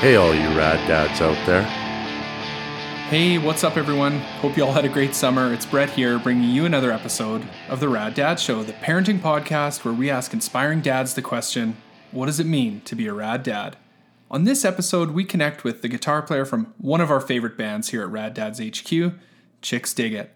Hey, 0.00 0.16
all 0.16 0.34
you 0.34 0.48
rad 0.56 0.86
dads 0.86 1.20
out 1.22 1.46
there. 1.46 1.62
Hey, 3.08 3.38
what's 3.38 3.64
up, 3.64 3.78
everyone? 3.78 4.18
Hope 4.40 4.56
you 4.56 4.64
all 4.64 4.72
had 4.72 4.84
a 4.84 4.88
great 4.88 5.14
summer. 5.14 5.52
It's 5.52 5.64
Brett 5.64 5.88
here, 5.88 6.18
bringing 6.18 6.50
you 6.50 6.66
another 6.66 6.92
episode 6.92 7.46
of 7.68 7.80
the 7.80 7.88
Rad 7.88 8.12
Dad 8.14 8.38
Show, 8.38 8.62
the 8.62 8.74
parenting 8.74 9.20
podcast 9.20 9.84
where 9.84 9.94
we 9.94 10.10
ask 10.10 10.34
inspiring 10.34 10.82
dads 10.82 11.14
the 11.14 11.22
question 11.22 11.76
what 12.10 12.26
does 12.26 12.38
it 12.38 12.46
mean 12.46 12.82
to 12.82 12.94
be 12.94 13.06
a 13.06 13.14
rad 13.14 13.42
dad? 13.42 13.76
On 14.30 14.44
this 14.44 14.64
episode, 14.64 15.12
we 15.12 15.24
connect 15.24 15.64
with 15.64 15.80
the 15.80 15.88
guitar 15.88 16.22
player 16.22 16.44
from 16.44 16.74
one 16.78 17.00
of 17.00 17.10
our 17.10 17.20
favorite 17.20 17.56
bands 17.56 17.88
here 17.88 18.02
at 18.02 18.10
Rad 18.10 18.34
Dads 18.34 18.58
HQ, 18.58 19.14
Chixdiggit. 19.62 20.28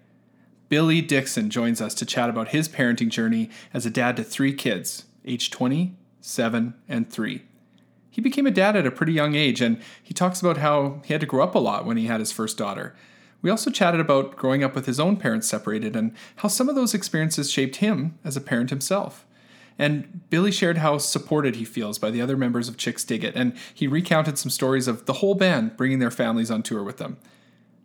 Billy 0.69 1.01
Dixon 1.03 1.51
joins 1.51 1.81
us 1.81 1.95
to 1.95 2.07
chat 2.07 2.31
about 2.31 2.49
his 2.49 2.69
parenting 2.69 3.11
journey 3.11 3.51
as 3.75 3.85
a 3.85 3.91
dad 3.91 4.17
to 4.17 4.25
three 4.25 4.53
kids, 4.53 5.05
age 5.25 5.51
20, 5.51 5.97
7, 6.21 6.75
and 6.89 7.11
3. 7.11 7.43
He 8.19 8.23
became 8.23 8.49
a 8.49 8.51
dad 8.51 8.75
at 8.75 8.85
a 8.85 8.91
pretty 8.91 9.13
young 9.13 9.37
age, 9.37 9.61
and 9.61 9.81
he 10.03 10.13
talks 10.13 10.41
about 10.41 10.57
how 10.57 11.03
he 11.05 11.15
had 11.15 11.21
to 11.21 11.27
grow 11.27 11.45
up 11.45 11.55
a 11.55 11.61
lot 11.61 11.87
when 11.87 11.97
he 11.97 12.07
had 12.07 12.19
his 12.19 12.33
first 12.33 12.59
daughter. 12.59 12.97
We 13.43 13.49
also 13.49 13.71
chatted 13.71 14.01
about 14.01 14.35
growing 14.35 14.65
up 14.65 14.75
with 14.75 14.87
his 14.87 14.99
own 14.99 15.19
parents 15.19 15.47
separated 15.47 15.95
and 15.95 16.13
how 16.35 16.49
some 16.49 16.69
of 16.69 16.75
those 16.75 16.95
experiences 16.95 17.49
shaped 17.49 17.77
him 17.77 18.19
as 18.25 18.37
a 18.37 18.41
parent 18.41 18.71
himself. 18.71 19.25
And 19.79 20.29
Billy 20.31 20.51
shared 20.51 20.79
how 20.79 20.99
supported 20.99 21.55
he 21.55 21.65
feels 21.65 22.01
by 22.01 22.11
the 22.11 22.21
other 22.21 22.37
members 22.37 22.69
of 22.69 22.77
Chixdiggit, 22.77 23.37
and 23.37 23.57
he 23.73 23.87
recounted 23.87 24.37
some 24.37 24.51
stories 24.51 24.89
of 24.89 25.07
the 25.07 25.13
whole 25.13 25.37
band 25.37 25.77
bringing 25.77 26.01
their 26.01 26.11
families 26.11 26.51
on 26.51 26.65
tour 26.65 26.83
with 26.83 26.97
them. 26.97 27.19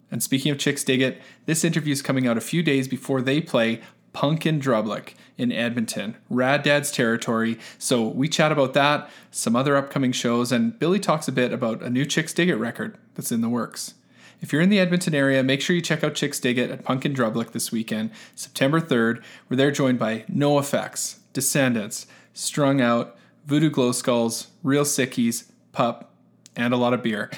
And 0.09 0.23
speaking 0.23 0.51
of 0.51 0.57
Chixdiggit, 0.57 1.19
this 1.45 1.63
interview 1.63 1.93
is 1.93 2.01
coming 2.01 2.25
out 2.25 2.37
a 2.39 2.41
few 2.41 2.63
days 2.63 2.87
before 2.87 3.21
they 3.21 3.39
play 3.39 3.81
Punk 4.13 4.45
in 4.45 4.59
Drublic 4.59 5.15
in 5.37 5.51
Edmonton, 5.51 6.15
Rad 6.29 6.63
Dad's 6.63 6.91
territory. 6.91 7.59
So 7.77 8.07
we 8.07 8.29
chat 8.29 8.51
about 8.51 8.73
that, 8.73 9.09
some 9.31 9.55
other 9.55 9.75
upcoming 9.75 10.11
shows, 10.11 10.51
and 10.51 10.77
Billy 10.77 10.99
talks 10.99 11.27
a 11.27 11.31
bit 11.31 11.51
about 11.51 11.81
a 11.81 11.89
new 11.89 12.05
Chixdiggit 12.05 12.59
record 12.59 12.97
that's 13.15 13.31
in 13.31 13.41
the 13.41 13.49
works. 13.49 13.95
If 14.39 14.51
you're 14.51 14.61
in 14.61 14.69
the 14.69 14.79
Edmonton 14.79 15.15
area, 15.15 15.41
make 15.41 15.61
sure 15.61 15.75
you 15.75 15.81
check 15.81 16.03
out 16.03 16.13
Chixdiggit 16.13 16.71
at 16.71 16.83
Punk 16.83 17.05
in 17.05 17.13
Drublic 17.13 17.51
this 17.51 17.71
weekend, 17.71 18.11
September 18.35 18.79
3rd, 18.79 19.23
where 19.47 19.57
they're 19.57 19.71
joined 19.71 19.99
by 19.99 20.25
No 20.27 20.59
Effects, 20.59 21.19
Descendents, 21.31 22.07
Strung 22.33 22.81
Out, 22.81 23.15
Voodoo 23.45 23.69
Glow 23.69 23.91
Skulls, 23.91 24.47
Real 24.61 24.83
Sickies, 24.83 25.49
Pup, 25.71 26.11
and 26.55 26.73
a 26.73 26.77
lot 26.77 26.93
of 26.93 27.01
beer. 27.01 27.31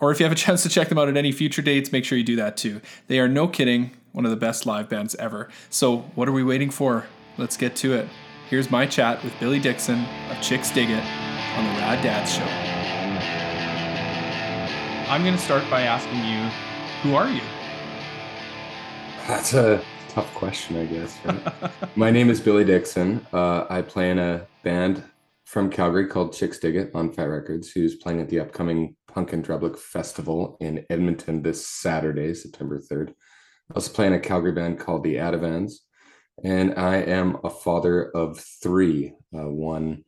Or 0.00 0.10
if 0.10 0.18
you 0.18 0.26
have 0.26 0.32
a 0.32 0.36
chance 0.36 0.62
to 0.64 0.68
check 0.68 0.88
them 0.88 0.98
out 0.98 1.08
at 1.08 1.16
any 1.16 1.32
future 1.32 1.62
dates, 1.62 1.92
make 1.92 2.04
sure 2.04 2.18
you 2.18 2.24
do 2.24 2.36
that 2.36 2.56
too. 2.56 2.80
They 3.06 3.20
are 3.20 3.28
no 3.28 3.46
kidding 3.46 3.92
one 4.12 4.24
of 4.24 4.30
the 4.30 4.36
best 4.36 4.66
live 4.66 4.88
bands 4.88 5.14
ever. 5.16 5.48
So, 5.70 5.98
what 6.14 6.28
are 6.28 6.32
we 6.32 6.44
waiting 6.44 6.70
for? 6.70 7.06
Let's 7.38 7.56
get 7.56 7.74
to 7.76 7.94
it. 7.94 8.08
Here's 8.48 8.70
my 8.70 8.86
chat 8.86 9.24
with 9.24 9.32
Billy 9.40 9.58
Dixon 9.58 10.00
of 10.00 10.36
Chixdiggit 10.36 11.04
on 11.56 11.64
the 11.64 11.80
Rad 11.80 12.02
Dads 12.02 12.34
Show. 12.34 12.44
I'm 15.10 15.22
going 15.22 15.36
to 15.36 15.40
start 15.42 15.68
by 15.70 15.82
asking 15.82 16.24
you, 16.24 16.48
who 17.02 17.14
are 17.14 17.28
you? 17.28 17.42
That's 19.26 19.54
a 19.54 19.82
tough 20.08 20.32
question, 20.34 20.76
I 20.76 20.86
guess. 20.86 21.18
Right? 21.24 21.96
My 21.96 22.10
name 22.10 22.28
is 22.28 22.40
Billy 22.40 22.64
Dixon. 22.64 23.26
Uh, 23.32 23.64
I 23.70 23.82
play 23.82 24.10
in 24.10 24.18
a 24.18 24.46
band 24.62 25.02
from 25.44 25.70
Calgary 25.70 26.06
called 26.06 26.32
Chixdiggit 26.32 26.94
on 26.94 27.12
Fat 27.12 27.24
Records, 27.24 27.70
who's 27.70 27.96
playing 27.96 28.20
at 28.20 28.28
the 28.28 28.40
upcoming 28.40 28.96
Punk 29.06 29.32
and 29.32 29.44
Drublic 29.44 29.78
Festival 29.78 30.56
in 30.60 30.84
Edmonton 30.88 31.42
this 31.42 31.66
Saturday, 31.66 32.34
September 32.34 32.78
3rd. 32.78 33.14
I 33.72 33.76
also 33.76 33.90
play 33.90 34.06
in 34.06 34.12
a 34.12 34.20
Calgary 34.20 34.52
band 34.52 34.78
called 34.78 35.02
the 35.02 35.14
Ativans, 35.14 35.76
and 36.44 36.74
I 36.74 36.96
am 36.96 37.38
a 37.42 37.48
father 37.48 38.10
of 38.10 38.38
three 38.38 39.14
uh, 39.34 39.48
one 39.48 40.04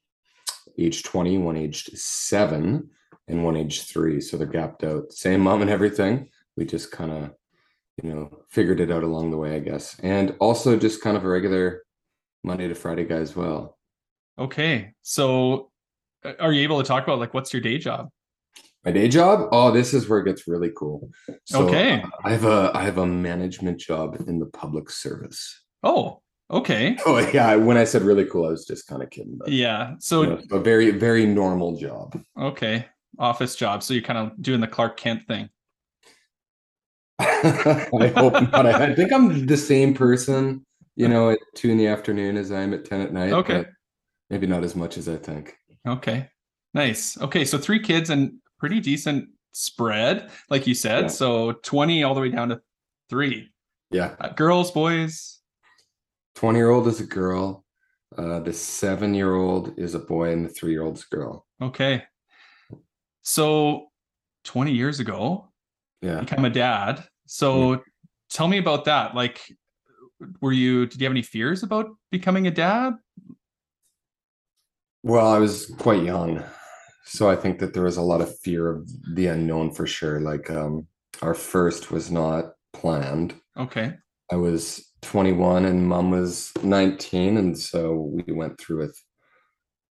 age 0.78 1.02
20, 1.02 1.38
one 1.38 1.56
aged 1.56 1.96
seven, 1.96 2.90
and 3.26 3.42
one 3.42 3.56
age 3.56 3.88
three. 3.88 4.20
So 4.20 4.36
they're 4.36 4.46
gapped 4.46 4.84
out. 4.84 5.14
Same 5.14 5.40
mom 5.40 5.62
and 5.62 5.70
everything. 5.70 6.28
We 6.58 6.66
just 6.66 6.92
kind 6.92 7.10
of, 7.10 7.30
you 8.02 8.14
know, 8.14 8.44
figured 8.50 8.80
it 8.80 8.92
out 8.92 9.02
along 9.02 9.30
the 9.30 9.38
way, 9.38 9.56
I 9.56 9.60
guess. 9.60 9.98
And 10.00 10.36
also 10.40 10.78
just 10.78 11.00
kind 11.00 11.16
of 11.16 11.24
a 11.24 11.28
regular 11.28 11.84
Monday 12.42 12.68
to 12.68 12.74
Friday 12.74 13.06
guy 13.06 13.16
as 13.16 13.34
well. 13.34 13.78
Okay. 14.38 14.92
So 15.00 15.70
uh, 16.22 16.34
are 16.38 16.52
you 16.52 16.64
able 16.64 16.82
to 16.82 16.86
talk 16.86 17.04
about 17.04 17.18
like 17.18 17.32
what's 17.32 17.54
your 17.54 17.62
day 17.62 17.78
job? 17.78 18.10
My 18.84 18.92
day 18.92 19.08
job? 19.08 19.48
Oh, 19.50 19.70
this 19.70 19.94
is 19.94 20.08
where 20.08 20.18
it 20.20 20.26
gets 20.26 20.46
really 20.46 20.70
cool. 20.76 21.10
So 21.44 21.66
Okay. 21.66 22.02
uh, 22.02 22.06
I 22.24 22.30
have 22.32 22.44
a 22.44 22.70
I 22.74 22.82
have 22.82 22.98
a 22.98 23.06
management 23.06 23.78
job 23.80 24.16
in 24.28 24.38
the 24.38 24.46
public 24.46 24.90
service. 24.90 25.62
Oh, 25.82 26.20
okay. 26.50 26.96
Oh 27.06 27.18
yeah, 27.32 27.54
when 27.56 27.76
I 27.78 27.84
said 27.84 28.02
really 28.02 28.26
cool, 28.26 28.46
I 28.46 28.50
was 28.50 28.66
just 28.66 28.86
kind 28.86 29.02
of 29.02 29.08
kidding. 29.10 29.38
But, 29.38 29.48
Yeah. 29.48 29.94
So, 30.00 30.22
you 30.22 30.28
know, 30.30 30.40
a 30.52 30.58
very 30.60 30.90
very 30.90 31.24
normal 31.26 31.76
job. 31.76 32.20
okay. 32.38 32.86
Office 33.18 33.54
job. 33.54 33.82
So 33.84 33.94
you're 33.94 34.02
kind 34.02 34.18
of 34.18 34.42
doing 34.42 34.60
the 34.60 34.66
Clark 34.66 34.96
Kent 34.96 35.22
thing. 35.28 35.48
I 37.20 38.12
hope 38.16 38.32
not. 38.52 38.66
I, 38.66 38.86
I 38.90 38.94
think 38.94 39.12
I'm 39.12 39.46
the 39.46 39.56
same 39.56 39.94
person, 39.94 40.66
you 40.96 41.06
know, 41.08 41.30
at 41.30 41.38
two 41.54 41.70
in 41.70 41.78
the 41.78 41.86
afternoon 41.86 42.36
as 42.36 42.50
I 42.50 42.60
am 42.62 42.74
at 42.74 42.84
ten 42.84 43.00
at 43.00 43.12
night. 43.12 43.32
Okay. 43.32 43.64
maybe 44.30 44.46
not 44.48 44.64
as 44.64 44.74
much 44.74 44.98
as 44.98 45.08
I 45.08 45.16
think. 45.16 45.54
Okay. 45.86 46.28
Nice. 46.74 47.16
Okay. 47.20 47.44
So 47.44 47.56
three 47.56 47.78
kids 47.78 48.10
and 48.10 48.32
pretty 48.64 48.80
decent 48.80 49.28
spread, 49.52 50.30
like 50.48 50.66
you 50.66 50.74
said. 50.74 51.02
Yeah. 51.02 51.08
So 51.08 51.52
20 51.52 52.02
all 52.02 52.14
the 52.14 52.20
way 52.22 52.30
down 52.30 52.48
to 52.48 52.62
three. 53.10 53.50
Yeah, 53.90 54.16
Uh, 54.18 54.30
girls, 54.30 54.70
boys. 54.70 55.40
twenty 56.34 56.58
year 56.60 56.70
old 56.70 56.88
is 56.88 56.98
a 56.98 57.04
girl. 57.06 57.62
Uh, 58.16 58.40
the 58.40 58.54
seven 58.54 59.12
year 59.12 59.34
old 59.34 59.78
is 59.78 59.94
a 59.94 59.98
boy, 59.98 60.30
and 60.32 60.46
the 60.46 60.48
three 60.48 60.72
year 60.72 60.82
old's 60.82 61.04
a 61.12 61.14
girl. 61.14 61.46
Okay. 61.60 62.04
So 63.20 63.88
20 64.44 64.72
years 64.72 64.98
ago, 64.98 65.52
Yeah. 66.00 66.20
become 66.20 66.46
a 66.46 66.50
dad. 66.50 67.06
So 67.26 67.82
tell 68.30 68.48
me 68.48 68.56
about 68.56 68.86
that. 68.86 69.14
Like, 69.14 69.42
were 70.40 70.52
you, 70.52 70.86
did 70.86 71.00
you 71.02 71.04
have 71.04 71.12
any 71.12 71.22
fears 71.22 71.62
about 71.62 71.90
becoming 72.10 72.46
a 72.46 72.50
dad? 72.50 72.94
Well, 75.02 75.26
I 75.26 75.38
was 75.38 75.66
quite 75.78 76.02
young, 76.02 76.42
so 77.04 77.28
I 77.28 77.36
think 77.36 77.58
that 77.58 77.74
there 77.74 77.84
was 77.84 77.96
a 77.96 78.02
lot 78.02 78.20
of 78.20 78.38
fear 78.40 78.70
of 78.70 78.88
the 79.14 79.26
unknown 79.26 79.72
for 79.72 79.86
sure. 79.86 80.20
Like, 80.20 80.50
um, 80.50 80.86
our 81.22 81.34
first 81.34 81.90
was 81.90 82.10
not 82.10 82.52
planned. 82.72 83.34
Okay. 83.56 83.94
I 84.32 84.36
was 84.36 84.90
21 85.02 85.66
and 85.66 85.86
mom 85.86 86.10
was 86.10 86.50
19, 86.62 87.36
and 87.36 87.58
so 87.58 87.92
we 87.94 88.32
went 88.32 88.58
through 88.58 88.78
with 88.78 88.98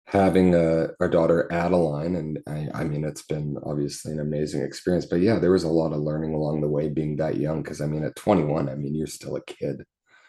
having 0.06 0.54
a, 0.54 0.88
our 1.00 1.08
daughter 1.08 1.50
Adeline, 1.52 2.16
and 2.16 2.38
I, 2.46 2.68
I 2.74 2.84
mean, 2.84 3.04
it's 3.04 3.22
been 3.22 3.56
obviously 3.64 4.12
an 4.12 4.20
amazing 4.20 4.62
experience. 4.62 5.06
But 5.06 5.20
yeah, 5.20 5.38
there 5.38 5.52
was 5.52 5.64
a 5.64 5.68
lot 5.68 5.92
of 5.92 6.00
learning 6.00 6.34
along 6.34 6.60
the 6.60 6.68
way 6.68 6.88
being 6.88 7.16
that 7.16 7.36
young. 7.36 7.62
Because 7.62 7.80
I 7.80 7.86
mean, 7.86 8.04
at 8.04 8.16
21, 8.16 8.68
I 8.68 8.74
mean, 8.74 8.94
you're 8.94 9.06
still 9.06 9.36
a 9.36 9.44
kid, 9.44 9.84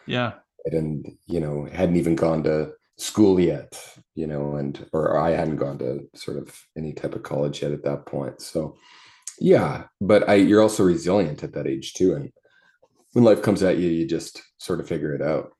Yeah. 0.06 0.34
and 0.66 1.06
you 1.28 1.40
know, 1.40 1.66
hadn't 1.72 1.96
even 1.96 2.16
gone 2.16 2.44
to 2.44 2.74
school 2.98 3.40
yet, 3.40 3.80
you 4.16 4.28
know, 4.28 4.56
and 4.56 4.86
or 4.94 5.20
I 5.20 5.32
hadn't 5.32 5.58
gone 5.58 5.80
to 5.80 6.08
sort 6.14 6.38
of 6.38 6.56
any 6.78 6.94
type 6.94 7.16
of 7.16 7.24
college 7.24 7.62
yet 7.62 7.72
at 7.72 7.84
that 7.84 8.06
point. 8.06 8.42
So 8.42 8.78
yeah, 9.40 9.86
but 10.00 10.30
I 10.30 10.36
you're 10.36 10.62
also 10.62 10.84
resilient 10.84 11.44
at 11.44 11.54
that 11.54 11.68
age 11.68 11.94
too, 11.94 12.14
and 12.14 12.32
when 13.14 13.24
life 13.24 13.42
comes 13.42 13.64
at 13.64 13.78
you, 13.78 13.90
you 13.90 14.06
just 14.06 14.42
sort 14.58 14.80
of 14.80 14.88
figure 14.88 15.14
it 15.14 15.22
out. 15.22 15.52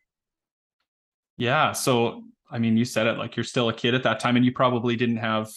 Yeah. 1.38 1.72
So, 1.72 2.24
I 2.52 2.60
mean, 2.60 2.78
you 2.78 2.86
said 2.86 3.08
it 3.08 3.18
like 3.18 3.36
you're 3.36 3.44
still 3.44 3.70
a 3.70 3.74
kid 3.74 3.96
at 3.96 4.04
that 4.04 4.20
time, 4.20 4.36
and 4.36 4.46
you 4.46 4.52
probably 4.52 4.96
didn't 4.96 5.18
have 5.18 5.50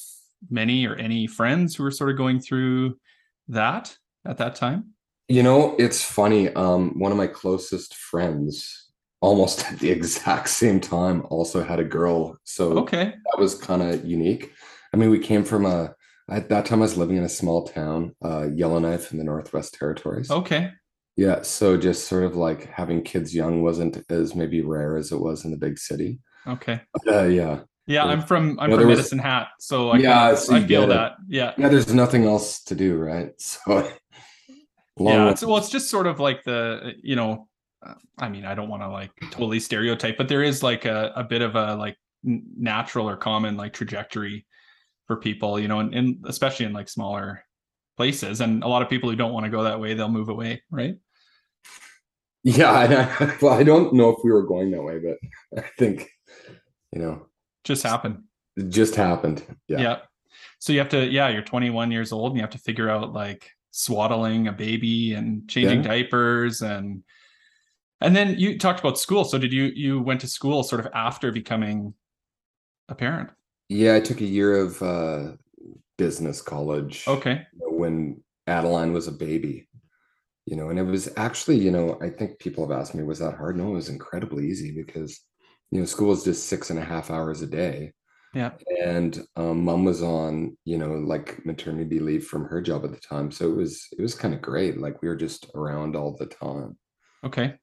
many 0.50 0.86
or 0.86 0.94
any 0.96 1.26
friends 1.26 1.74
who 1.74 1.82
were 1.82 1.90
sort 1.90 2.10
of 2.10 2.16
going 2.16 2.40
through 2.40 2.98
that 3.48 3.96
at 4.26 4.38
that 4.38 4.54
time. 4.54 4.92
You 5.28 5.42
know, 5.42 5.74
it's 5.78 6.02
funny. 6.04 6.50
Um, 6.50 6.98
one 6.98 7.12
of 7.12 7.18
my 7.18 7.26
closest 7.26 7.94
friends, 7.94 8.85
almost 9.26 9.64
at 9.70 9.78
the 9.80 9.90
exact 9.90 10.48
same 10.48 10.80
time, 10.80 11.26
also 11.30 11.62
had 11.64 11.80
a 11.80 11.84
girl. 11.84 12.38
So 12.44 12.78
Okay. 12.78 13.04
that 13.26 13.38
was 13.38 13.54
kind 13.54 13.82
of 13.82 14.04
unique. 14.04 14.52
I 14.94 14.96
mean, 14.96 15.10
we 15.10 15.18
came 15.18 15.44
from 15.44 15.66
a 15.66 15.94
at 16.28 16.48
that 16.48 16.66
time 16.66 16.80
I 16.80 16.82
was 16.82 16.96
living 16.96 17.16
in 17.18 17.22
a 17.24 17.28
small 17.28 17.68
town, 17.68 18.14
uh, 18.24 18.48
Yellowknife 18.52 19.12
in 19.12 19.18
the 19.18 19.24
Northwest 19.24 19.74
Territories. 19.78 20.28
Okay. 20.30 20.72
Yeah, 21.16 21.42
so 21.42 21.76
just 21.76 22.08
sort 22.08 22.24
of 22.24 22.34
like 22.36 22.66
having 22.66 23.02
kids 23.02 23.32
young 23.34 23.62
wasn't 23.62 24.04
as 24.10 24.34
maybe 24.34 24.60
rare 24.60 24.96
as 24.96 25.12
it 25.12 25.20
was 25.20 25.44
in 25.44 25.50
the 25.52 25.56
big 25.56 25.78
city. 25.78 26.18
Okay. 26.46 26.80
Uh, 27.06 27.24
yeah, 27.24 27.60
Yeah, 27.86 28.04
I'm 28.04 28.22
from 28.22 28.58
I'm 28.60 28.70
from 28.70 28.80
was- 28.86 28.96
Medicine 28.96 29.18
Hat, 29.20 29.48
so 29.60 29.90
I 29.90 29.98
Yeah, 29.98 30.30
of- 30.32 30.38
so 30.38 30.56
I 30.56 30.62
feel 30.66 30.86
that. 30.88 31.12
Yeah. 31.28 31.52
yeah. 31.56 31.68
There's 31.68 31.92
nothing 31.94 32.24
else 32.24 32.62
to 32.64 32.74
do, 32.74 32.96
right? 32.96 33.30
So 34.98 35.04
yeah 35.08 35.28
it's, 35.30 35.42
well 35.44 35.58
it's 35.58 35.68
just 35.68 35.90
sort 35.90 36.06
of 36.06 36.20
like 36.20 36.42
the 36.44 36.94
you 37.02 37.16
know 37.16 37.46
i 38.18 38.28
mean 38.28 38.44
i 38.44 38.54
don't 38.54 38.68
want 38.68 38.82
to 38.82 38.88
like 38.88 39.10
totally 39.30 39.60
stereotype 39.60 40.16
but 40.16 40.28
there 40.28 40.42
is 40.42 40.62
like 40.62 40.84
a, 40.84 41.12
a 41.16 41.24
bit 41.24 41.42
of 41.42 41.54
a 41.56 41.74
like 41.76 41.96
natural 42.22 43.08
or 43.08 43.16
common 43.16 43.56
like 43.56 43.72
trajectory 43.72 44.46
for 45.06 45.16
people 45.16 45.58
you 45.60 45.68
know 45.68 45.80
and, 45.80 45.94
and 45.94 46.24
especially 46.26 46.66
in 46.66 46.72
like 46.72 46.88
smaller 46.88 47.44
places 47.96 48.40
and 48.40 48.62
a 48.62 48.68
lot 48.68 48.82
of 48.82 48.88
people 48.88 49.08
who 49.08 49.16
don't 49.16 49.32
want 49.32 49.44
to 49.44 49.50
go 49.50 49.62
that 49.64 49.78
way 49.80 49.94
they'll 49.94 50.08
move 50.08 50.28
away 50.28 50.62
right 50.70 50.96
Yeah, 52.44 52.70
I, 52.70 53.36
well, 53.42 53.54
I 53.54 53.64
don't 53.64 53.92
know 53.92 54.10
if 54.10 54.18
we 54.22 54.30
were 54.30 54.44
going 54.46 54.70
that 54.70 54.82
way, 54.82 54.98
but 55.00 55.18
I 55.64 55.68
think 55.78 56.08
you 56.92 57.00
know 57.02 57.26
just 57.64 57.82
happened 57.82 58.22
it 58.56 58.68
just 58.70 58.94
happened. 58.94 59.42
Yeah. 59.68 59.78
yeah. 59.80 59.96
so 60.60 60.72
you 60.72 60.78
have 60.78 60.88
to 60.90 61.04
yeah 61.06 61.28
you're 61.28 61.42
21 61.42 61.90
years 61.90 62.12
old 62.12 62.32
and 62.32 62.36
you 62.38 62.42
have 62.42 62.50
to 62.52 62.58
figure 62.58 62.88
out 62.88 63.12
like 63.12 63.50
swaddling 63.72 64.46
a 64.48 64.52
baby 64.52 65.14
and 65.14 65.48
changing 65.48 65.82
Yeah. 65.82 65.88
diapers 65.88 66.62
and 66.62 67.02
and 68.00 68.14
then 68.14 68.38
you 68.38 68.58
talked 68.58 68.80
about 68.80 68.98
school 68.98 69.24
so 69.24 69.38
did 69.38 69.52
you 69.52 69.64
you 69.74 70.00
went 70.00 70.20
to 70.20 70.26
school 70.26 70.62
sort 70.62 70.84
of 70.84 70.88
after 70.94 71.32
becoming 71.32 71.94
a 72.88 72.94
parent 72.94 73.30
Yeah, 73.68 73.96
I 73.96 74.00
took 74.00 74.20
a 74.20 74.24
year 74.24 74.56
of 74.58 74.80
uh, 74.82 75.32
business 75.98 76.40
college 76.42 77.04
okay 77.08 77.46
when 77.58 78.20
Adeline 78.46 78.92
was 78.92 79.08
a 79.08 79.12
baby, 79.12 79.68
you 80.46 80.56
know, 80.56 80.70
and 80.70 80.78
it 80.78 80.84
was 80.84 81.08
actually, 81.16 81.58
you 81.58 81.70
know, 81.70 81.98
I 82.00 82.10
think 82.10 82.38
people 82.38 82.66
have 82.66 82.78
asked 82.78 82.94
me, 82.94 83.02
was 83.02 83.18
that 83.18 83.36
hard? 83.36 83.56
No, 83.56 83.68
it 83.68 83.74
was 83.74 83.88
incredibly 83.88 84.46
easy 84.46 84.70
because, 84.70 85.20
you 85.70 85.80
know, 85.80 85.86
school 85.86 86.12
is 86.12 86.24
just 86.24 86.48
six 86.48 86.70
and 86.70 86.78
a 86.78 86.84
half 86.84 87.10
hours 87.10 87.42
a 87.42 87.46
day. 87.46 87.92
Yeah. 88.34 88.52
And 88.84 89.20
um, 89.36 89.64
mom 89.64 89.84
was 89.84 90.02
on, 90.02 90.56
you 90.64 90.78
know, 90.78 90.92
like 90.92 91.44
maternity 91.44 91.98
leave 91.98 92.26
from 92.26 92.44
her 92.44 92.60
job 92.60 92.84
at 92.84 92.92
the 92.92 93.00
time. 93.00 93.30
So 93.30 93.48
it 93.50 93.56
was, 93.56 93.86
it 93.98 94.02
was 94.02 94.14
kind 94.14 94.34
of 94.34 94.42
great. 94.42 94.78
Like 94.78 95.02
we 95.02 95.08
were 95.08 95.16
just 95.16 95.46
around 95.54 95.96
all 95.96 96.16
the 96.16 96.26
time. 96.26 96.76
Okay 97.26 97.54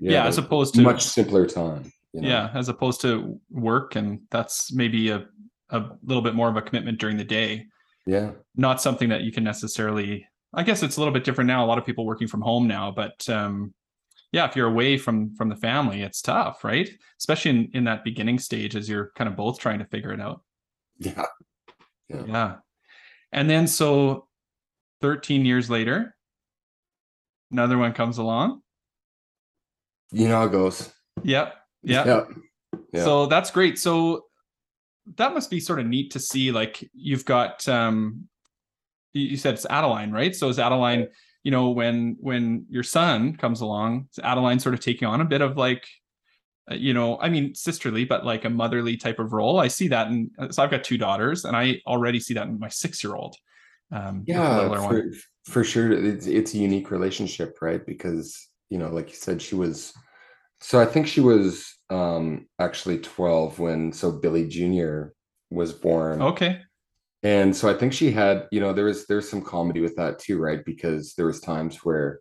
yeah, 0.00 0.26
as 0.26 0.36
opposed 0.38 0.74
to 0.74 0.82
much 0.82 1.02
simpler 1.04 1.46
time. 1.46 1.92
You 2.12 2.22
know? 2.22 2.28
yeah 2.28 2.50
as 2.54 2.68
opposed 2.68 3.00
to 3.02 3.38
work 3.50 3.94
and 3.96 4.20
that's 4.30 4.72
maybe 4.72 5.10
a 5.10 5.26
a 5.70 5.90
little 6.02 6.22
bit 6.22 6.34
more 6.34 6.48
of 6.48 6.56
a 6.56 6.62
commitment 6.62 6.98
during 6.98 7.16
the 7.16 7.24
day 7.24 7.66
Yeah. 8.06 8.32
not 8.56 8.80
something 8.82 9.08
that 9.10 9.22
you 9.22 9.30
can 9.30 9.44
necessarily 9.44 10.26
i 10.52 10.62
guess 10.64 10.82
it's 10.82 10.96
a 10.96 11.00
little 11.00 11.14
bit 11.14 11.22
different 11.24 11.46
now 11.46 11.64
a 11.64 11.68
lot 11.68 11.78
of 11.78 11.86
people 11.86 12.04
working 12.04 12.26
from 12.26 12.40
home 12.40 12.66
now 12.66 12.90
but 12.90 13.28
um 13.28 13.72
yeah 14.32 14.48
if 14.48 14.56
you're 14.56 14.66
away 14.66 14.96
from 14.98 15.34
from 15.36 15.48
the 15.48 15.56
family 15.56 16.02
it's 16.02 16.20
tough 16.22 16.64
right 16.64 16.88
especially 17.20 17.50
in 17.52 17.70
in 17.74 17.84
that 17.84 18.02
beginning 18.02 18.38
stage 18.40 18.74
as 18.74 18.88
you're 18.88 19.12
kind 19.14 19.28
of 19.30 19.36
both 19.36 19.60
trying 19.60 19.78
to 19.78 19.84
figure 19.86 20.12
it 20.12 20.20
out 20.20 20.40
Yeah. 20.98 21.24
Yeah. 22.08 22.24
yeah 22.26 22.54
and 23.30 23.48
then 23.48 23.68
so 23.68 24.26
13 25.02 25.44
years 25.46 25.70
later 25.70 26.16
another 27.52 27.78
one 27.78 27.92
comes 27.92 28.18
along 28.18 28.62
You 30.12 30.28
know 30.28 30.38
how 30.38 30.46
it 30.46 30.52
goes. 30.52 30.92
yep 31.22 31.54
yep 31.82 32.06
Yeah. 32.06 32.24
Yeah. 32.92 33.04
So 33.04 33.26
that's 33.26 33.50
great. 33.50 33.78
So 33.78 34.26
that 35.16 35.34
must 35.34 35.50
be 35.50 35.60
sort 35.60 35.80
of 35.80 35.86
neat 35.86 36.12
to 36.12 36.20
see. 36.20 36.52
Like 36.52 36.88
you've 36.92 37.24
got 37.24 37.68
um 37.68 38.28
you 39.12 39.36
said 39.36 39.54
it's 39.54 39.66
Adeline, 39.68 40.12
right? 40.12 40.34
So 40.34 40.48
is 40.48 40.58
Adeline, 40.58 41.08
you 41.42 41.50
know, 41.50 41.70
when 41.70 42.16
when 42.20 42.66
your 42.68 42.82
son 42.82 43.36
comes 43.36 43.60
along, 43.60 44.08
is 44.12 44.18
Adeline 44.22 44.60
sort 44.60 44.74
of 44.74 44.80
taking 44.80 45.08
on 45.08 45.20
a 45.20 45.24
bit 45.24 45.40
of 45.40 45.56
like 45.56 45.86
uh, 46.70 46.74
you 46.74 46.94
know, 46.94 47.18
I 47.20 47.28
mean 47.28 47.54
sisterly, 47.54 48.04
but 48.04 48.24
like 48.24 48.44
a 48.44 48.50
motherly 48.50 48.96
type 48.96 49.18
of 49.18 49.32
role. 49.32 49.58
I 49.58 49.68
see 49.68 49.88
that 49.88 50.08
and 50.08 50.30
so 50.50 50.62
I've 50.62 50.70
got 50.70 50.84
two 50.84 50.98
daughters 50.98 51.44
and 51.44 51.56
I 51.56 51.80
already 51.86 52.20
see 52.20 52.34
that 52.34 52.46
in 52.46 52.58
my 52.58 52.68
six 52.68 53.02
year 53.02 53.14
old. 53.14 53.36
Um 53.92 54.22
yeah 54.26 54.68
for, 54.68 55.10
for 55.46 55.64
sure 55.64 55.90
it's, 55.90 56.26
it's 56.26 56.54
a 56.54 56.58
unique 56.58 56.92
relationship 56.92 57.58
right 57.60 57.84
because 57.84 58.49
you 58.70 58.78
know 58.78 58.88
like 58.88 59.10
you 59.10 59.16
said 59.16 59.42
she 59.42 59.54
was 59.54 59.92
so 60.60 60.80
i 60.80 60.86
think 60.86 61.06
she 61.06 61.20
was 61.20 61.76
um 61.90 62.46
actually 62.58 62.98
12 62.98 63.58
when 63.58 63.92
so 63.92 64.10
billy 64.10 64.48
jr 64.48 65.08
was 65.50 65.72
born. 65.72 66.22
Okay. 66.22 66.60
and 67.22 67.54
so 67.54 67.68
i 67.68 67.74
think 67.74 67.92
she 67.92 68.10
had 68.10 68.46
you 68.52 68.60
know 68.60 68.72
there 68.72 68.84
was 68.86 69.06
there's 69.06 69.28
some 69.28 69.42
comedy 69.42 69.80
with 69.80 69.96
that 69.96 70.18
too 70.18 70.38
right? 70.38 70.64
Because 70.64 71.14
there 71.14 71.26
was 71.26 71.40
times 71.40 71.78
where 71.78 72.20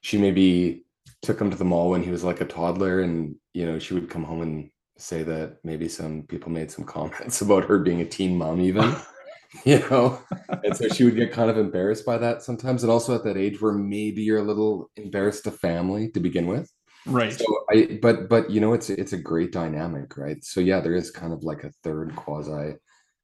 she 0.00 0.18
maybe 0.18 0.84
took 1.22 1.40
him 1.40 1.50
to 1.50 1.56
the 1.56 1.64
mall 1.64 1.90
when 1.90 2.02
he 2.02 2.10
was 2.10 2.24
like 2.24 2.40
a 2.40 2.46
toddler 2.46 3.00
and 3.00 3.36
you 3.52 3.66
know 3.66 3.78
she 3.78 3.94
would 3.94 4.10
come 4.10 4.24
home 4.24 4.42
and 4.42 4.70
say 4.96 5.22
that 5.22 5.56
maybe 5.64 5.88
some 5.88 6.22
people 6.22 6.50
made 6.50 6.70
some 6.70 6.84
comments 6.96 7.42
about 7.42 7.64
her 7.64 7.78
being 7.78 8.00
a 8.00 8.04
teen 8.04 8.36
mom 8.36 8.60
even 8.60 8.94
you 9.64 9.78
know 9.90 10.20
and 10.64 10.76
so 10.76 10.88
she 10.88 11.04
would 11.04 11.16
get 11.16 11.32
kind 11.32 11.50
of 11.50 11.56
embarrassed 11.58 12.04
by 12.04 12.18
that 12.18 12.42
sometimes 12.42 12.82
and 12.82 12.90
also 12.90 13.14
at 13.14 13.24
that 13.24 13.36
age 13.36 13.60
where 13.60 13.72
maybe 13.72 14.22
you're 14.22 14.38
a 14.38 14.42
little 14.42 14.90
embarrassed 14.96 15.44
to 15.44 15.50
family 15.50 16.10
to 16.10 16.20
begin 16.20 16.46
with 16.46 16.70
Right. 17.06 17.32
so 17.32 17.44
i 17.70 17.98
but 18.00 18.28
but 18.30 18.50
you 18.50 18.60
know 18.60 18.72
it's 18.72 18.88
it's 18.90 19.12
a 19.12 19.18
great 19.18 19.52
dynamic 19.52 20.16
right 20.16 20.42
so 20.42 20.60
yeah 20.60 20.80
there 20.80 20.94
is 20.94 21.10
kind 21.10 21.32
of 21.32 21.42
like 21.44 21.62
a 21.62 21.70
third 21.82 22.16
quasi 22.16 22.76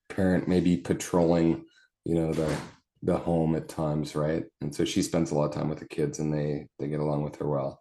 parent 0.09 0.47
maybe 0.47 0.77
patrolling 0.77 1.65
you 2.05 2.15
know 2.15 2.33
the 2.33 2.57
the 3.03 3.17
home 3.17 3.57
at 3.57 3.69
times 3.69 4.15
right 4.15 4.45
and 4.61 4.75
so 4.75 4.85
she 4.85 5.01
spends 5.01 5.31
a 5.31 5.35
lot 5.35 5.47
of 5.47 5.53
time 5.55 5.69
with 5.71 5.79
the 5.79 5.89
kids 5.89 6.19
and 6.19 6.33
they 6.33 6.67
they 6.79 6.89
get 6.89 7.01
along 7.01 7.23
with 7.23 7.37
her 7.37 7.49
well 7.49 7.81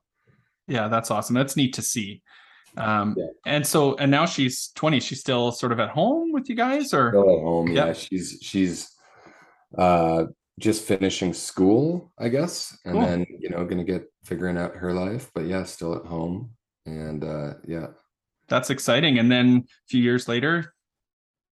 Yeah, 0.68 0.88
that's 0.88 1.12
awesome. 1.12 1.36
That's 1.36 1.58
neat 1.58 1.74
to 1.74 1.82
see. 1.82 2.22
Um, 2.78 3.16
Yeah. 3.18 3.26
and 3.46 3.66
so, 3.66 3.96
and 3.98 4.10
now 4.12 4.26
she's 4.26 4.70
20. 4.76 5.00
She's 5.00 5.20
still 5.20 5.52
sort 5.52 5.72
of 5.72 5.80
at 5.80 5.90
home 5.90 6.32
with 6.32 6.50
you 6.50 6.56
guys, 6.56 6.94
or 6.94 7.10
Still 7.12 7.22
at 7.38 7.42
home 7.44 7.68
Yeah. 7.72 7.88
yeah 7.88 7.94
she's 7.94 8.38
she's 8.42 8.90
uh 9.78 10.26
just 10.60 10.84
finishing 10.84 11.32
school 11.34 12.12
i 12.20 12.28
guess 12.28 12.76
and 12.84 12.94
Cool. 12.96 13.06
then 13.06 13.26
you 13.40 13.50
know 13.50 13.64
gonna 13.66 13.84
get 13.84 14.04
figuring 14.26 14.58
out 14.58 14.76
her 14.76 14.92
life 14.94 15.30
but 15.34 15.46
yeah 15.46 15.64
still 15.64 15.96
at 15.96 16.04
home 16.06 16.50
and 16.86 17.24
uh 17.24 17.54
yeah 17.68 17.88
that's 18.50 18.72
exciting. 18.72 19.20
And 19.20 19.32
then 19.32 19.58
a 19.58 19.88
few 19.88 20.02
years 20.02 20.28
later, 20.28 20.74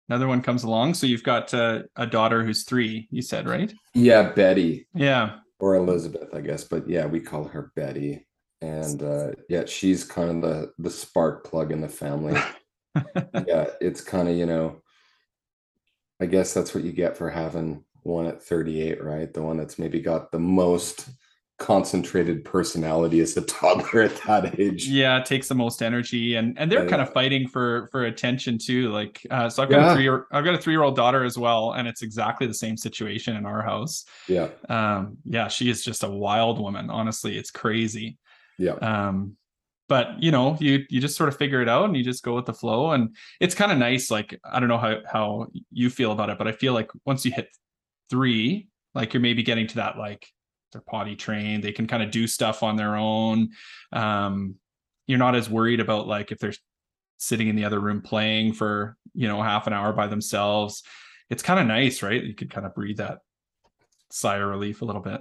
another 0.09 0.27
one 0.27 0.43
comes 0.43 0.65
along. 0.65 0.95
So 0.95 1.07
you've 1.07 1.23
got 1.23 1.55
uh, 1.55 1.83
a 1.95 2.05
daughter 2.05 2.43
who's 2.45 2.65
three. 2.65 3.07
You 3.13 3.23
said 3.23 3.47
right? 3.49 3.73
yeah 3.95 4.33
betty 4.33 4.89
Yeah. 4.93 5.37
or 5.61 5.77
elizabeth 5.77 6.35
i 6.35 6.41
guess 6.41 6.65
but 6.65 6.89
yeah 6.89 7.07
we 7.07 7.21
call 7.21 7.45
her 7.45 7.71
betty 7.77 8.27
and 8.63 9.03
uh 9.03 9.31
yeah 9.49 9.65
she's 9.65 10.05
kind 10.05 10.31
of 10.31 10.43
the 10.43 10.73
the 10.79 10.91
spark 10.91 11.45
plug 11.45 11.73
in 11.73 11.81
the 11.81 11.89
family 11.89 12.47
yeah 13.47 13.67
it's 13.81 14.01
kind 14.03 14.29
of 14.29 14.37
you 14.37 14.47
know 14.47 14.83
i 16.21 16.27
guess 16.27 16.55
that's 16.55 16.75
what 16.75 16.85
you 16.85 16.93
get 16.93 17.17
for 17.17 17.31
having 17.31 17.85
one 18.03 18.27
at 18.27 18.43
38 18.43 19.03
right 19.03 19.33
the 19.35 19.43
one 19.43 19.57
that's 19.57 19.79
maybe 19.79 20.01
got 20.01 20.31
the 20.33 20.39
most 20.39 21.09
concentrated 21.59 22.45
personality 22.45 23.21
as 23.21 23.37
a 23.37 23.43
toddler 23.43 24.03
at 24.03 24.17
that 24.27 24.59
age 24.59 24.93
Yeah, 24.93 25.19
it 25.19 25.27
takes 25.27 25.49
the 25.49 25.55
most 25.55 25.83
energy, 25.83 26.37
and 26.37 26.59
and 26.59 26.73
they're 26.73 26.83
Yeah, 26.83 26.87
kind 26.87 27.03
of 27.03 27.13
fighting 27.13 27.47
for 27.49 27.89
for 27.93 28.05
attention 28.05 28.57
too. 28.59 28.91
Like, 28.91 29.27
uh, 29.31 29.49
so 29.51 29.63
I've 29.63 29.69
got 29.71 29.79
Yeah. 29.79 29.83
a 29.83 29.85
three 29.87 30.03
year 30.03 30.27
I've 30.33 30.45
got 30.45 30.55
a 30.55 30.59
three 30.59 30.73
year 30.73 30.83
old 30.83 30.97
daughter 30.97 31.23
as 31.25 31.37
well, 31.37 31.73
and 31.73 31.87
it's 31.87 32.03
exactly 32.03 32.47
the 32.47 32.55
same 32.55 32.77
situation 32.77 33.37
in 33.37 33.45
our 33.45 33.63
house. 33.63 34.05
yeah 34.27 34.49
Um, 34.69 35.19
yeah, 35.25 35.49
she 35.49 35.71
is 35.71 35.85
just 35.85 36.05
a 36.05 36.11
wild 36.11 36.61
woman. 36.61 36.91
Honestly, 36.91 37.39
it's 37.39 37.51
crazy. 37.51 38.19
Yeah. 38.61 38.75
Um 38.75 39.37
but 39.89 40.23
you 40.23 40.31
know 40.31 40.57
you 40.61 40.85
you 40.89 41.01
just 41.01 41.17
sort 41.17 41.29
of 41.29 41.37
figure 41.37 41.61
it 41.61 41.69
out 41.69 41.87
and 41.87 41.97
you 41.97 42.05
just 42.05 42.23
go 42.23 42.37
with 42.37 42.47
the 42.47 42.55
flow. 42.55 42.93
And 42.93 43.17
it's 43.41 43.55
kind 43.55 43.73
of 43.73 43.79
nice 43.79 44.11
like 44.11 44.39
i 44.45 44.61
don't 44.61 44.69
know 44.69 44.79
how 44.79 44.99
how 45.05 45.47
you 45.73 45.91
feel 45.91 46.13
about 46.13 46.31
it 46.31 46.39
but 46.39 46.47
i 46.47 46.53
feel 46.53 46.73
like 46.73 46.91
once 47.05 47.25
you 47.25 47.33
hit 47.33 47.49
three 48.09 48.69
like 48.95 49.13
you're 49.13 49.21
maybe 49.21 49.43
getting 49.43 49.67
to 49.67 49.77
that 49.77 49.99
like 49.99 50.27
they're 50.73 50.83
potty 50.83 51.17
trained 51.17 51.65
they 51.65 51.73
can 51.73 51.87
kind 51.87 52.03
of 52.03 52.11
do 52.11 52.27
stuff 52.27 52.63
on 52.63 52.77
their 52.77 52.97
own. 52.97 53.51
Um 53.93 54.55
you're 55.07 55.19
not 55.19 55.35
as 55.35 55.51
worried 55.51 55.81
about 55.81 56.07
like 56.07 56.31
if 56.31 56.39
they're 56.39 56.55
sitting 57.19 57.49
in 57.49 57.57
the 57.57 57.65
other 57.65 57.81
room 57.81 58.01
playing 58.01 58.53
for 58.53 58.97
you 59.13 59.27
know 59.27 59.43
half 59.43 59.67
an 59.67 59.73
hour 59.73 59.93
by 59.93 60.07
themselves. 60.07 60.85
It's 61.31 61.43
kind 61.43 61.59
of 61.59 61.67
nice 61.67 62.03
right? 62.03 62.23
You 62.23 62.35
could 62.35 62.51
kind 62.51 62.67
of 62.67 62.75
breathe 62.77 62.99
that 62.99 63.19
sigh 64.11 64.37
of 64.37 64.49
relief 64.49 64.83
a 64.83 64.85
little 64.85 65.03
bit 65.03 65.21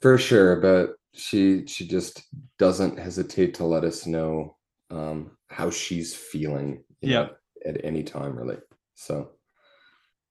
for 0.00 0.16
sure 0.18 0.56
but 0.56 0.94
she 1.12 1.66
she 1.66 1.86
just 1.86 2.22
doesn't 2.58 2.98
hesitate 2.98 3.54
to 3.54 3.64
let 3.64 3.84
us 3.84 4.06
know 4.06 4.56
um 4.90 5.30
how 5.48 5.70
she's 5.70 6.14
feeling 6.14 6.82
Yeah. 7.00 7.28
at 7.66 7.84
any 7.84 8.02
time 8.02 8.36
really 8.36 8.58
so 8.94 9.30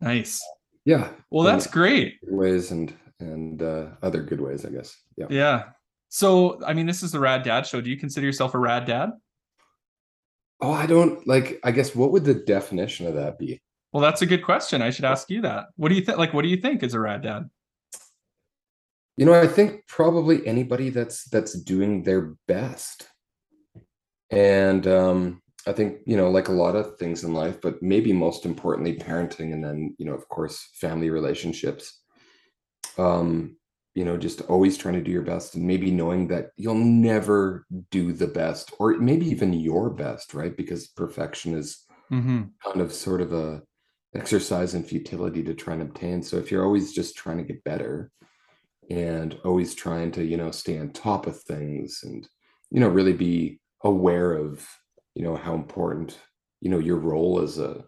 nice 0.02 0.42
yeah 0.86 1.10
well 1.30 1.44
that's 1.44 1.68
great 1.68 2.16
ways 2.24 2.72
and 2.72 2.94
and 3.20 3.62
uh 3.62 3.88
other 4.02 4.22
good 4.24 4.40
ways 4.42 4.66
i 4.66 4.70
guess 4.70 4.96
yeah 5.18 5.28
Yeah. 5.30 5.64
So, 6.12 6.60
I 6.66 6.74
mean, 6.74 6.88
this 6.88 7.04
is 7.04 7.12
the 7.12 7.20
Rad 7.20 7.44
Dad 7.44 7.68
show. 7.68 7.82
Do 7.82 7.90
you 7.92 7.96
consider 7.96 8.26
yourself 8.26 8.56
a 8.56 8.58
rad 8.58 8.86
dad? 8.86 9.12
oh 10.62 10.72
i 10.72 10.86
don't 10.88 11.26
like 11.28 11.60
i 11.64 11.70
guess 11.72 11.94
what 11.96 12.12
would 12.12 12.26
the 12.26 12.34
definition 12.34 13.06
of 13.06 13.14
that 13.14 13.38
be 13.38 13.62
Well, 13.94 14.02
that's 14.02 14.22
a 14.24 14.26
good 14.26 14.44
question. 14.44 14.82
I 14.82 14.90
should 14.90 15.06
ask 15.06 15.30
you 15.30 15.42
that. 15.42 15.66
What 15.76 15.90
do 15.90 15.96
you 15.96 16.02
think? 16.02 16.18
Like, 16.18 16.34
what 16.34 16.42
do 16.42 16.48
you 16.50 16.58
think 16.58 16.82
is 16.84 16.94
a 16.96 17.00
rad 17.00 17.22
dad? 17.22 17.50
You 19.20 19.26
know 19.26 19.34
i 19.34 19.48
think 19.48 19.86
probably 19.88 20.46
anybody 20.48 20.90
that's 20.90 21.26
that's 21.26 21.54
doing 21.74 22.04
their 22.04 22.36
best 22.48 23.08
and 24.32 24.88
um 24.88 25.42
i 25.68 25.74
think 25.74 26.00
you 26.06 26.16
know 26.16 26.30
like 26.32 26.48
a 26.48 26.60
lot 26.64 26.76
of 26.76 26.98
things 26.98 27.24
in 27.24 27.34
life 27.34 27.60
but 27.62 27.84
maybe 27.84 28.14
most 28.14 28.46
importantly 28.46 28.96
parenting 28.98 29.54
and 29.54 29.64
then 29.64 29.94
you 30.00 30.06
know 30.06 30.14
of 30.14 30.28
course 30.30 30.70
family 30.76 31.10
relationships 31.10 32.02
um 32.98 33.58
you 33.94 34.06
know 34.06 34.16
just 34.16 34.42
always 34.42 34.78
trying 34.78 34.96
to 34.96 35.04
do 35.04 35.12
your 35.12 35.30
best 35.34 35.56
and 35.56 35.66
maybe 35.66 35.92
knowing 35.92 36.28
that 36.30 36.52
you'll 36.56 36.76
never 37.10 37.66
do 37.92 38.14
the 38.14 38.28
best 38.28 38.72
or 38.80 38.94
maybe 38.98 39.26
even 39.26 39.52
your 39.52 39.90
best 39.90 40.34
right 40.34 40.56
because 40.56 40.88
perfection 40.88 41.54
is 41.58 41.86
Mm-hmm. 42.12 42.46
kind 42.64 42.82
of 42.82 42.92
sort 42.92 43.22
of 43.22 43.34
a 43.34 43.62
exercise 44.16 44.74
in 44.74 44.84
futility 44.84 45.44
to 45.44 45.54
try 45.54 45.74
and 45.74 45.84
obtain. 45.84 46.24
So 46.24 46.38
if 46.38 46.52
you're 46.52 46.66
always 46.66 46.92
just 46.92 47.16
trying 47.16 47.38
to 47.38 47.44
get 47.44 47.64
better 47.64 48.12
and 48.90 49.38
always 49.46 49.76
trying 49.76 50.12
to, 50.14 50.24
you 50.24 50.38
know, 50.38 50.52
stay 50.52 50.80
on 50.80 50.92
top 50.92 51.28
of 51.28 51.42
things 51.42 52.02
and, 52.04 52.28
you 52.72 52.80
know, 52.80 52.88
really 52.88 53.14
be 53.14 53.60
aware 53.84 54.34
of, 54.34 54.68
you 55.16 55.24
know, 55.24 55.36
how 55.36 55.54
important, 55.54 56.18
you 56.62 56.70
know, 56.70 56.80
your 56.80 56.98
role 56.98 57.42
as 57.42 57.60
a 57.60 57.84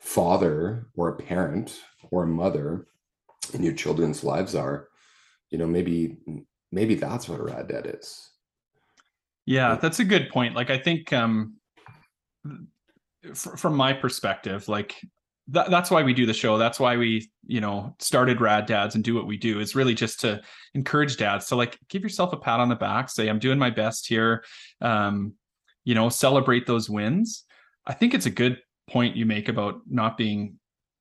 father 0.00 0.86
or 0.96 1.08
a 1.08 1.16
parent 1.16 1.80
or 2.10 2.24
a 2.24 2.26
mother 2.26 2.86
in 3.54 3.62
your 3.62 3.72
children's 3.72 4.22
lives 4.22 4.54
are 4.54 4.88
you 5.50 5.58
know 5.58 5.66
maybe 5.66 6.18
maybe 6.72 6.94
that's 6.94 7.28
what 7.28 7.40
a 7.40 7.42
rad 7.42 7.68
dad 7.68 7.86
is. 7.98 8.30
Yeah 9.46 9.76
that's 9.76 10.00
a 10.00 10.04
good 10.04 10.28
point. 10.30 10.54
Like 10.54 10.70
i 10.70 10.78
think 10.78 11.12
um 11.12 11.54
from 13.34 13.74
my 13.74 13.92
perspective 13.92 14.68
like 14.68 15.00
th- 15.52 15.66
that's 15.68 15.90
why 15.90 16.02
we 16.02 16.14
do 16.14 16.26
the 16.26 16.34
show. 16.34 16.58
That's 16.58 16.80
why 16.80 16.96
we 16.96 17.30
you 17.46 17.60
know 17.60 17.94
started 17.98 18.40
rad 18.40 18.66
dads 18.66 18.94
and 18.94 19.04
do 19.04 19.14
what 19.14 19.26
we 19.26 19.36
do. 19.36 19.60
Is 19.60 19.74
really 19.74 19.94
just 19.94 20.20
to 20.20 20.40
encourage 20.74 21.16
dads 21.16 21.46
to 21.48 21.56
like 21.56 21.78
give 21.88 22.02
yourself 22.02 22.32
a 22.32 22.36
pat 22.36 22.60
on 22.60 22.68
the 22.68 22.74
back 22.74 23.08
say 23.08 23.28
i'm 23.28 23.38
doing 23.38 23.58
my 23.58 23.70
best 23.70 24.08
here 24.08 24.44
um 24.80 25.34
you 25.84 25.94
know 25.94 26.08
celebrate 26.08 26.66
those 26.66 26.88
wins. 26.88 27.44
I 27.86 27.92
think 27.92 28.14
it's 28.14 28.26
a 28.26 28.30
good 28.30 28.58
point 28.88 29.16
you 29.16 29.26
make 29.26 29.48
about 29.48 29.80
not 29.88 30.16
being 30.16 30.58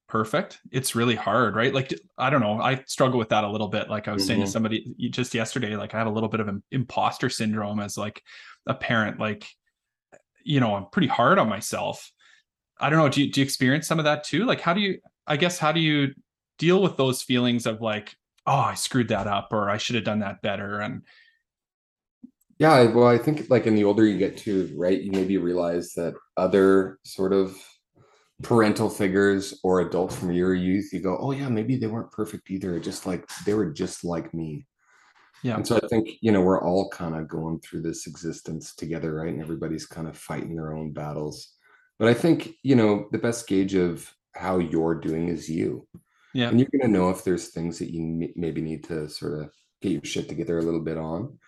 perfect. 0.10 0.60
It's 0.72 0.96
really 0.96 1.16
hard 1.16 1.56
right? 1.56 1.74
Like 1.74 1.94
i 2.18 2.30
don't 2.30 2.42
know. 2.42 2.62
I 2.62 2.84
struggle 2.88 3.20
with 3.20 3.30
that 3.30 3.44
a 3.44 3.50
little 3.50 3.70
bit. 3.70 3.90
Like 3.90 4.08
i 4.08 4.14
was 4.14 4.24
mm-hmm. 4.24 4.28
saying 4.28 4.40
to 4.42 4.46
mm-hmm. 4.46 4.52
somebody 4.52 4.96
just 5.10 5.34
yesterday 5.34 5.76
like 5.76 5.94
i 5.94 5.98
have 5.98 6.08
a 6.08 6.12
little 6.12 6.30
bit 6.30 6.40
of 6.40 6.48
an 6.48 6.64
imposter 6.72 7.30
syndrome 7.30 7.80
as 7.80 7.98
like 7.98 8.22
a 8.68 8.74
parent. 8.74 9.20
Like 9.20 9.48
you 10.46 10.60
know 10.60 10.76
i'm 10.76 10.88
pretty 10.92 11.08
hard 11.08 11.40
on 11.40 11.48
myself 11.48 12.12
i 12.80 12.90
don't 12.90 13.00
know 13.00 13.10
do 13.10 13.24
you, 13.24 13.32
do 13.32 13.40
you 13.40 13.46
experience 13.46 13.88
some 13.88 14.00
of 14.00 14.06
that 14.06 14.24
too 14.24 14.46
like 14.46 14.62
how 14.62 14.74
do 14.74 14.82
you 14.82 15.00
i 15.28 15.38
guess 15.38 15.58
how 15.58 15.72
do 15.72 15.80
you 15.80 16.14
deal 16.58 16.82
with 16.82 16.98
those 16.98 17.22
feelings 17.22 17.66
of 17.66 17.82
like 17.82 18.16
oh 18.46 18.60
i 18.60 18.74
screwed 18.74 19.08
that 19.08 19.28
up 19.28 19.50
or 19.52 19.70
i 19.70 19.78
should 19.78 19.96
have 19.96 20.06
done 20.06 20.20
that 20.20 20.42
better 20.42 20.80
and 20.80 21.02
yeah 22.60 22.84
well 22.92 23.08
i 23.08 23.18
think 23.18 23.50
like 23.50 23.66
in 23.66 23.76
the 23.76 23.84
older 23.84 24.06
you 24.06 24.18
get 24.18 24.38
to 24.38 24.72
right 24.76 25.02
you 25.02 25.12
maybe 25.12 25.38
realize 25.38 25.94
that 25.94 26.14
other 26.38 27.00
sort 27.04 27.34
of 27.34 27.56
parental 28.44 28.90
figures 28.90 29.60
or 29.64 29.80
adults 29.80 30.16
from 30.16 30.32
your 30.32 30.54
youth, 30.54 30.92
you 30.94 31.00
go, 31.00 31.18
oh 31.20 31.32
yeah, 31.32 31.50
maybe 31.50 31.76
they 31.76 31.88
weren't 31.88 32.12
perfect 32.12 32.52
either. 32.52 32.80
Just 32.80 33.06
like 33.06 33.28
they 33.46 33.54
were 33.54 33.72
just 33.72 34.04
like 34.04 34.34
me. 34.34 34.66
Yeah. 35.44 35.56
And 35.56 35.68
so 35.68 35.78
I 35.78 35.88
think, 35.88 36.10
you 36.22 36.32
know, 36.32 36.42
we're 36.42 36.62
all 36.62 36.90
kind 36.90 37.16
of 37.16 37.28
going 37.28 37.60
through 37.60 37.82
this 37.82 38.08
existence 38.08 38.76
together, 38.76 39.16
right? 39.16 39.34
And 39.34 39.42
everybody's 39.42 39.86
kind 39.86 40.08
of 40.08 40.18
fighting 40.18 40.56
their 40.56 40.74
own 40.74 40.94
battles. 40.94 41.54
But 42.04 42.10
I 42.10 42.16
think, 42.16 42.56
you 42.64 42.76
know, 42.76 43.08
the 43.14 43.18
best 43.18 43.48
gauge 43.48 43.76
of 43.76 44.14
how 44.34 44.58
you're 44.58 45.00
doing 45.00 45.30
is 45.30 45.48
you. 45.48 45.88
Yeah. 46.34 46.50
And 46.50 46.60
you're 46.60 46.68
going 46.70 46.82
to 46.82 47.00
know 47.00 47.10
if 47.12 47.24
there's 47.24 47.48
things 47.48 47.80
that 47.80 47.94
you 47.94 48.30
maybe 48.36 48.60
need 48.60 48.84
to 48.90 49.08
sort 49.08 49.40
of 49.40 49.50
get 49.82 49.94
your 49.94 50.04
shit 50.04 50.28
together 50.28 50.60
a 50.60 50.64
little 50.64 50.82
bit 50.82 50.98
on. 50.98 51.40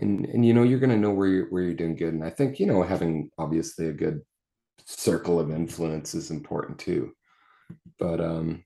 And, 0.00 0.26
and 0.26 0.44
you 0.44 0.52
know, 0.52 0.64
you're 0.64 0.80
going 0.80 0.90
to 0.90 0.96
know 0.96 1.12
where 1.12 1.28
you're, 1.28 1.46
where 1.50 1.62
you're 1.62 1.74
doing 1.74 1.94
good. 1.94 2.12
And 2.12 2.24
I 2.24 2.30
think, 2.30 2.58
you 2.58 2.66
know, 2.66 2.82
having 2.82 3.30
obviously 3.38 3.86
a 3.86 3.92
good 3.92 4.22
circle 4.84 5.38
of 5.38 5.52
influence 5.52 6.12
is 6.12 6.32
important 6.32 6.80
too. 6.80 7.12
But 8.00 8.20
um, 8.20 8.64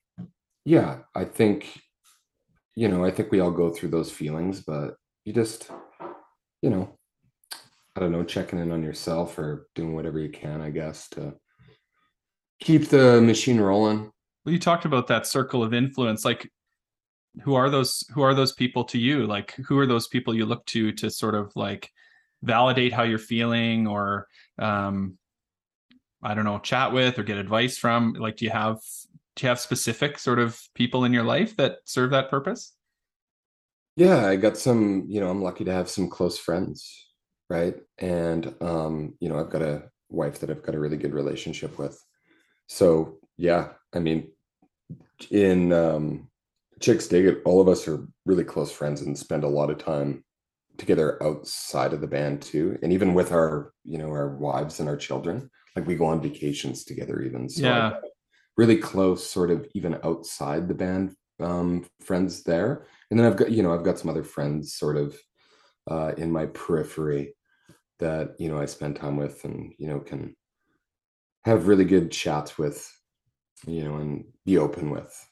yeah, 0.65 1.01
I 1.15 1.27
think, 1.27 1.79
you 2.75 2.89
know, 2.89 3.05
I 3.05 3.11
think 3.11 3.31
we 3.31 3.41
all 3.41 3.51
go 3.51 3.69
through 3.69 3.91
those 3.91 4.11
feelings, 4.11 4.63
but 4.63 4.95
you 5.27 5.35
just, 5.35 5.71
you 6.63 6.71
know, 6.71 6.99
I 7.97 8.01
don't 8.01 8.13
know, 8.13 8.25
checking 8.25 8.59
in 8.59 8.73
on 8.73 8.83
yourself 8.83 9.39
or 9.39 9.69
doing 9.75 9.95
whatever 9.95 10.19
you 10.19 10.29
can, 10.29 10.61
I 10.61 10.71
guess, 10.71 11.09
to 11.11 11.35
keep 12.61 12.89
the 12.89 13.21
machine 13.21 13.61
rolling. 13.61 14.11
Well, 14.45 14.53
you 14.53 14.59
talked 14.59 14.85
about 14.85 15.07
that 15.09 15.27
circle 15.27 15.63
of 15.63 15.73
influence. 15.73 16.25
Like, 16.25 16.51
who 17.43 17.55
are 17.55 17.71
those? 17.71 18.05
Who 18.13 18.23
are 18.23 18.35
those 18.35 18.53
people 18.53 18.85
to 18.85 18.99
you? 18.99 19.27
Like, 19.27 19.55
who 19.67 19.79
are 19.79 19.87
those 19.87 20.09
people 20.09 20.35
you 20.35 20.47
look 20.47 20.65
to 20.67 20.93
to 20.93 21.11
sort 21.11 21.35
of 21.35 21.53
like 21.57 21.91
validate 22.43 22.93
how 22.93 23.05
you're 23.05 23.19
feeling, 23.19 23.87
or 23.87 24.29
um, 24.59 25.19
I 26.23 26.35
don't 26.35 26.45
know, 26.45 26.59
chat 26.59 26.93
with 26.93 27.19
or 27.19 27.23
get 27.23 27.39
advice 27.39 27.79
from? 27.79 28.15
Like, 28.15 28.37
do 28.37 28.45
you 28.45 28.51
have 28.51 28.79
do 29.37 29.45
you 29.45 29.49
have 29.49 29.61
specific 29.61 30.19
sort 30.19 30.39
of 30.39 30.61
people 30.75 31.05
in 31.05 31.13
your 31.13 31.25
life 31.25 31.57
that 31.57 31.79
serve 31.85 32.11
that 32.11 32.31
purpose? 32.31 32.73
Yeah, 33.97 34.27
I 34.27 34.37
got 34.37 34.57
some, 34.57 35.05
you 35.09 35.21
know, 35.21 35.31
I'm 35.31 35.43
lucky 35.43 35.65
to 35.65 35.73
have 35.73 35.89
some 35.89 36.09
close 36.09 36.37
friends, 36.37 37.07
right? 37.55 37.77
And 37.99 38.55
um, 38.61 39.15
you 39.21 39.29
know, 39.29 39.39
I've 39.39 39.51
got 39.51 39.63
a 39.63 39.85
wife 40.09 40.39
that 40.41 40.51
I've 40.51 40.63
got 40.63 40.75
a 40.75 40.81
really 40.81 40.97
good 40.97 41.15
relationship 41.15 41.79
with. 41.79 41.97
So 42.67 43.19
yeah, 43.37 43.69
I 43.95 43.99
mean, 43.99 44.31
in 45.31 45.73
um 45.73 46.29
Chixdiggit, 46.81 47.43
all 47.45 47.61
of 47.61 47.69
us 47.69 47.87
are 47.89 48.07
really 48.27 48.45
close 48.45 48.73
friends 48.73 49.01
and 49.03 49.17
spend 49.17 49.45
a 49.45 49.55
lot 49.59 49.71
of 49.71 49.79
time 49.79 50.25
together 50.77 51.23
outside 51.23 51.93
of 51.93 52.01
the 52.01 52.15
band 52.17 52.43
too. 52.43 52.79
And 52.83 52.93
even 52.93 53.15
with 53.15 53.31
our, 53.31 53.73
you 53.85 53.99
know, 53.99 54.11
our 54.11 54.37
wives 54.37 54.81
and 54.81 54.89
our 54.89 54.97
children 54.97 55.51
like 55.77 55.87
we 55.87 55.95
go 55.95 56.07
on 56.07 56.21
vacations 56.21 56.85
together 56.85 57.21
even 57.23 57.49
so 57.49 57.63
yeah 57.63 57.93
really 58.57 58.77
close 58.77 59.29
sort 59.29 59.51
of 59.51 59.67
even 59.75 59.99
outside 60.05 60.69
the 60.69 60.75
band 60.75 61.15
um 61.41 61.85
friends 62.01 62.45
there 62.45 62.87
and 63.11 63.19
then 63.19 63.27
i've 63.27 63.37
got 63.37 63.51
you 63.51 63.63
know 63.63 63.75
i've 63.75 63.85
got 63.85 63.99
some 63.99 64.11
other 64.11 64.23
friends 64.23 64.75
sort 64.75 64.97
of 64.97 65.17
uh 65.91 66.13
in 66.17 66.31
my 66.31 66.47
periphery 66.47 67.35
that 67.99 68.35
you 68.39 68.49
know 68.49 68.59
i 68.59 68.65
spend 68.65 68.97
time 68.97 69.17
with 69.17 69.45
and 69.45 69.73
you 69.79 69.89
know 69.89 70.01
can 70.01 70.35
have 71.45 71.69
really 71.69 71.85
good 71.85 72.11
chats 72.11 72.59
with 72.59 72.91
you 73.67 73.85
know 73.85 73.97
and 73.97 74.25
be 74.45 74.59
open 74.59 74.91
with 74.91 75.29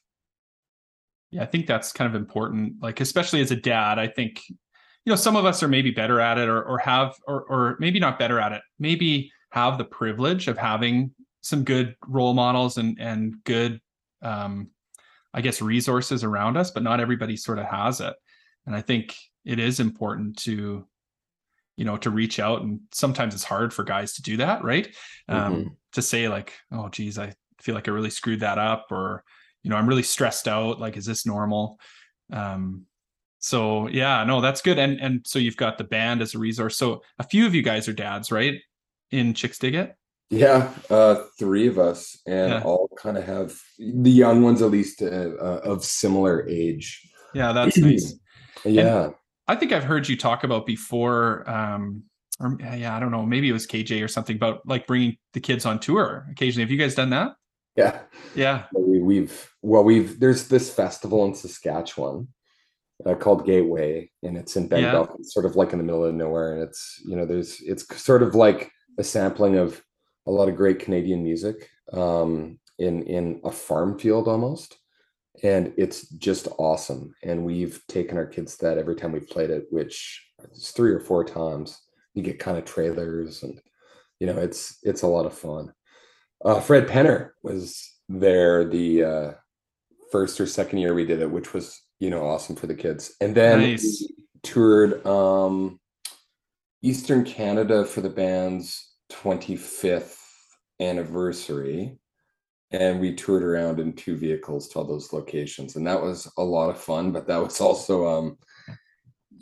yeah 1.30 1.42
i 1.42 1.46
think 1.46 1.66
that's 1.66 1.92
kind 1.92 2.08
of 2.08 2.20
important 2.20 2.74
like 2.80 3.00
especially 3.00 3.40
as 3.40 3.50
a 3.50 3.56
dad 3.56 3.98
i 3.98 4.06
think 4.06 4.42
you 4.48 5.10
know 5.10 5.16
some 5.16 5.36
of 5.36 5.44
us 5.44 5.62
are 5.62 5.68
maybe 5.68 5.90
better 5.90 6.20
at 6.20 6.38
it 6.38 6.48
or 6.48 6.62
or 6.62 6.78
have 6.78 7.14
or 7.26 7.42
or 7.48 7.76
maybe 7.80 7.98
not 7.98 8.18
better 8.18 8.38
at 8.38 8.52
it 8.52 8.62
maybe 8.78 9.30
have 9.50 9.76
the 9.76 9.84
privilege 9.84 10.48
of 10.48 10.56
having 10.56 11.10
some 11.40 11.64
good 11.64 11.96
role 12.06 12.34
models 12.34 12.78
and 12.78 12.98
and 13.00 13.34
good 13.44 13.80
um, 14.22 14.70
I 15.34 15.40
guess 15.40 15.62
resources 15.62 16.24
around 16.24 16.56
us, 16.56 16.70
but 16.70 16.82
not 16.82 17.00
everybody 17.00 17.36
sort 17.36 17.58
of 17.58 17.66
has 17.66 18.00
it. 18.00 18.14
And 18.66 18.76
I 18.76 18.80
think 18.80 19.16
it 19.44 19.58
is 19.58 19.80
important 19.80 20.38
to, 20.40 20.86
you 21.76 21.84
know, 21.84 21.96
to 21.98 22.10
reach 22.10 22.38
out. 22.38 22.62
And 22.62 22.80
sometimes 22.92 23.34
it's 23.34 23.44
hard 23.44 23.72
for 23.72 23.84
guys 23.84 24.14
to 24.14 24.22
do 24.22 24.36
that, 24.38 24.64
right? 24.64 24.88
Um, 25.28 25.54
mm-hmm. 25.54 25.68
To 25.92 26.02
say 26.02 26.28
like, 26.28 26.52
oh, 26.70 26.88
geez, 26.88 27.18
I 27.18 27.34
feel 27.60 27.74
like 27.74 27.88
I 27.88 27.92
really 27.92 28.10
screwed 28.10 28.40
that 28.40 28.58
up, 28.58 28.86
or 28.90 29.24
you 29.62 29.70
know, 29.70 29.76
I'm 29.76 29.88
really 29.88 30.02
stressed 30.02 30.48
out. 30.48 30.80
Like, 30.80 30.96
is 30.96 31.06
this 31.06 31.26
normal? 31.26 31.78
Um, 32.32 32.86
so 33.38 33.88
yeah, 33.88 34.24
no, 34.24 34.40
that's 34.40 34.62
good. 34.62 34.78
And 34.78 35.00
and 35.00 35.26
so 35.26 35.38
you've 35.38 35.56
got 35.56 35.78
the 35.78 35.84
band 35.84 36.22
as 36.22 36.34
a 36.34 36.38
resource. 36.38 36.76
So 36.76 37.02
a 37.18 37.24
few 37.24 37.46
of 37.46 37.54
you 37.54 37.62
guys 37.62 37.88
are 37.88 37.92
dads, 37.92 38.32
right? 38.32 38.60
in 39.12 39.34
Chixdiggit? 39.34 39.92
Yeah, 40.30 40.72
uh, 40.88 41.24
three 41.38 41.66
of 41.66 41.78
us, 41.78 42.18
and 42.26 42.52
yeah. 42.52 42.62
all 42.62 42.88
kind 42.96 43.18
of 43.18 43.24
have 43.24 43.54
the 43.78 44.10
young 44.10 44.42
ones 44.42 44.62
at 44.62 44.70
least 44.70 45.02
uh, 45.02 45.04
uh, 45.06 45.60
of 45.62 45.84
similar 45.84 46.48
age. 46.48 47.06
Yeah, 47.34 47.52
that's 47.52 47.76
nice. 47.78 48.14
yeah, 48.64 49.04
and 49.04 49.14
I 49.48 49.56
think 49.56 49.72
I've 49.72 49.84
heard 49.84 50.08
you 50.08 50.16
talk 50.16 50.44
about 50.44 50.66
before. 50.66 51.48
Um, 51.48 52.04
or 52.40 52.56
yeah, 52.60 52.96
I 52.96 53.00
don't 53.00 53.10
know, 53.10 53.24
maybe 53.24 53.48
it 53.48 53.52
was 53.52 53.66
KJ 53.66 54.02
or 54.02 54.08
something 54.08 54.36
about 54.36 54.66
like 54.66 54.86
bringing 54.86 55.16
the 55.32 55.40
kids 55.40 55.66
on 55.66 55.78
tour 55.78 56.26
occasionally. 56.30 56.64
Have 56.64 56.70
you 56.70 56.78
guys 56.78 56.94
done 56.94 57.10
that? 57.10 57.34
Yeah, 57.76 58.00
yeah. 58.34 58.64
We, 58.74 59.16
have 59.16 59.50
well, 59.62 59.84
we've 59.84 60.18
there's 60.20 60.48
this 60.48 60.72
festival 60.72 61.24
in 61.24 61.34
Saskatchewan 61.34 62.28
uh, 63.06 63.14
called 63.14 63.46
Gateway, 63.46 64.10
and 64.22 64.36
it's 64.36 64.56
in 64.56 64.68
Bendel, 64.68 65.06
yeah. 65.08 65.16
it's 65.18 65.32
sort 65.32 65.46
of 65.46 65.56
like 65.56 65.72
in 65.72 65.78
the 65.78 65.84
middle 65.84 66.04
of 66.04 66.14
nowhere, 66.14 66.54
and 66.54 66.62
it's 66.62 67.00
you 67.06 67.16
know 67.16 67.24
there's 67.24 67.60
it's 67.60 67.86
sort 68.00 68.22
of 68.22 68.34
like 68.34 68.70
a 68.98 69.04
sampling 69.04 69.56
of 69.56 69.82
a 70.26 70.30
lot 70.30 70.48
of 70.48 70.56
great 70.56 70.80
Canadian 70.80 71.22
music 71.22 71.68
um, 71.92 72.58
in 72.78 73.02
in 73.04 73.40
a 73.44 73.50
farm 73.50 73.98
field 73.98 74.28
almost, 74.28 74.76
and 75.42 75.72
it's 75.76 76.08
just 76.10 76.48
awesome. 76.58 77.14
And 77.22 77.44
we've 77.44 77.82
taken 77.88 78.16
our 78.16 78.26
kids 78.26 78.56
that 78.58 78.78
every 78.78 78.96
time 78.96 79.12
we've 79.12 79.28
played 79.28 79.50
it, 79.50 79.66
which 79.70 80.24
is 80.52 80.70
three 80.70 80.92
or 80.92 81.00
four 81.00 81.24
times. 81.24 81.80
You 82.14 82.22
get 82.22 82.38
kind 82.38 82.58
of 82.58 82.64
trailers, 82.64 83.42
and 83.42 83.60
you 84.20 84.26
know 84.26 84.36
it's 84.36 84.78
it's 84.82 85.02
a 85.02 85.06
lot 85.06 85.26
of 85.26 85.36
fun. 85.36 85.72
Uh, 86.44 86.60
Fred 86.60 86.86
Penner 86.86 87.30
was 87.42 87.90
there 88.08 88.64
the 88.68 89.04
uh, 89.04 89.32
first 90.10 90.40
or 90.40 90.46
second 90.46 90.78
year 90.78 90.92
we 90.92 91.06
did 91.06 91.22
it, 91.22 91.30
which 91.30 91.54
was 91.54 91.80
you 92.00 92.10
know 92.10 92.26
awesome 92.26 92.56
for 92.56 92.66
the 92.66 92.74
kids. 92.74 93.14
And 93.20 93.34
then 93.34 93.60
nice. 93.60 94.06
toured 94.42 95.04
um, 95.06 95.80
Eastern 96.82 97.24
Canada 97.24 97.84
for 97.84 98.02
the 98.02 98.10
band's 98.10 98.92
25th 99.10 100.16
anniversary. 100.80 101.98
And 102.72 103.00
we 103.00 103.14
toured 103.14 103.42
around 103.42 103.80
in 103.80 103.92
two 103.92 104.16
vehicles 104.16 104.68
to 104.68 104.78
all 104.78 104.84
those 104.84 105.12
locations. 105.12 105.76
And 105.76 105.86
that 105.86 106.00
was 106.00 106.30
a 106.38 106.42
lot 106.42 106.70
of 106.70 106.80
fun, 106.80 107.12
but 107.12 107.26
that 107.26 107.42
was 107.42 107.60
also 107.60 108.06
um, 108.06 108.38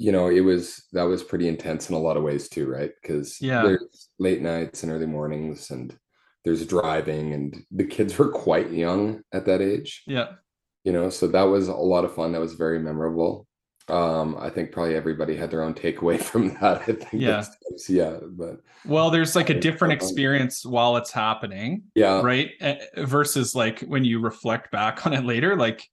you 0.00 0.12
know, 0.12 0.28
it 0.28 0.40
was 0.40 0.84
that 0.92 1.02
was 1.02 1.22
pretty 1.22 1.46
intense 1.46 1.90
in 1.90 1.94
a 1.94 1.98
lot 1.98 2.16
of 2.16 2.22
ways 2.22 2.48
too, 2.48 2.66
right? 2.66 2.90
Because 3.02 3.38
yeah, 3.38 3.62
there's 3.62 4.08
late 4.18 4.40
nights 4.40 4.82
and 4.82 4.90
early 4.90 5.04
mornings 5.04 5.70
and 5.70 5.94
there's 6.42 6.66
driving 6.66 7.34
and 7.34 7.64
the 7.70 7.84
kids 7.84 8.16
were 8.16 8.30
quite 8.30 8.70
young 8.70 9.20
at 9.34 9.44
that 9.44 9.60
age. 9.60 10.02
Yeah. 10.06 10.28
You 10.84 10.92
know, 10.92 11.10
so 11.10 11.26
that 11.28 11.42
was 11.42 11.68
a 11.68 11.74
lot 11.74 12.06
of 12.06 12.14
fun. 12.14 12.32
That 12.32 12.40
was 12.40 12.54
very 12.54 12.78
memorable. 12.78 13.46
Um, 13.90 14.36
I 14.38 14.50
think 14.50 14.72
probably 14.72 14.94
everybody 14.94 15.36
had 15.36 15.50
their 15.50 15.62
own 15.62 15.74
takeaway 15.74 16.20
from 16.30 16.48
that. 16.60 16.82
I 16.82 16.92
think 16.92 17.08
Yeah. 17.12 17.44
yeah, 17.88 18.18
but 18.22 18.60
Well, 18.84 19.10
there's 19.10 19.36
like 19.36 19.50
a 19.50 19.58
different 19.58 19.92
experience 19.92 20.64
while 20.64 20.96
it's 20.96 21.10
happening, 21.10 21.84
yeah, 21.94 22.20
right? 22.22 22.50
Versus 22.96 23.54
like 23.54 23.80
when 23.80 24.04
you 24.04 24.20
reflect 24.20 24.70
back 24.70 25.06
on 25.06 25.12
it 25.12 25.24
later, 25.24 25.56
like 25.56 25.86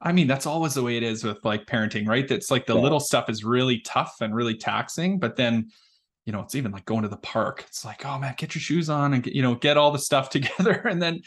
I 0.00 0.12
mean, 0.12 0.26
that's 0.26 0.44
always 0.46 0.74
the 0.74 0.82
way 0.82 0.98
it 0.98 1.02
is 1.02 1.24
with 1.24 1.38
like 1.44 1.66
parenting, 1.66 2.06
right? 2.06 2.28
That's 2.28 2.50
like 2.50 2.66
the 2.66 2.74
Yeah. 2.74 2.82
little 2.82 3.00
stuff 3.00 3.30
is 3.30 3.44
really 3.44 3.80
tough 3.80 4.16
and 4.20 4.34
really 4.34 4.56
taxing, 4.56 5.18
but 5.18 5.36
then 5.36 5.70
you 6.26 6.32
know, 6.32 6.40
it's 6.40 6.56
even 6.56 6.72
like 6.72 6.84
going 6.84 7.02
to 7.02 7.08
the 7.08 7.16
park. 7.18 7.64
It's 7.68 7.84
like, 7.84 8.04
oh 8.04 8.18
man, 8.18 8.34
get 8.36 8.52
your 8.54 8.60
shoes 8.60 8.90
on 8.90 9.14
and 9.14 9.22
get, 9.22 9.32
you 9.32 9.42
know, 9.42 9.54
get 9.54 9.76
all 9.76 9.92
the 9.92 9.98
stuff 9.98 10.28
together 10.36 10.72
and 10.72 11.00
then 11.00 11.20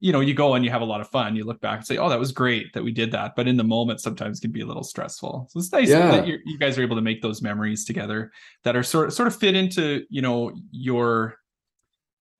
you 0.00 0.12
know, 0.12 0.20
you 0.20 0.32
go 0.32 0.54
and 0.54 0.64
you 0.64 0.70
have 0.70 0.80
a 0.82 0.84
lot 0.84 1.00
of 1.00 1.08
fun. 1.08 1.34
You 1.34 1.44
look 1.44 1.60
back 1.60 1.78
and 1.78 1.86
say, 1.86 1.96
"Oh, 1.96 2.08
that 2.08 2.18
was 2.20 2.30
great 2.32 2.72
that 2.74 2.84
we 2.84 2.92
did 2.92 3.10
that." 3.12 3.32
But 3.34 3.48
in 3.48 3.56
the 3.56 3.64
moment, 3.64 4.00
sometimes 4.00 4.38
can 4.38 4.52
be 4.52 4.60
a 4.60 4.66
little 4.66 4.84
stressful. 4.84 5.48
So 5.50 5.58
it's 5.58 5.72
nice 5.72 5.88
Yeah. 5.88 6.10
that 6.12 6.26
you're, 6.26 6.38
you 6.44 6.56
guys 6.58 6.78
are 6.78 6.82
able 6.82 6.96
to 6.96 7.02
make 7.02 7.20
those 7.20 7.42
memories 7.42 7.84
together 7.84 8.30
that 8.64 8.76
are 8.76 8.82
sort 8.84 9.12
sort 9.12 9.26
of 9.28 9.34
fit 9.36 9.56
into 9.56 10.04
you 10.08 10.22
know 10.22 10.52
your 10.70 11.36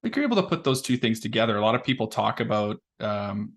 like 0.05 0.15
you're 0.15 0.25
able 0.25 0.37
to 0.37 0.45
put 0.45 0.63
those 0.63 0.81
two 0.81 0.97
things 0.97 1.19
together. 1.19 1.57
A 1.57 1.61
lot 1.61 1.75
of 1.75 1.83
people 1.83 2.07
talk 2.07 2.39
about 2.39 2.77
um, 3.01 3.55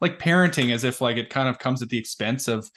like 0.00 0.18
parenting 0.18 0.72
as 0.72 0.84
if 0.84 1.00
like 1.02 1.18
it 1.18 1.28
kind 1.28 1.48
of 1.48 1.58
comes 1.58 1.82
at 1.82 1.90
the 1.90 1.98
expense 1.98 2.48
of 2.48 2.70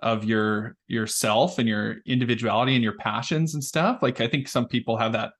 of 0.00 0.24
your 0.24 0.76
yourself 0.86 1.58
and 1.58 1.68
your 1.68 1.96
individuality 2.06 2.74
and 2.74 2.82
your 2.82 2.96
passions 2.96 3.54
and 3.54 3.62
stuff. 3.62 3.98
Like 4.00 4.20
I 4.20 4.28
think 4.28 4.48
some 4.48 4.66
people 4.66 4.96
have 4.96 5.12
that 5.12 5.32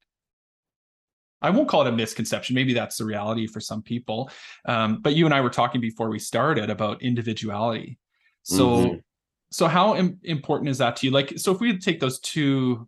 I 1.41 1.51
won't 1.51 1.69
call 1.69 1.83
it 1.83 1.89
a 1.89 1.93
misconception. 1.93 2.55
Maybe 2.55 2.75
that's 2.75 2.97
the 2.97 3.05
reality 3.05 3.47
for 3.47 3.61
some 3.61 3.83
people. 3.83 4.31
Um, 4.67 5.01
but 5.01 5.15
you 5.15 5.25
and 5.25 5.35
I 5.35 5.41
were 5.41 5.51
talking 5.51 5.81
before 5.81 6.11
we 6.11 6.19
started 6.19 6.69
about 6.71 7.03
individuality. 7.03 7.99
So, 8.43 8.69
Mhm. 8.69 9.03
so 9.51 9.69
how 9.69 9.97
Im- 9.97 10.19
important 10.25 10.69
is 10.71 10.79
that 10.79 10.97
to 10.97 11.07
you? 11.07 11.13
Like, 11.13 11.39
so 11.39 11.53
if 11.53 11.61
we 11.61 11.79
take 11.79 12.01
those 12.01 12.19
two 12.21 12.87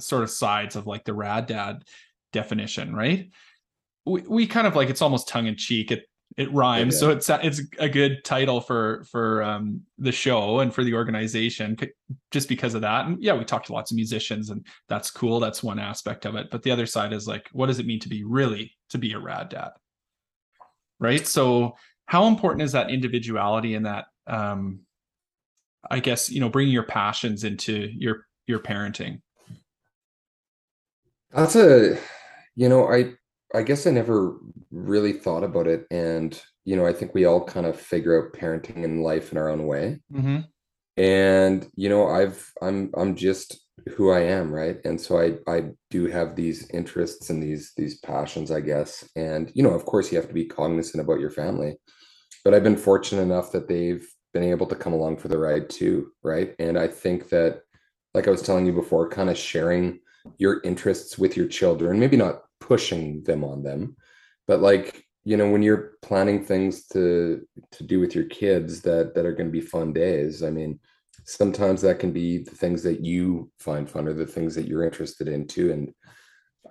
sort 0.00 0.24
of 0.24 0.30
sides 0.30 0.74
of 0.74 0.86
like 0.86 1.04
the 1.04 1.14
rad 1.14 1.46
dad 1.46 1.84
definition, 2.32 2.94
right? 2.94 3.30
We, 4.04 4.22
we 4.22 4.46
kind 4.46 4.66
of 4.66 4.74
like 4.74 4.90
it's 4.90 5.02
almost 5.02 5.28
tongue 5.28 5.46
in 5.46 5.56
cheek. 5.56 5.92
It 5.92 6.08
it 6.36 6.52
rhymes, 6.52 6.94
Yeah. 6.94 7.00
so 7.00 7.10
it's 7.10 7.30
it's 7.30 7.60
a 7.78 7.88
good 7.88 8.24
title 8.24 8.60
for 8.60 9.04
for 9.10 9.42
um, 9.42 9.82
the 9.98 10.10
show 10.12 10.60
and 10.60 10.74
for 10.74 10.82
the 10.82 10.94
organization, 10.94 11.76
just 12.32 12.48
because 12.48 12.74
of 12.74 12.80
that. 12.80 13.06
And 13.06 13.22
yeah, 13.22 13.34
we 13.34 13.44
talked 13.44 13.66
to 13.66 13.72
lots 13.72 13.92
of 13.92 13.96
musicians, 13.96 14.50
and 14.50 14.66
that's 14.88 15.10
cool. 15.10 15.38
That's 15.38 15.62
one 15.62 15.78
aspect 15.78 16.26
of 16.26 16.34
it. 16.34 16.48
But 16.50 16.62
the 16.62 16.70
other 16.72 16.86
side 16.86 17.12
is 17.12 17.28
like, 17.28 17.48
what 17.52 17.66
does 17.66 17.78
it 17.78 17.86
mean 17.86 18.00
to 18.00 18.08
be 18.08 18.24
really 18.24 18.72
to 18.90 18.98
be 18.98 19.12
a 19.12 19.18
rad 19.18 19.48
dad? 19.50 19.70
Right. 20.98 21.26
So, 21.26 21.76
how 22.06 22.26
important 22.26 22.62
is 22.62 22.72
that 22.72 22.90
individuality 22.90 23.74
and 23.74 23.86
that, 23.86 24.06
um, 24.26 24.80
I 25.90 26.00
guess, 26.00 26.30
you 26.30 26.40
know, 26.40 26.48
bringing 26.48 26.72
your 26.72 26.84
passions 26.84 27.44
into 27.44 27.90
your 27.96 28.26
your 28.46 28.58
parenting? 28.58 29.20
that's 31.30 31.56
a, 31.56 31.98
you 32.54 32.68
know, 32.68 32.86
I 32.88 33.14
I 33.54 33.62
guess 33.62 33.86
I 33.86 33.90
never 33.90 34.36
really 34.70 35.12
thought 35.12 35.44
about 35.44 35.66
it, 35.66 35.86
and 35.90 36.40
you 36.64 36.76
know, 36.76 36.86
I 36.86 36.92
think 36.92 37.14
we 37.14 37.24
all 37.24 37.44
kind 37.44 37.66
of 37.66 37.78
figure 37.80 38.26
out 38.26 38.32
parenting 38.38 38.84
and 38.84 39.02
life 39.02 39.32
in 39.32 39.38
our 39.38 39.48
own 39.48 39.66
way. 39.66 40.00
Mm-hmm. 40.12 40.40
and 40.96 41.68
you 41.74 41.88
know 41.88 42.08
i've 42.08 42.52
i'm 42.62 42.90
i'm 42.96 43.16
just 43.16 43.66
who 43.96 44.10
i 44.12 44.20
am 44.20 44.52
right 44.52 44.78
and 44.84 45.00
so 45.00 45.18
i 45.20 45.34
i 45.52 45.64
do 45.90 46.06
have 46.06 46.36
these 46.36 46.70
interests 46.70 47.30
and 47.30 47.42
these 47.42 47.72
these 47.76 47.98
passions 47.98 48.50
i 48.52 48.60
guess 48.60 49.08
and 49.16 49.50
you 49.54 49.62
know 49.62 49.70
of 49.70 49.84
course 49.86 50.12
you 50.12 50.18
have 50.18 50.28
to 50.28 50.34
be 50.34 50.44
cognizant 50.46 51.02
about 51.02 51.18
your 51.18 51.30
family 51.30 51.74
but 52.44 52.54
i've 52.54 52.62
been 52.62 52.76
fortunate 52.76 53.22
enough 53.22 53.50
that 53.50 53.66
they've 53.66 54.06
been 54.32 54.44
able 54.44 54.66
to 54.66 54.76
come 54.76 54.92
along 54.92 55.16
for 55.16 55.28
the 55.28 55.38
ride 55.38 55.68
too 55.68 56.12
right 56.22 56.54
and 56.60 56.78
i 56.78 56.86
think 56.86 57.28
that 57.28 57.62
like 58.14 58.28
i 58.28 58.30
was 58.30 58.42
telling 58.42 58.64
you 58.64 58.72
before 58.72 59.08
kind 59.08 59.30
of 59.30 59.36
sharing 59.36 59.98
your 60.38 60.60
interests 60.62 61.18
with 61.18 61.36
your 61.36 61.48
children 61.48 61.98
maybe 61.98 62.16
not 62.16 62.42
pushing 62.64 63.22
them 63.24 63.44
on 63.44 63.62
them. 63.62 63.96
But 64.46 64.60
like 64.60 65.04
you 65.24 65.36
know 65.36 65.50
when 65.50 65.62
you're 65.62 65.92
planning 66.02 66.44
things 66.44 66.86
to 66.88 67.46
to 67.72 67.82
do 67.82 67.98
with 68.00 68.14
your 68.14 68.24
kids 68.24 68.82
that 68.82 69.14
that 69.14 69.26
are 69.26 69.32
going 69.32 69.48
to 69.48 69.60
be 69.60 69.60
fun 69.60 69.90
days 69.90 70.42
i 70.42 70.50
mean 70.50 70.78
sometimes 71.24 71.80
that 71.80 71.98
can 71.98 72.12
be 72.12 72.38
the 72.38 72.50
things 72.50 72.82
that 72.82 73.00
you 73.00 73.50
find 73.58 73.88
fun 73.88 74.06
or 74.06 74.12
the 74.12 74.26
things 74.26 74.54
that 74.54 74.68
you're 74.68 74.84
interested 74.84 75.28
in 75.28 75.46
too. 75.46 75.72
And 75.72 75.92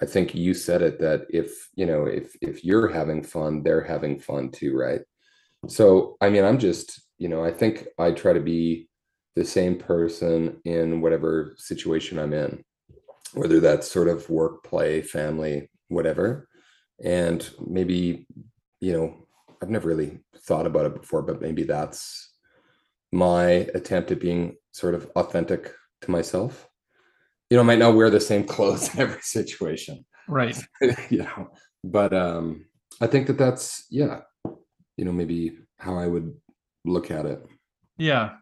i 0.02 0.06
think 0.06 0.36
you 0.36 0.54
said 0.54 0.82
it 0.82 1.00
that 1.00 1.26
if 1.30 1.70
you 1.76 1.86
know 1.86 2.06
if 2.06 2.36
if 2.42 2.64
you're 2.64 2.88
having 2.88 3.24
fun 3.24 3.64
they're 3.64 3.84
having 3.84 4.20
fun 4.20 4.50
too 4.50 4.76
right? 4.78 5.02
So 5.68 6.18
i 6.22 6.30
mean 6.30 6.44
i'm 6.44 6.60
just 6.60 7.02
you 7.18 7.30
know 7.30 7.44
i 7.44 7.52
think 7.52 7.88
i 7.98 8.12
try 8.12 8.34
to 8.34 8.40
be 8.40 8.90
the 9.36 9.46
same 9.46 9.78
person 9.78 10.60
in 10.66 11.02
whatever 11.02 11.56
situation 11.58 12.20
i'm 12.20 12.34
in 12.34 12.64
whether 13.34 13.60
that's 13.60 13.90
sort 13.90 14.08
of 14.08 14.30
work 14.30 14.64
play 14.64 15.02
family 15.02 15.70
whatever 15.94 16.48
and 17.04 17.50
maybe 17.66 18.28
you 18.80 18.94
know 18.94 19.16
i've 19.62 19.70
never 19.70 19.88
really 19.88 20.20
thought 20.38 20.66
about 20.66 20.86
it 20.86 20.94
before 21.00 21.22
but 21.22 21.42
maybe 21.42 21.64
that's 21.64 22.32
my 23.12 23.46
attempt 23.76 24.12
at 24.12 24.20
being 24.20 24.56
sort 24.72 24.96
of 24.96 25.10
authentic 25.16 25.74
to 26.02 26.12
myself 26.12 26.68
you 27.50 27.58
know 27.58 27.64
i 27.64 27.66
might 27.66 27.80
not 27.80 27.96
wear 27.96 28.10
the 28.10 28.20
same 28.20 28.44
clothes 28.54 28.94
in 28.94 29.02
every 29.02 29.22
situation 29.22 30.06
Right. 30.28 30.58
you 31.10 31.20
know 31.20 31.50
but 31.84 32.14
um 32.14 32.66
i 33.02 33.08
think 33.08 33.28
that 33.28 33.38
that's 33.38 33.86
yeah 33.90 34.22
you 34.98 35.06
know 35.06 35.12
maybe 35.12 35.58
how 35.78 35.98
i 35.98 36.08
would 36.08 36.34
look 36.86 37.12
at 37.12 37.26
it 37.26 37.42
Yeah. 37.98 38.36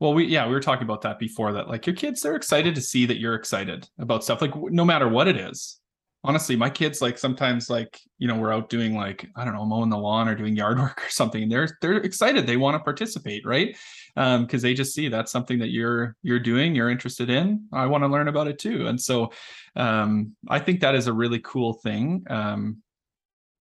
Well, 0.00 0.14
we 0.14 0.26
yeah, 0.26 0.46
we 0.46 0.52
were 0.52 0.60
talking 0.60 0.84
about 0.84 1.02
that 1.02 1.18
before 1.18 1.52
that 1.54 1.68
like 1.68 1.84
your 1.86 1.96
kids 1.96 2.20
they're 2.20 2.36
excited 2.36 2.74
to 2.76 2.80
see 2.80 3.06
that 3.06 3.18
you're 3.18 3.34
excited 3.34 3.88
about 3.98 4.22
stuff 4.22 4.40
like 4.40 4.54
no 4.54 4.84
matter 4.84 5.08
what 5.08 5.26
it 5.26 5.36
is. 5.36 5.80
Honestly, 6.24 6.56
my 6.56 6.68
kids 6.68 7.00
like 7.00 7.16
sometimes 7.16 7.70
like, 7.70 8.00
you 8.18 8.26
know, 8.26 8.34
we're 8.36 8.52
out 8.52 8.68
doing 8.68 8.96
like 8.96 9.28
I 9.36 9.44
don't 9.44 9.54
know, 9.54 9.64
mowing 9.64 9.88
the 9.88 9.96
lawn 9.96 10.28
or 10.28 10.34
doing 10.34 10.56
yard 10.56 10.78
work 10.80 11.04
or 11.04 11.10
something 11.10 11.44
and 11.44 11.50
they're 11.52 11.68
they're 11.80 11.98
excited. 11.98 12.46
They 12.46 12.56
want 12.56 12.74
to 12.74 12.82
participate, 12.82 13.46
right? 13.46 13.76
Um 14.16 14.44
because 14.44 14.62
they 14.62 14.74
just 14.74 14.94
see 14.94 15.08
that's 15.08 15.30
something 15.30 15.58
that 15.60 15.70
you're 15.70 16.16
you're 16.22 16.40
doing, 16.40 16.74
you're 16.74 16.90
interested 16.90 17.30
in. 17.30 17.66
I 17.72 17.86
want 17.86 18.02
to 18.02 18.08
learn 18.08 18.28
about 18.28 18.48
it 18.48 18.58
too. 18.58 18.88
And 18.88 19.00
so 19.00 19.30
um 19.76 20.34
I 20.48 20.58
think 20.58 20.80
that 20.80 20.94
is 20.96 21.06
a 21.06 21.12
really 21.12 21.38
cool 21.40 21.74
thing 21.74 22.24
um 22.28 22.82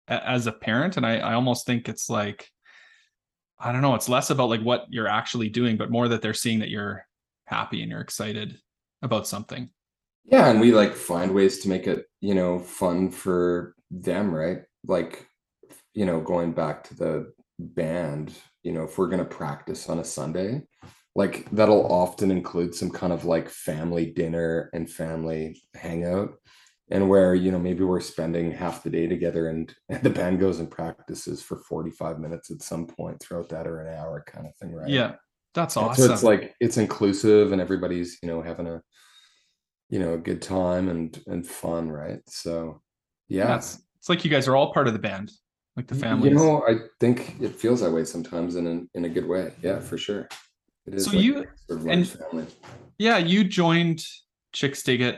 as 0.09 0.45
a 0.47 0.51
parent 0.51 0.97
and 0.97 1.05
I 1.05 1.19
I 1.19 1.33
almost 1.35 1.65
think 1.65 1.87
it's 1.87 2.09
like 2.09 2.49
I 3.63 3.71
don't 3.71 3.81
know. 3.81 3.93
It's 3.95 4.09
less 4.09 4.31
about 4.31 4.49
like 4.49 4.61
what 4.61 4.87
you're 4.89 5.07
actually 5.07 5.49
doing, 5.49 5.77
but 5.77 5.91
more 5.91 6.07
that 6.07 6.21
they're 6.21 6.33
seeing 6.33 6.59
that 6.59 6.69
you're 6.69 7.05
happy 7.45 7.81
and 7.81 7.91
you're 7.91 8.01
excited 8.01 8.57
about 9.03 9.27
something. 9.27 9.69
Yeah 10.25 10.49
and 10.49 10.60
we 10.60 10.71
like 10.71 10.93
find 10.95 11.34
ways 11.34 11.60
to 11.60 11.69
make 11.69 11.88
it 11.88 12.05
you 12.21 12.34
know 12.34 12.60
fun 12.60 13.10
for 13.10 13.75
them 13.89 14.34
right 14.34 14.60
like 14.86 15.27
you 15.93 16.05
know 16.05 16.21
going 16.21 16.51
back 16.53 16.84
to 16.84 16.95
the 16.95 17.34
band 17.60 18.34
you 18.63 18.71
know 18.71 18.84
if 18.84 18.97
we're 18.97 19.07
going 19.07 19.19
to 19.19 19.25
practice 19.25 19.89
on 19.89 19.99
a 19.99 20.03
sunday 20.05 20.62
like 21.15 21.49
that'll 21.51 21.91
often 21.91 22.31
include 22.31 22.73
some 22.75 22.89
kind 22.91 23.13
of 23.13 23.25
like 23.25 23.49
family 23.49 24.07
dinner 24.12 24.69
and 24.73 24.89
family 24.89 25.62
hangout 25.75 26.31
and 26.91 27.10
where 27.10 27.36
you 27.36 27.51
know 27.51 27.60
maybe 27.60 27.84
we're 27.84 28.01
spending 28.01 28.51
half 28.51 28.84
the 28.84 28.89
day 28.89 29.07
together 29.07 29.49
and, 29.49 29.75
and 29.89 30.03
the 30.03 30.10
band 30.10 30.39
goes 30.39 30.60
and 30.60 30.71
practices 30.71 31.41
for 31.43 31.57
45 31.57 32.19
minutes 32.19 32.51
at 32.51 32.62
some 32.62 32.88
point 32.88 33.19
throughout 33.21 33.49
that 33.49 33.67
or 33.67 33.81
an 33.81 33.93
hour 33.95 34.23
kind 34.27 34.47
of 34.47 34.55
thing 34.57 34.73
right 34.73 34.91
Yeah, 34.91 35.15
that's 35.53 35.77
And 35.77 35.88
awesome. 35.88 36.05
so 36.05 36.13
it's 36.13 36.23
like 36.23 36.55
it's 36.60 36.77
inclusive 36.77 37.51
and 37.51 37.62
everybody's 37.62 38.17
you 38.21 38.27
know 38.27 38.41
having 38.41 38.67
a 38.67 38.81
you 39.91 39.99
know 39.99 40.13
a 40.15 40.17
good 40.17 40.41
time 40.41 40.89
and 40.89 41.21
and 41.27 41.45
fun 41.45 41.91
right 41.91 42.21
so 42.27 42.82
yeah 43.27 43.47
That's 43.47 43.69
it's 43.99 44.10
like 44.10 44.25
you 44.25 44.32
guys 44.32 44.47
are 44.47 44.56
all 44.56 44.73
part 44.73 44.88
of 44.88 44.93
the 44.93 44.99
band, 44.99 45.32
like 45.77 45.86
the 45.88 45.93
family. 45.95 46.30
you 46.30 46.36
know 46.36 46.63
i 46.67 46.73
think 46.99 47.36
it 47.39 47.54
feels 47.63 47.82
that 47.82 47.91
way 47.91 48.04
sometimes 48.06 48.56
in 48.56 48.65
a, 48.67 48.97
in 48.97 49.06
a 49.06 49.10
good 49.10 49.27
way 49.27 49.54
yeah 49.62 49.80
for 49.80 49.97
sure 49.97 50.27
it 50.88 50.95
is 50.95 51.06
So 51.06 51.12
like 51.12 51.23
you- 51.25 51.45
sort 51.67 51.80
of 51.82 51.88
and- 51.88 52.08
family 52.08 52.47
yeah, 52.97 53.17
you 53.17 53.43
joined 53.43 54.04
Chixdiggit 54.54 55.17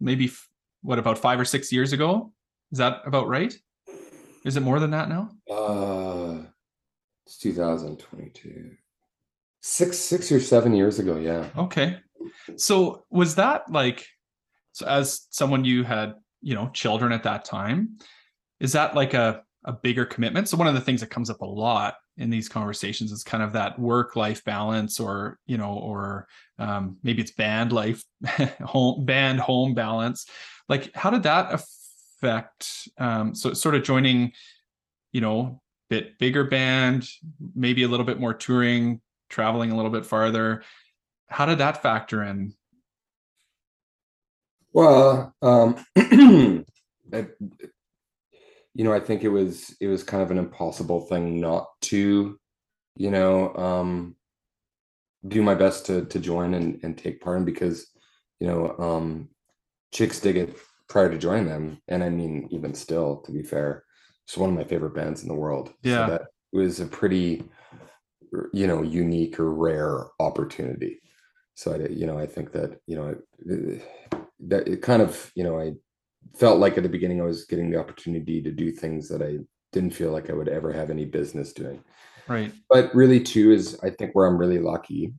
maybe 0.00 0.30
what 0.82 0.98
about 0.98 1.16
five 1.18 1.40
or 1.40 1.46
six 1.46 1.72
years 1.72 1.92
ago? 1.94 2.32
Is 2.72 2.78
that 2.78 3.00
about 3.06 3.26
right? 3.28 3.54
Is 4.44 4.56
it 4.58 4.60
more 4.60 4.78
than 4.80 4.90
that 4.90 5.08
now? 5.08 5.30
uh 5.50 6.42
it's 7.26 7.38
2022 7.38 8.72
six 9.62 9.98
six 9.98 10.30
or 10.30 10.40
seven 10.40 10.74
years 10.74 10.98
ago 10.98 11.16
yeah 11.16 11.48
Okay. 11.56 11.96
So 12.56 13.04
was 13.10 13.34
that 13.36 13.70
like 13.70 14.06
so 14.72 14.86
as 14.86 15.26
someone 15.30 15.64
you 15.64 15.84
had, 15.84 16.14
you 16.42 16.54
know, 16.54 16.68
children 16.72 17.12
at 17.12 17.22
that 17.22 17.44
time, 17.44 17.98
is 18.60 18.72
that 18.72 18.94
like 18.94 19.14
a 19.14 19.42
a 19.64 19.72
bigger 19.72 20.04
commitment? 20.04 20.48
So 20.48 20.56
one 20.56 20.68
of 20.68 20.74
the 20.74 20.80
things 20.80 21.00
that 21.00 21.10
comes 21.10 21.30
up 21.30 21.40
a 21.40 21.46
lot 21.46 21.94
in 22.18 22.30
these 22.30 22.48
conversations 22.48 23.10
is 23.12 23.24
kind 23.24 23.42
of 23.42 23.52
that 23.54 23.78
work 23.78 24.16
life 24.16 24.44
balance 24.44 25.00
or, 25.00 25.38
you 25.46 25.58
know, 25.58 25.74
or 25.74 26.28
um, 26.58 26.96
maybe 27.02 27.20
it's 27.20 27.32
band 27.32 27.72
life 27.72 28.02
home 28.64 29.04
band 29.04 29.40
home 29.40 29.74
balance. 29.74 30.26
Like 30.68 30.94
how 30.94 31.10
did 31.10 31.24
that 31.24 31.52
affect 31.52 32.88
um 32.98 33.34
so 33.34 33.52
sort 33.52 33.74
of 33.74 33.82
joining, 33.82 34.32
you 35.12 35.20
know, 35.20 35.60
bit 35.88 36.18
bigger 36.18 36.44
band, 36.44 37.08
maybe 37.54 37.82
a 37.82 37.88
little 37.88 38.06
bit 38.06 38.20
more 38.20 38.34
touring 38.34 39.00
traveling 39.28 39.70
a 39.70 39.76
little 39.76 39.90
bit 39.90 40.06
farther. 40.06 40.62
How 41.28 41.46
did 41.46 41.58
that 41.58 41.82
factor 41.82 42.22
in? 42.22 42.54
Well, 44.72 45.34
um, 45.42 45.76
I, 47.12 47.26
you 48.74 48.84
know, 48.84 48.92
I 48.92 49.00
think 49.00 49.24
it 49.24 49.30
was 49.30 49.74
it 49.80 49.86
was 49.88 50.02
kind 50.02 50.22
of 50.22 50.30
an 50.30 50.38
impossible 50.38 51.00
thing 51.06 51.40
not 51.40 51.66
to, 51.82 52.38
you 52.96 53.10
know, 53.10 53.54
um, 53.56 54.16
do 55.26 55.42
my 55.42 55.54
best 55.54 55.86
to 55.86 56.04
to 56.04 56.18
join 56.18 56.54
and, 56.54 56.78
and 56.82 56.96
take 56.96 57.22
part 57.22 57.38
in 57.38 57.44
because, 57.44 57.86
you 58.38 58.46
know, 58.46 58.76
um, 58.78 59.28
Chixdiggit 59.94 60.56
prior 60.88 61.10
to 61.10 61.18
joining 61.18 61.46
them, 61.46 61.80
and 61.88 62.04
I 62.04 62.10
mean 62.10 62.48
even 62.50 62.74
still, 62.74 63.22
to 63.22 63.32
be 63.32 63.42
fair, 63.42 63.84
it's 64.26 64.36
one 64.36 64.50
of 64.50 64.56
my 64.56 64.64
favorite 64.64 64.94
bands 64.94 65.22
in 65.22 65.28
the 65.28 65.34
world. 65.34 65.72
Yeah. 65.82 66.06
So 66.06 66.12
that 66.12 66.22
was 66.52 66.80
a 66.80 66.86
pretty, 66.86 67.44
you 68.52 68.66
know, 68.66 68.82
unique 68.82 69.40
or 69.40 69.52
rare 69.54 70.04
opportunity. 70.20 71.00
So 71.56 71.72
I, 71.72 71.88
you 71.88 72.06
know, 72.06 72.18
I 72.18 72.26
think 72.26 72.52
that 72.52 72.78
you 72.86 72.96
know 72.96 73.16
that 74.40 74.68
it 74.68 74.82
kind 74.82 75.00
of, 75.00 75.32
you 75.34 75.42
know, 75.42 75.58
I 75.58 75.72
felt 76.36 76.60
like 76.60 76.76
at 76.76 76.82
the 76.82 76.88
beginning 76.88 77.20
I 77.20 77.24
was 77.24 77.46
getting 77.46 77.70
the 77.70 77.80
opportunity 77.80 78.42
to 78.42 78.52
do 78.52 78.70
things 78.70 79.08
that 79.08 79.22
I 79.22 79.38
didn't 79.72 79.94
feel 79.94 80.12
like 80.12 80.28
I 80.28 80.34
would 80.34 80.48
ever 80.48 80.70
have 80.70 80.90
any 80.90 81.06
business 81.06 81.54
doing. 81.54 81.82
Right. 82.28 82.52
But 82.68 82.94
really, 82.94 83.20
too, 83.20 83.52
is 83.52 83.78
I 83.82 83.88
think 83.88 84.12
where 84.12 84.26
I'm 84.26 84.36
really 84.36 84.58
lucky 84.58 85.14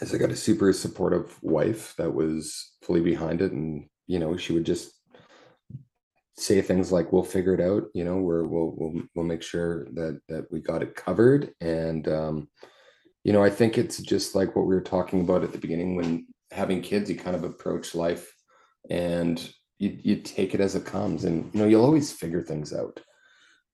is 0.00 0.14
I 0.14 0.18
got 0.18 0.30
a 0.30 0.36
super 0.36 0.74
supportive 0.74 1.42
wife 1.42 1.94
that 1.96 2.12
was 2.12 2.72
fully 2.82 3.00
behind 3.00 3.40
it, 3.40 3.52
and 3.52 3.88
you 4.06 4.18
know, 4.18 4.36
she 4.36 4.52
would 4.52 4.66
just 4.66 4.92
say 6.38 6.60
things 6.60 6.92
like 6.92 7.12
we'll 7.12 7.22
figure 7.22 7.54
it 7.54 7.62
out 7.62 7.84
you 7.94 8.04
know 8.04 8.16
we're 8.16 8.44
we'll 8.44 8.74
we'll, 8.76 9.02
we'll 9.14 9.24
make 9.24 9.42
sure 9.42 9.86
that 9.94 10.20
that 10.28 10.44
we 10.50 10.60
got 10.60 10.82
it 10.82 10.94
covered 10.94 11.50
and 11.62 12.08
um 12.08 12.46
you 13.26 13.32
know 13.32 13.42
i 13.42 13.50
think 13.50 13.76
it's 13.76 13.98
just 13.98 14.34
like 14.34 14.54
what 14.54 14.66
we 14.66 14.74
were 14.74 14.80
talking 14.80 15.20
about 15.20 15.42
at 15.42 15.52
the 15.52 15.58
beginning 15.58 15.96
when 15.96 16.26
having 16.50 16.80
kids 16.80 17.10
you 17.10 17.16
kind 17.16 17.36
of 17.36 17.44
approach 17.44 17.94
life 17.94 18.32
and 18.88 19.52
you, 19.78 19.98
you 20.02 20.16
take 20.16 20.54
it 20.54 20.60
as 20.60 20.74
it 20.74 20.86
comes 20.86 21.24
and 21.24 21.50
you 21.52 21.60
know 21.60 21.66
you'll 21.66 21.84
always 21.84 22.12
figure 22.12 22.42
things 22.42 22.72
out 22.72 23.00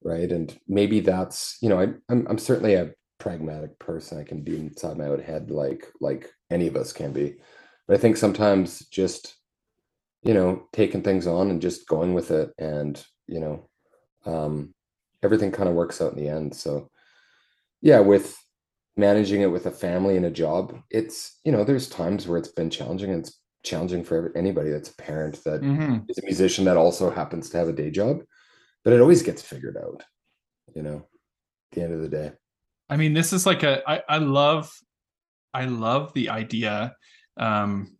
right? 0.05 0.31
And 0.31 0.57
maybe 0.69 1.01
that's 1.01 1.59
you 1.61 1.69
know 1.69 1.81
I, 1.81 1.88
I'm, 2.09 2.27
I'm 2.29 2.38
certainly 2.38 2.75
a 2.75 2.93
pragmatic 3.19 3.79
person. 3.79 4.19
I 4.19 4.25
can 4.25 4.43
be 4.43 4.57
inside 4.57 4.99
my 4.99 5.07
own 5.07 5.21
head 5.21 5.51
like 5.51 5.87
like 6.01 6.31
any 6.51 6.67
of 6.67 6.77
us 6.77 6.93
can 6.93 7.12
be. 7.12 7.37
But 7.87 7.97
i 7.97 8.01
think 8.01 8.17
sometimes 8.17 8.81
just 8.87 9.37
you 10.23 10.35
know 10.35 10.69
taking 10.73 11.03
things 11.03 11.27
on 11.27 11.51
and 11.51 11.62
just 11.62 11.87
going 11.88 12.15
with 12.15 12.31
it 12.31 12.53
and 12.59 13.03
you 13.27 13.41
know 13.41 13.69
um 14.27 14.75
everything 15.23 15.53
kind 15.53 15.69
of 15.69 15.75
works 15.75 16.01
out 16.01 16.12
in 16.12 16.19
the 16.19 16.29
end. 16.29 16.55
So 16.55 16.91
yeah 17.81 18.01
with 18.01 18.37
managing 18.96 19.40
it 19.40 19.46
with 19.50 19.66
a 19.66 19.70
family 19.70 20.16
and 20.16 20.26
a 20.26 20.31
job 20.31 20.78
it's 20.90 21.40
you 21.44 21.52
know 21.52 21.64
there's 21.64 21.88
times 21.88 22.26
where 22.28 22.38
it's 22.38 22.48
been 22.52 22.70
challenging 22.70 23.11
and 23.11 23.20
it's 23.20 23.40
challenging 23.64 24.05
for 24.05 24.33
anybody 24.37 24.70
that's 24.70 24.90
a 24.90 24.96
parent 24.96 25.42
that 25.44 25.62
hmm 25.62 26.07
is 26.09 26.18
a 26.18 26.26
musician 26.26 26.64
that 26.64 26.76
also 26.76 27.11
happens 27.11 27.48
to 27.48 27.57
have 27.57 27.68
a 27.68 27.72
day 27.72 27.90
job 27.90 28.22
but 28.85 28.92
it 28.92 29.00
always 29.00 29.22
gets 29.22 29.42
figured 29.42 29.76
out 29.76 30.02
you 30.74 30.83
know 30.83 30.96
at 30.98 31.76
the 31.76 31.83
end 31.83 31.94
of 31.94 32.00
the 32.00 32.09
day 32.09 32.33
I 32.88 32.96
mean, 32.96 33.14
this 33.14 33.33
is 33.33 33.46
like 33.46 33.62
a 33.62 33.83
I, 33.88 34.02
I 34.09 34.18
love 34.18 34.70
I 35.55 35.66
love 35.66 36.12
the 36.14 36.31
idea 36.31 36.96
um 37.37 37.96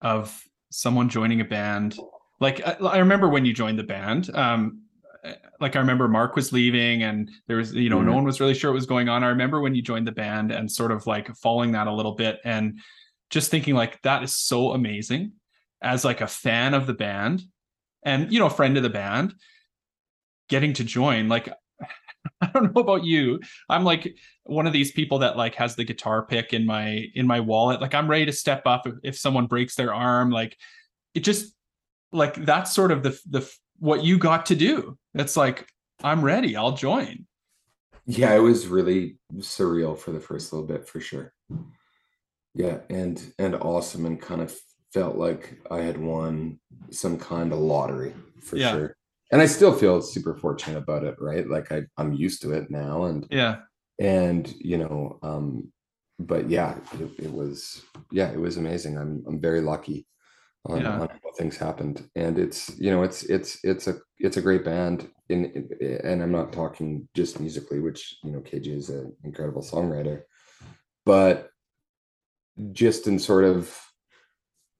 of 0.00 0.42
someone 0.70 1.08
joining 1.08 1.40
a 1.40 1.44
band. 1.44 1.98
Like 2.40 2.66
I, 2.66 2.72
I 2.74 2.98
remember 2.98 3.28
when 3.28 3.44
you 3.44 3.54
joined 3.54 3.78
the 3.78 3.84
band, 3.84 4.34
um 4.36 4.82
like 5.60 5.76
I 5.76 5.80
remember 5.80 6.08
Mark 6.08 6.36
was 6.36 6.52
leaving 6.52 7.02
and 7.02 7.30
there 7.46 7.56
was, 7.56 7.72
you 7.74 7.88
know, 7.90 8.02
no 8.02 8.12
Mhm. 8.12 8.16
one 8.16 8.24
was 8.24 8.40
really 8.40 8.54
sure 8.54 8.70
what 8.70 8.76
was 8.76 8.86
going 8.86 9.08
on. 9.08 9.24
I 9.24 9.28
remember 9.28 9.60
when 9.60 9.74
you 9.74 9.82
joined 9.82 10.06
the 10.06 10.12
band 10.12 10.52
and 10.52 10.70
sort 10.70 10.92
of 10.92 11.06
like 11.06 11.34
following 11.36 11.72
that 11.72 11.86
a 11.86 11.92
little 11.92 12.14
bit 12.14 12.40
and 12.44 12.80
just 13.30 13.50
thinking 13.50 13.74
like 13.74 14.00
that 14.02 14.22
is 14.22 14.36
so 14.36 14.72
amazing 14.72 15.32
as 15.82 16.04
like 16.04 16.20
a 16.20 16.26
fan 16.26 16.74
of 16.74 16.86
the 16.86 16.94
band 16.94 17.42
and 18.04 18.32
you 18.32 18.38
know, 18.38 18.48
friend 18.48 18.76
of 18.76 18.82
the 18.82 18.90
band 18.90 19.34
getting 20.48 20.72
to 20.74 20.84
join. 20.84 21.28
Like 21.28 21.48
I 22.40 22.46
don't 22.52 22.74
know 22.74 22.80
about 22.82 23.04
you. 23.04 23.40
I'm 23.68 23.84
like 23.84 24.16
one 24.44 24.66
of 24.66 24.72
these 24.72 24.92
people 24.92 25.18
that 25.20 25.36
like 25.36 25.54
has 25.56 25.76
the 25.76 25.84
guitar 25.84 26.24
pick 26.26 26.52
in 26.52 26.66
my 26.66 27.04
in 27.14 27.26
my 27.26 27.40
wallet. 27.40 27.80
Like 27.80 27.94
I'm 27.94 28.08
ready 28.08 28.26
to 28.26 28.32
step 28.32 28.62
up 28.66 28.86
if, 28.86 28.94
if 29.02 29.18
someone 29.18 29.46
breaks 29.46 29.74
their 29.74 29.92
arm. 29.94 30.30
Like 30.30 30.56
it 31.14 31.20
just 31.20 31.54
like 32.12 32.34
that's 32.44 32.72
sort 32.74 32.92
of 32.92 33.02
the 33.02 33.18
the 33.28 33.50
what 33.78 34.04
you 34.04 34.18
got 34.18 34.46
to 34.46 34.56
do. 34.56 34.96
It's 35.14 35.36
like 35.36 35.66
I'm 36.02 36.22
ready. 36.22 36.56
I'll 36.56 36.72
join. 36.76 37.26
Yeah, 38.06 38.34
it 38.34 38.38
was 38.40 38.68
really 38.68 39.18
surreal 39.36 39.98
for 39.98 40.12
the 40.12 40.20
first 40.20 40.52
little 40.52 40.66
bit 40.66 40.88
for 40.88 41.00
sure. 41.00 41.32
Yeah, 42.54 42.78
and 42.88 43.32
and 43.38 43.54
awesome 43.56 44.06
and 44.06 44.20
kind 44.20 44.40
of 44.40 44.54
felt 44.92 45.16
like 45.16 45.58
I 45.70 45.78
had 45.80 45.98
won 45.98 46.58
some 46.90 47.18
kind 47.18 47.52
of 47.52 47.58
lottery 47.58 48.14
for 48.40 48.56
Yeah. 48.56 48.72
sure. 48.72 48.96
And 49.32 49.42
I 49.42 49.46
still 49.46 49.72
feel 49.72 50.00
super 50.00 50.34
fortunate 50.36 50.78
about 50.78 51.02
it, 51.04 51.16
right? 51.20 51.46
Like 51.48 51.72
I 51.72 51.82
I'm 51.96 52.12
used 52.12 52.42
to 52.42 52.52
it 52.52 52.70
now 52.70 53.04
and 53.04 53.26
Yeah. 53.30 53.56
and 53.98 54.52
you 54.60 54.78
know, 54.78 55.18
um 55.22 55.72
but 56.18 56.48
yeah, 56.48 56.78
it, 56.94 57.24
it 57.26 57.32
was 57.32 57.82
yeah, 58.10 58.30
it 58.30 58.38
was 58.40 58.56
amazing. 58.56 58.96
I'm 58.96 59.22
I'm 59.26 59.40
very 59.40 59.60
lucky 59.60 60.06
on, 60.68 60.80
Yeah. 60.80 61.00
on 61.00 61.08
how 61.08 61.32
things 61.36 61.56
happened. 61.56 62.08
And 62.16 62.38
it's 62.38 62.76
you 62.78 62.90
know, 62.90 63.02
it's 63.02 63.22
it's 63.24 63.58
it's 63.64 63.86
a 63.88 63.96
it's 64.18 64.36
a 64.36 64.42
great 64.42 64.64
band 64.64 65.08
in 65.28 65.44
in- 65.80 66.00
and 66.04 66.22
I'm 66.22 66.32
not 66.32 66.52
talking 66.52 67.08
just 67.14 67.40
musically, 67.40 67.80
which 67.80 68.18
you 68.24 68.30
know, 68.32 68.40
KJ 68.40 68.68
is 68.76 68.90
an 68.90 69.14
incredible 69.24 69.62
songwriter, 69.62 70.22
but 71.04 71.50
just 72.72 73.06
in 73.06 73.18
sort 73.18 73.44
of 73.44 73.78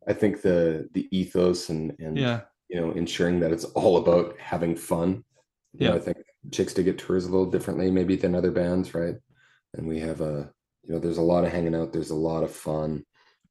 I 0.09 0.13
think 0.13 0.43
the 0.43 0.89
the 0.93 1.09
ethos 1.17 1.69
and 1.69 1.95
and 1.99 2.17
Yeah. 2.19 2.43
you 2.69 2.81
know 2.81 2.93
ensuring 2.93 3.41
that 3.41 3.53
it's 3.53 3.65
all 3.65 3.97
about 3.99 4.39
having 4.39 4.77
fun. 4.77 5.25
You 5.73 5.89
know, 5.89 5.93
Yeah. 5.95 5.97
I 5.97 5.99
think 6.01 6.17
Chixdiggit 6.51 6.97
tours 6.99 7.25
a 7.27 7.31
little 7.31 7.51
differently 7.51 7.91
maybe 7.91 8.17
than 8.17 8.35
other 8.35 8.53
bands, 8.53 8.95
right? 8.95 9.17
And 9.75 9.87
we 9.87 9.99
have 10.01 10.21
a 10.21 10.53
you 10.85 10.93
know 10.95 11.01
there's 11.01 11.19
a 11.19 11.23
lot 11.23 11.45
of 11.45 11.51
hanging 11.53 11.75
out, 11.75 11.93
there's 11.93 12.11
a 12.11 12.15
lot 12.31 12.45
of 12.45 12.51
fun. 12.53 13.05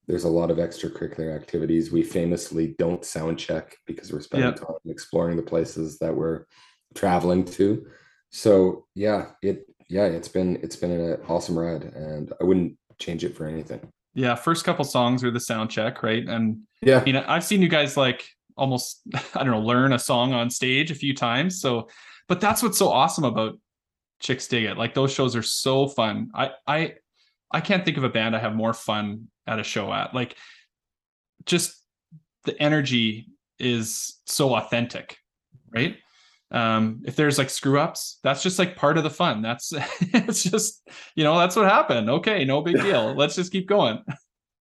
There's 0.08 0.24
a 0.24 0.30
lot 0.30 0.52
of 0.52 0.58
extracurricular 0.58 1.36
activities. 1.36 1.92
We 1.92 2.04
famously 2.04 2.76
don't 2.78 3.04
sound 3.04 3.40
check 3.40 3.76
because 3.88 4.12
we're 4.14 4.22
spending 4.22 4.50
Yep. 4.50 4.60
time 4.60 4.76
exploring 4.86 5.38
the 5.38 5.44
places 5.44 5.98
that 6.00 6.16
we're 6.16 6.46
traveling 6.94 7.44
to. 7.46 7.86
So 8.30 8.86
yeah, 8.96 9.32
it 9.42 9.66
yeah, 9.90 10.06
it's 10.06 10.28
been 10.28 10.58
it's 10.64 10.76
been 10.76 10.92
an 10.92 11.20
awesome 11.28 11.58
ride 11.58 11.84
and 11.84 12.32
I 12.40 12.44
wouldn't 12.44 12.78
change 13.00 13.24
it 13.24 13.36
for 13.36 13.46
anything. 13.48 13.88
Yeah. 14.14 14.36
First 14.36 14.64
couple 14.64 14.86
songs 14.86 15.24
are 15.24 15.32
the 15.32 15.40
sound 15.40 15.70
check, 15.70 16.02
right? 16.04 16.26
And 16.28 16.60
Yeah. 16.82 17.00
I 17.00 17.04
mean, 17.04 17.16
I've 17.18 17.44
seen 17.44 17.62
you 17.62 17.68
guys 17.68 17.98
like 17.98 18.26
almost, 18.58 19.02
I 19.36 19.44
don't 19.44 19.52
know, 19.52 19.60
learn 19.60 19.92
a 19.94 20.00
song 20.00 20.34
on 20.34 20.50
stage 20.50 20.90
a 20.92 20.96
few 20.96 21.14
times. 21.14 21.60
So, 21.60 21.90
but 22.28 22.40
that's 22.40 22.64
what's 22.64 22.78
so 22.78 22.90
awesome 22.90 23.26
about 23.26 23.60
Chixdiggit. 24.24 24.78
Like 24.78 24.94
those 24.94 25.12
shows 25.14 25.36
are 25.36 25.42
so 25.44 25.88
fun. 25.88 26.32
I, 26.34 26.52
I, 26.66 26.94
I 27.52 27.62
can't 27.62 27.86
think 27.86 27.98
of 27.98 28.04
a 28.04 28.10
band 28.10 28.36
I 28.36 28.40
have 28.40 28.56
more 28.56 28.74
fun 28.74 29.28
at 29.48 29.60
a 29.60 29.64
show 29.64 29.92
at. 29.94 30.14
Like, 30.14 30.36
just 31.46 31.76
the 32.44 32.62
energy 32.62 33.28
is 33.60 34.20
so 34.26 34.56
authentic, 34.56 35.18
right? 35.74 35.98
Um, 36.52 37.02
if 37.06 37.16
there's 37.16 37.38
like 37.38 37.50
screw 37.50 37.80
ups, 37.80 38.20
that's 38.24 38.44
just 38.44 38.60
like 38.60 38.76
part 38.76 38.98
of 38.98 39.04
the 39.04 39.10
fun. 39.10 39.42
That's 39.42 39.74
it's 40.02 40.44
just 40.44 40.88
you 41.16 41.24
know 41.24 41.38
that's 41.38 41.56
what 41.56 41.66
happened. 41.66 42.10
Okay, 42.10 42.46
no 42.46 42.62
big 42.62 42.76
deal. 42.82 43.16
Let's 43.16 43.36
just 43.36 43.52
keep 43.52 43.68
going. 43.68 44.04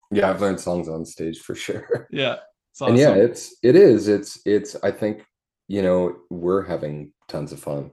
Yeah, 0.10 0.30
I've 0.30 0.40
learned 0.40 0.62
songs 0.62 0.88
on 0.88 1.04
stage 1.04 1.40
for 1.40 1.54
sure. 1.54 2.08
Yeah, 2.12 2.38
it's 2.72 2.80
And 2.80 2.98
yeah, 2.98 3.14
it's 3.14 3.58
it 3.62 3.76
is. 3.76 4.08
It's 4.08 4.40
it's 4.46 4.76
I 4.82 4.90
think, 4.90 5.26
you 5.68 5.82
know, 5.82 6.16
we're 6.30 6.64
having 6.64 7.12
tons 7.28 7.52
of 7.52 7.60
fun, 7.60 7.92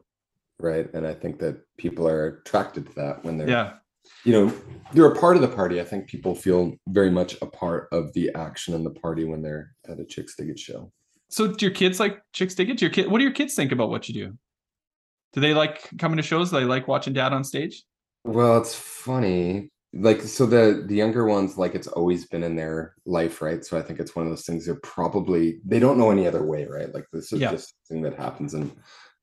right? 0.61 0.87
And 0.95 1.07
I 1.07 1.13
think 1.13 1.41
that 1.41 1.61
people 1.77 2.07
are 2.07 2.27
attracted 2.27 2.87
to 2.87 2.95
that 2.95 3.25
when 3.25 3.37
they're 3.37 3.51
yeah. 3.51 3.73
You 4.25 4.33
know, 4.33 4.55
they're 4.93 5.07
a 5.07 5.19
part 5.19 5.37
of 5.37 5.43
the 5.43 5.49
party. 5.49 5.81
I 5.81 5.85
think 5.85 6.07
people 6.07 6.35
feel 6.35 6.75
very 6.89 7.11
much 7.11 7.37
a 7.43 7.47
part 7.47 7.89
of 7.93 8.13
the 8.15 8.31
action 8.35 8.75
and 8.75 8.85
the 8.85 8.91
party 8.91 9.25
when 9.25 9.43
they're 9.43 9.75
at 9.89 10.01
a 10.01 10.05
Chixdiggit 10.05 10.59
show. 10.59 10.93
So 11.29 11.49
do 11.49 11.67
your 11.67 11.75
kids 11.75 12.01
like 12.01 12.21
Chixdiggit? 12.35 12.77
Do 12.77 12.85
your 12.87 12.93
kid 12.93 13.11
what 13.11 13.19
do 13.19 13.25
your 13.25 13.33
kids 13.33 13.55
think 13.55 13.73
about 13.73 13.91
what 13.91 14.09
you 14.09 14.15
do? 14.15 14.39
Do 15.33 15.41
they 15.41 15.53
like 15.53 15.89
coming 15.99 16.17
to 16.17 16.23
shows? 16.23 16.51
Do 16.51 16.61
they 16.61 16.65
like 16.65 16.87
watching 16.89 17.13
dad 17.13 17.33
on 17.33 17.45
stage? 17.45 17.83
Well, 18.25 18.59
it's 18.59 18.75
funny. 18.75 19.69
Like 19.93 20.23
so 20.23 20.47
the 20.47 20.85
the 20.87 20.95
younger 20.97 21.25
ones 21.27 21.57
like 21.59 21.75
it's 21.75 21.87
always 21.87 22.27
been 22.27 22.43
in 22.43 22.57
their 22.57 22.95
life, 23.05 23.41
right? 23.43 23.65
So 23.65 23.79
I 23.79 23.83
think 23.83 24.01
it's 24.01 24.17
one 24.17 24.27
of 24.27 24.31
those 24.33 24.45
things 24.45 24.67
they're 24.67 24.77
probably 24.77 25.61
they 25.65 25.79
don't 25.79 25.99
know 25.99 26.11
any 26.11 26.27
other 26.27 26.45
way, 26.45 26.67
right? 26.67 26.93
Like 26.93 27.07
this 27.13 27.33
is 27.33 27.41
Yeah. 27.41 27.51
just 27.53 27.75
thing 27.89 28.03
that 28.03 28.17
happens 28.17 28.55
in 28.55 28.73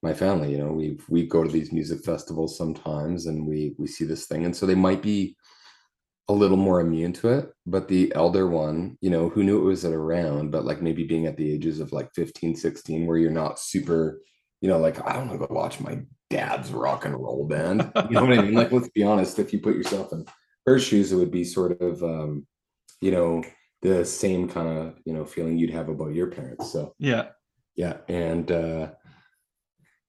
my 0.02 0.14
family, 0.14 0.52
you 0.52 0.58
know. 0.58 0.72
We 0.72 1.00
we 1.10 1.26
go 1.28 1.44
to 1.44 1.50
these 1.52 1.72
music 1.72 2.04
festivals 2.04 2.58
sometimes 2.58 3.26
and 3.28 3.48
we 3.48 3.76
we 3.78 3.88
see 3.88 4.06
this 4.06 4.26
thing 4.28 4.46
and 4.46 4.56
so 4.56 4.66
they 4.66 4.76
might 4.76 5.02
be 5.02 5.36
a 6.28 6.34
little 6.34 6.58
more 6.58 6.80
immune 6.80 7.12
to 7.14 7.30
it, 7.30 7.52
but 7.66 7.88
the 7.88 8.12
elder 8.16 8.48
one, 8.48 8.98
you 9.02 9.10
know, 9.10 9.28
who 9.30 9.44
knew 9.44 9.60
it 9.60 9.64
was 9.66 9.84
around, 9.84 10.52
but 10.52 10.64
like 10.66 10.82
maybe 10.82 11.04
being 11.04 11.26
at 11.26 11.36
the 11.36 11.52
ages 11.52 11.80
of 11.80 11.92
like 11.92 12.10
15, 12.16 12.56
16 12.56 13.06
where 13.06 13.18
you're 13.18 13.32
not 13.32 13.60
super, 13.60 14.22
you 14.62 14.70
know, 14.70 14.78
like 14.78 15.06
I 15.06 15.14
don't 15.14 15.28
want 15.28 15.42
to 15.42 15.48
go 15.48 15.54
watch 15.54 15.80
my 15.82 16.00
dad's 16.30 16.72
rock 16.72 17.06
and 17.06 17.16
roll 17.16 17.48
band. 17.48 17.92
You 18.10 18.16
know 18.18 18.26
what 18.26 18.34
I 18.34 18.38
mean? 18.38 18.56
Like 18.56 18.72
let's 18.72 18.90
be 18.90 19.04
honest, 19.04 19.40
if 19.40 19.52
you 19.52 19.60
put 19.60 19.76
yourself 19.76 20.14
in 20.14 20.26
her 20.68 20.80
shoes, 20.80 21.12
it 21.12 21.18
would 21.18 21.32
be 21.32 21.44
sort 21.44 21.82
of, 21.82 22.02
um, 22.04 22.48
you 23.02 23.12
know, 23.12 23.44
the 23.82 24.06
same 24.06 24.48
kind 24.48 24.70
of, 24.78 25.00
you 25.06 25.14
know, 25.14 25.26
feeling 25.26 25.58
you'd 25.58 25.72
have 25.72 25.90
about 25.90 26.14
your 26.14 26.28
parents. 26.28 26.72
So 26.72 26.94
Yeah. 27.00 27.30
yeah, 27.76 27.98
and 28.08 28.52
uh, 28.52 28.92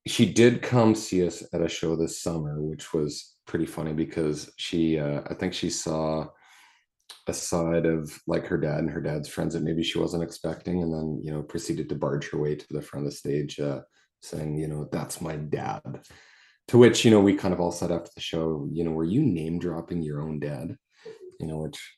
she 0.06 0.30
did 0.32 0.62
come 0.62 0.94
see 0.94 1.26
us 1.26 1.42
at 1.52 1.62
a 1.62 1.68
show 1.68 1.96
this 1.96 2.20
summer, 2.20 2.60
which 2.60 2.92
was 2.92 3.36
pretty 3.46 3.66
funny 3.66 3.92
because 3.92 4.50
she, 4.56 4.98
uh, 4.98 5.22
I 5.28 5.34
think 5.34 5.54
she 5.54 5.70
saw 5.70 6.26
a 7.28 7.32
side 7.32 7.86
of 7.86 8.12
like 8.26 8.46
her 8.46 8.58
dad 8.58 8.80
and 8.80 8.90
her 8.90 9.00
dad's 9.00 9.28
friends 9.28 9.54
that 9.54 9.62
maybe 9.62 9.82
she 9.82 9.98
wasn't 9.98 10.22
expecting, 10.22 10.82
and 10.82 10.92
then 10.92 11.20
you 11.22 11.32
know 11.32 11.42
proceeded 11.42 11.88
to 11.88 11.94
barge 11.94 12.30
her 12.30 12.38
way 12.38 12.54
to 12.56 12.66
the 12.70 12.82
front 12.82 13.06
of 13.06 13.12
the 13.12 13.16
stage, 13.16 13.60
uh, 13.60 13.80
saying, 14.22 14.56
you 14.56 14.68
know, 14.68 14.88
that's 14.90 15.20
my 15.20 15.36
dad. 15.36 15.82
To 16.68 16.78
which 16.78 17.04
you 17.04 17.10
know 17.10 17.20
we 17.20 17.34
kind 17.34 17.54
of 17.54 17.60
all 17.60 17.72
said 17.72 17.92
after 17.92 18.10
the 18.14 18.20
show, 18.20 18.68
you 18.72 18.84
know, 18.84 18.92
were 18.92 19.04
you 19.04 19.22
name 19.22 19.58
dropping 19.58 20.02
your 20.02 20.20
own 20.20 20.40
dad? 20.40 20.76
You 21.42 21.48
know, 21.48 21.58
which 21.58 21.96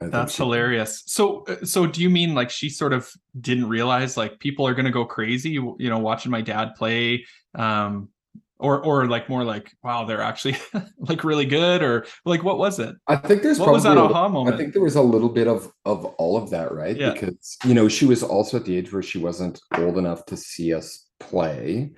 I 0.00 0.06
That's 0.06 0.34
she- 0.34 0.42
hilarious. 0.42 1.02
So, 1.06 1.44
uh, 1.46 1.64
so 1.64 1.86
do 1.86 2.00
you 2.00 2.08
mean 2.08 2.34
like 2.34 2.50
she 2.50 2.70
sort 2.70 2.92
of 2.94 3.10
didn't 3.38 3.68
realize 3.68 4.16
like 4.16 4.38
people 4.38 4.66
are 4.66 4.74
going 4.74 4.86
to 4.86 4.90
go 4.90 5.04
crazy, 5.04 5.50
you 5.50 5.76
know, 5.78 5.98
watching 5.98 6.32
my 6.32 6.40
dad 6.40 6.74
play, 6.74 7.26
um, 7.54 8.08
or 8.58 8.82
or 8.82 9.06
like 9.06 9.28
more 9.28 9.44
like, 9.44 9.70
wow, 9.84 10.04
they're 10.04 10.22
actually 10.22 10.56
like 10.98 11.22
really 11.22 11.44
good, 11.44 11.82
or 11.82 12.06
like 12.24 12.42
what 12.42 12.58
was 12.58 12.78
it? 12.78 12.96
I 13.06 13.16
think 13.16 13.42
there's 13.42 13.60
What 13.60 13.72
was 13.72 13.82
that 13.82 13.98
aha 13.98 14.28
moment? 14.28 14.54
I 14.54 14.58
think 14.58 14.72
there 14.72 14.82
was 14.82 14.96
a 14.96 15.02
little 15.02 15.28
bit 15.28 15.46
of 15.46 15.70
of 15.84 16.04
all 16.04 16.36
of 16.36 16.50
that, 16.50 16.72
right? 16.72 16.96
Yeah. 16.96 17.12
Because 17.12 17.58
you 17.64 17.74
know, 17.74 17.88
she 17.88 18.06
was 18.06 18.22
also 18.22 18.56
at 18.56 18.64
the 18.64 18.76
age 18.76 18.92
where 18.92 19.02
she 19.02 19.18
wasn't 19.18 19.60
old 19.76 19.98
enough 19.98 20.24
to 20.26 20.36
see 20.36 20.72
us 20.72 21.06
play 21.20 21.92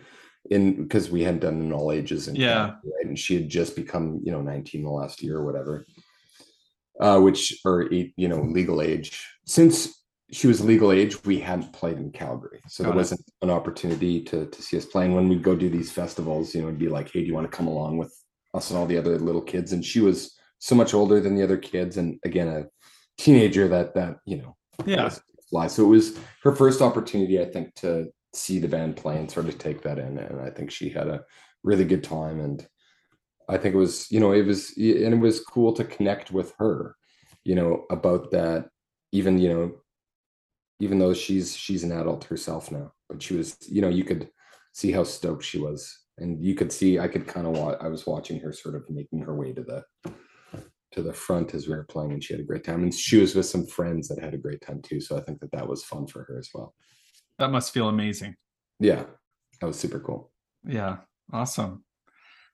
in 0.50 0.82
because 0.82 1.10
we 1.10 1.22
hadn't 1.22 1.40
done 1.40 1.60
an 1.60 1.72
all 1.72 1.92
ages 1.92 2.26
in 2.28 2.34
Yeah. 2.34 2.70
Right? 2.70 3.06
And 3.06 3.18
she 3.18 3.34
had 3.34 3.48
just 3.48 3.76
become, 3.76 4.20
you 4.24 4.32
know, 4.32 4.40
19 4.40 4.82
the 4.82 4.90
last 4.90 5.22
year 5.22 5.36
or 5.36 5.44
whatever. 5.44 5.86
Uh, 7.00 7.18
which 7.18 7.58
eight, 7.90 8.12
you 8.16 8.28
know, 8.28 8.42
legal 8.42 8.82
age. 8.82 9.26
Since 9.46 10.04
she 10.30 10.46
was 10.46 10.60
legal 10.64 10.92
age, 10.92 11.24
we 11.24 11.40
hadn't 11.40 11.72
played 11.72 11.96
in 11.96 12.12
Calgary. 12.12 12.60
So 12.68 12.84
Got 12.84 12.90
there 12.90 12.94
it. 12.96 13.02
wasn't 13.02 13.24
an 13.42 13.50
opportunity 13.50 14.22
to 14.24 14.46
to 14.46 14.62
see 14.62 14.76
us 14.76 14.84
playing. 14.84 15.14
When 15.14 15.28
we'd 15.28 15.42
go 15.42 15.56
do 15.56 15.70
these 15.70 15.90
festivals, 15.90 16.54
you 16.54 16.60
know, 16.60 16.68
it'd 16.68 16.78
be 16.78 16.88
like, 16.88 17.10
hey, 17.10 17.20
do 17.20 17.26
you 17.26 17.34
want 17.34 17.50
to 17.50 17.56
come 17.56 17.66
along 17.68 17.98
with 17.98 18.12
us 18.54 18.70
and 18.70 18.78
all 18.78 18.86
the 18.86 18.98
other 18.98 19.18
little 19.18 19.40
kids? 19.42 19.72
And 19.72 19.82
she 19.84 20.00
was 20.00 20.36
so 20.58 20.74
much 20.74 20.92
older 20.92 21.20
than 21.20 21.34
the 21.34 21.42
other 21.42 21.56
kids, 21.56 21.96
and 21.96 22.18
again, 22.24 22.48
a 22.48 22.66
teenager 23.16 23.66
that 23.68 23.94
that 23.94 24.18
you 24.26 24.36
know 24.36 24.56
Yeah, 24.84 25.08
fly. 25.48 25.68
So 25.68 25.84
it 25.84 25.88
was 25.88 26.18
her 26.42 26.54
first 26.54 26.82
opportunity, 26.82 27.40
I 27.40 27.46
think, 27.46 27.74
to 27.76 28.12
see 28.34 28.58
the 28.60 28.68
band 28.68 28.96
play 28.96 29.16
and 29.18 29.30
sort 29.30 29.48
of 29.48 29.58
take 29.58 29.82
that 29.82 29.98
in. 29.98 30.18
And 30.18 30.40
I 30.40 30.50
think 30.50 30.70
she 30.70 30.90
had 30.90 31.08
a 31.08 31.22
really 31.64 31.84
good 31.84 32.04
time. 32.04 32.40
And 32.40 32.66
I 33.50 33.58
think 33.58 33.74
it 33.74 33.78
was, 33.78 34.10
you 34.10 34.20
know, 34.20 34.32
it 34.32 34.46
was, 34.46 34.72
and 34.76 35.14
it 35.14 35.20
was 35.20 35.40
cool 35.40 35.72
to 35.74 35.84
connect 35.84 36.30
with 36.30 36.54
her, 36.58 36.96
you 37.44 37.54
know, 37.54 37.84
about 37.90 38.30
that. 38.30 38.68
Even, 39.12 39.38
you 39.38 39.48
know, 39.52 39.72
even 40.78 40.98
though 40.98 41.12
she's 41.12 41.56
she's 41.56 41.82
an 41.82 41.92
adult 41.92 42.24
herself 42.24 42.70
now, 42.70 42.92
but 43.08 43.22
she 43.22 43.34
was, 43.36 43.56
you 43.68 43.82
know, 43.82 43.88
you 43.88 44.04
could 44.04 44.30
see 44.72 44.92
how 44.92 45.02
stoked 45.02 45.44
she 45.44 45.58
was, 45.58 45.98
and 46.18 46.40
you 46.42 46.54
could 46.54 46.70
see, 46.72 46.98
I 47.00 47.08
could 47.08 47.26
kind 47.26 47.46
of 47.46 47.58
watch. 47.58 47.78
I 47.80 47.88
was 47.88 48.06
watching 48.06 48.38
her 48.40 48.52
sort 48.52 48.76
of 48.76 48.88
making 48.88 49.20
her 49.22 49.34
way 49.34 49.52
to 49.52 49.62
the 49.62 50.12
to 50.92 51.02
the 51.02 51.12
front 51.12 51.54
as 51.54 51.68
we 51.68 51.74
were 51.74 51.84
playing 51.84 52.12
and 52.12 52.22
she 52.22 52.32
had 52.32 52.40
a 52.40 52.44
great 52.44 52.64
time 52.64 52.82
and 52.82 52.92
she 52.92 53.16
was 53.18 53.34
with 53.34 53.46
some 53.46 53.64
friends 53.64 54.08
that 54.08 54.18
had 54.22 54.34
a 54.34 54.38
great 54.38 54.60
time 54.60 54.82
too 54.82 55.00
so 55.00 55.16
i 55.16 55.20
think 55.20 55.38
that 55.38 55.50
that 55.52 55.68
was 55.68 55.84
fun 55.84 56.04
for 56.04 56.24
her 56.24 56.36
as 56.36 56.50
well 56.52 56.74
that 57.38 57.52
must 57.52 57.72
feel 57.72 57.88
amazing. 57.88 58.34
yeah 58.80 59.04
that 59.60 59.66
was 59.66 59.78
super 59.78 60.00
cool 60.00 60.32
Yeah, 60.66 60.96
awesome. 61.32 61.84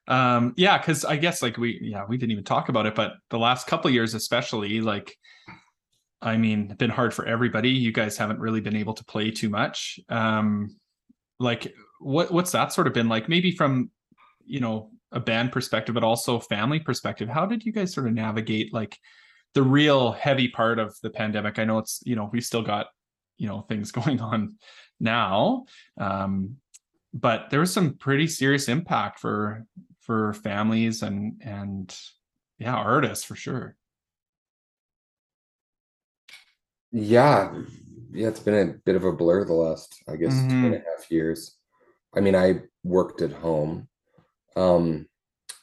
Um, 0.07 0.53
yeah, 0.55 0.77
because 0.77 1.03
I 1.03 1.17
guess 1.17 1.41
like 1.41 1.57
we, 1.57 1.79
yeah, 1.81 2.05
we 2.07 2.17
didn't 2.17 2.31
even 2.31 2.43
talk 2.43 2.69
about 2.69 2.85
it, 2.85 2.95
but 2.95 3.13
the 3.29 3.39
last 3.39 3.67
couple 3.67 3.91
years, 3.91 4.13
especially, 4.13 4.81
like, 4.81 5.17
I 6.21 6.37
mean, 6.37 6.73
been 6.77 6.89
hard 6.89 7.13
for 7.13 7.25
everybody. 7.25 7.69
You 7.69 7.91
guys 7.91 8.17
haven't 8.17 8.39
really 8.39 8.61
been 8.61 8.75
able 8.75 8.93
to 8.93 9.05
play 9.05 9.31
too 9.31 9.49
much. 9.49 9.99
Um, 10.09 10.75
like, 11.39 11.73
what 11.99 12.31
what's 12.31 12.51
that 12.51 12.73
sort 12.73 12.87
of 12.87 12.93
been 12.93 13.09
like? 13.09 13.29
Maybe 13.29 13.51
from, 13.51 13.91
you 14.45 14.59
know, 14.59 14.91
a 15.11 15.19
band 15.19 15.51
perspective, 15.51 15.93
but 15.93 16.03
also 16.03 16.39
family 16.39 16.79
perspective. 16.79 17.29
How 17.29 17.45
did 17.45 17.65
you 17.65 17.71
guys 17.71 17.93
sort 17.93 18.07
of 18.07 18.13
navigate 18.13 18.73
like 18.73 18.97
the 19.53 19.63
real 19.63 20.11
heavy 20.11 20.47
part 20.47 20.79
of 20.79 20.95
the 21.01 21.09
pandemic? 21.09 21.59
I 21.59 21.65
know 21.65 21.77
it's, 21.79 22.01
you 22.05 22.15
know, 22.15 22.29
we 22.31 22.41
still 22.41 22.61
got, 22.61 22.87
you 23.37 23.47
know, 23.47 23.61
things 23.61 23.91
going 23.99 24.19
on 24.21 24.57
now. 24.99 25.65
Um, 25.97 26.57
but 27.13 27.49
there 27.49 27.59
was 27.59 27.73
some 27.73 27.95
pretty 27.95 28.27
serious 28.27 28.67
impact 28.67 29.19
for 29.19 29.65
for 30.07 30.33
families 30.33 31.03
and 31.03 31.39
and 31.45 31.95
yeah 32.57 32.73
artists 32.75 33.23
for 33.25 33.35
sure. 33.35 33.75
Yeah 36.91 37.53
yeah 38.13 38.29
it's 38.29 38.39
been 38.39 38.69
a 38.69 38.73
bit 38.85 38.95
of 38.95 39.03
a 39.03 39.11
blur 39.11 39.43
the 39.43 39.53
last 39.53 40.01
i 40.07 40.15
guess 40.15 40.33
two 40.47 40.65
and 40.65 40.73
a 40.75 40.77
half 40.77 41.11
years. 41.11 41.57
I 42.15 42.21
mean 42.21 42.35
i 42.35 42.61
worked 42.83 43.21
at 43.21 43.31
home. 43.33 43.87
Um 44.55 45.07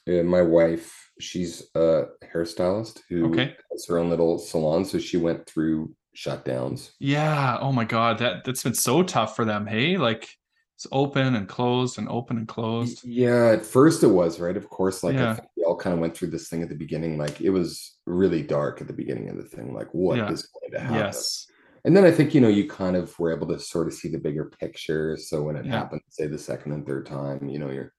uh, 0.07 0.23
my 0.23 0.43
wife 0.43 1.11
she's 1.19 1.63
a 1.75 2.05
hairstylist 2.33 3.01
who 3.09 3.31
Okay. 3.31 3.57
has 3.73 3.87
her 3.89 3.99
own 3.99 4.11
little 4.11 4.39
salon 4.39 4.85
so 4.85 4.99
she 4.99 5.17
went 5.17 5.47
through 5.47 5.95
shutdowns. 6.15 6.91
Yeah 7.01 7.57
oh 7.61 7.73
my 7.73 7.85
god 7.87 8.19
that 8.19 8.45
that's 8.45 8.63
been 8.63 8.75
so 8.75 9.03
tough 9.03 9.35
for 9.35 9.47
them 9.47 9.67
hey? 9.67 9.97
Like 9.97 10.29
it's 10.77 10.87
open 10.93 11.35
and 11.37 11.49
closed 11.49 11.99
and 11.99 12.09
open 12.09 12.37
and 12.39 12.49
closed 12.49 13.03
Yeah, 13.05 13.53
at 13.53 13.65
first 13.65 14.03
it 14.03 14.09
was, 14.09 14.41
right? 14.41 14.57
Of 14.57 14.69
course, 14.69 15.03
like 15.05 15.17
I 15.17 15.21
Yeah. 15.21 15.35
think 15.35 15.49
we 15.57 15.65
all 15.65 15.77
kind 15.77 15.95
of 15.95 16.01
went 16.01 16.17
through 16.17 16.31
this 16.31 16.49
thing 16.49 16.63
at 16.63 16.69
the 16.69 16.75
beginning. 16.75 17.17
Like 17.19 17.41
it 17.41 17.51
was 17.51 17.97
really 18.07 18.43
dark 18.43 18.81
at 18.81 18.87
the 18.89 18.93
beginning 18.93 19.29
of 19.31 19.37
the 19.37 19.45
thing. 19.45 19.73
Like, 19.73 19.89
what 19.93 20.19
is 20.31 20.49
Yeah. 20.53 20.61
going 20.61 20.73
to 20.73 20.81
happen? 20.81 20.97
yes 21.07 21.47
And 21.87 21.95
then 21.97 22.05
I 22.07 22.11
think, 22.11 22.35
you 22.35 22.41
know, 22.41 22.49
you 22.49 22.67
kind 22.67 22.97
of 22.97 23.17
were 23.19 23.31
able 23.31 23.47
to 23.49 23.59
sort 23.61 23.87
of 23.89 23.93
see 23.93 24.09
the 24.09 24.19
bigger 24.19 24.47
picture. 24.47 25.17
So 25.19 25.43
when 25.43 25.55
it 25.57 25.67
Yeah. 25.67 25.73
happened, 25.73 26.01
say 26.09 26.27
the 26.27 26.39
second 26.39 26.73
and 26.73 26.87
third 26.87 27.05
time, 27.07 27.49
you 27.49 27.59
know, 27.59 27.71
you're 27.71 27.93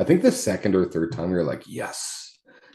I 0.00 0.04
think 0.04 0.22
the 0.22 0.30
second 0.32 0.74
or 0.76 0.84
third 0.84 1.12
time 1.12 1.30
you're 1.30 1.44
like, 1.44 1.62
yes. 1.66 2.24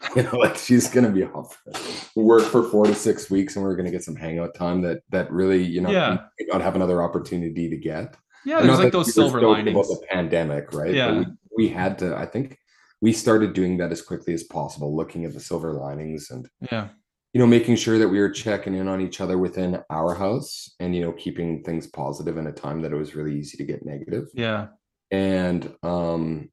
You 0.17 0.23
know, 0.23 0.37
like 0.37 0.57
she's 0.57 0.89
gonna 0.89 1.11
be 1.11 1.23
off 1.23 1.61
work 2.15 2.43
for 2.43 2.63
four 2.63 2.85
to 2.85 2.93
six 2.95 3.29
weeks 3.29 3.55
and 3.55 3.63
we're 3.63 3.75
gonna 3.75 3.91
get 3.91 4.03
some 4.03 4.15
hangout 4.15 4.53
time 4.55 4.81
that 4.81 5.01
that 5.11 5.31
really, 5.31 5.63
you 5.63 5.79
know, 5.81 5.91
Yeah. 5.91 6.17
not 6.49 6.61
have 6.61 6.75
another 6.75 7.01
opportunity 7.01 7.69
to 7.69 7.77
get. 7.77 8.15
Yeah 8.45 8.61
there's 8.61 8.79
like 8.79 8.91
those 8.91 9.13
silver 9.13 9.41
linings 9.41 9.75
about 9.75 9.87
the 9.99 10.05
pandemic, 10.09 10.73
right? 10.73 10.93
Yeah. 10.93 11.19
we, 11.19 11.25
we 11.57 11.67
had 11.69 11.97
to. 11.99 12.15
I 12.15 12.25
think 12.25 12.57
we 13.01 13.11
started 13.13 13.53
doing 13.53 13.77
that 13.77 13.91
as 13.91 14.01
quickly 14.01 14.33
as 14.33 14.43
possible, 14.43 14.95
looking 14.95 15.25
at 15.25 15.33
the 15.33 15.39
silver 15.39 15.73
linings 15.73 16.29
and 16.31 16.47
yeah 16.71 16.87
you 17.33 17.39
know 17.39 17.47
making 17.47 17.75
sure 17.75 17.97
that 17.97 18.07
we 18.07 18.19
were 18.19 18.29
checking 18.29 18.75
in 18.75 18.87
on 18.87 19.01
each 19.01 19.19
other 19.19 19.37
within 19.39 19.81
our 19.89 20.13
house 20.13 20.69
and 20.79 20.95
you 20.95 21.01
know 21.01 21.11
keeping 21.13 21.63
things 21.63 21.87
positive 21.87 22.37
in 22.37 22.45
a 22.47 22.51
time 22.51 22.79
that 22.81 22.91
it 22.93 22.95
was 22.95 23.15
really 23.15 23.35
easy 23.37 23.57
to 23.57 23.63
get 23.63 23.83
negative 23.85 24.27
yeah 24.35 24.67
and 25.09 25.73
um 25.81 26.47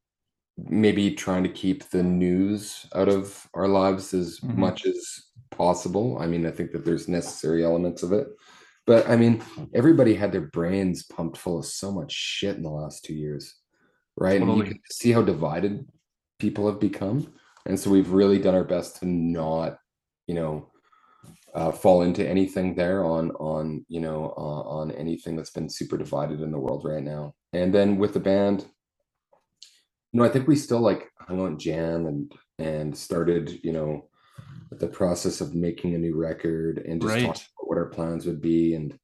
maybe 0.56 1.10
trying 1.14 1.42
to 1.42 1.50
keep 1.50 1.88
the 1.90 2.02
news 2.02 2.86
out 2.94 3.08
of 3.08 3.46
our 3.54 3.68
lives 3.68 4.14
as 4.14 4.40
Mhm. 4.40 4.56
much 4.56 4.86
as 4.86 4.98
possible 5.50 6.16
i 6.18 6.26
mean 6.26 6.46
i 6.46 6.50
think 6.50 6.70
that 6.72 6.84
there's 6.84 7.08
necessary 7.08 7.62
elements 7.62 8.02
of 8.02 8.12
it 8.14 8.28
but 8.90 9.02
i 9.08 9.16
mean 9.22 9.34
everybody 9.80 10.14
had 10.14 10.32
their 10.32 10.48
brains 10.58 10.98
pumped 11.14 11.36
full 11.42 11.58
of 11.60 11.66
so 11.80 11.88
much 11.98 12.12
shit 12.12 12.56
in 12.56 12.62
the 12.62 12.76
last 12.80 13.04
two 13.04 13.14
years 13.14 13.44
right? 14.20 14.40
And 14.40 14.56
you 14.56 14.64
can 14.64 14.78
see 14.90 15.12
how 15.12 15.22
divided 15.22 15.88
people 16.38 16.66
have 16.70 16.78
become. 16.78 17.32
And 17.66 17.78
so 17.78 17.90
we've 17.90 18.10
really 18.10 18.38
done 18.38 18.54
our 18.54 18.64
best 18.64 18.96
to 18.96 19.06
not 19.06 19.78
you 20.26 20.34
know 20.34 20.70
uh, 21.54 21.72
fall 21.72 22.02
into 22.02 22.26
anything 22.26 22.74
there 22.74 23.04
on 23.04 23.30
on 23.32 23.84
you 23.88 24.00
know 24.00 24.32
uh, 24.36 24.62
on 24.78 24.92
anything 24.92 25.34
that's 25.36 25.50
been 25.50 25.68
super 25.68 25.96
divided 25.96 26.40
in 26.40 26.52
the 26.52 26.58
world 26.58 26.82
right 26.84 27.02
now. 27.02 27.34
And 27.52 27.74
then 27.74 27.96
with 27.96 28.14
the 28.14 28.20
band 28.20 28.66
you 30.12 30.18
know 30.18 30.26
i 30.26 30.28
think 30.28 30.48
we 30.48 30.56
still 30.56 30.80
like 30.80 31.08
hung 31.20 31.40
on 31.40 31.56
jam 31.56 32.06
and 32.06 32.32
and 32.58 32.96
started 32.96 33.60
you 33.62 33.72
know 33.72 34.08
the 34.72 34.88
process 34.88 35.40
of 35.40 35.54
making 35.54 35.94
a 35.94 35.98
new 35.98 36.16
record 36.16 36.78
and 36.78 37.00
just 37.00 37.14
Right. 37.14 37.26
talking 37.26 37.42
what 37.70 37.78
our 37.78 37.86
plans 37.86 38.26
would 38.26 38.40
be 38.40 38.74
and 38.74 38.98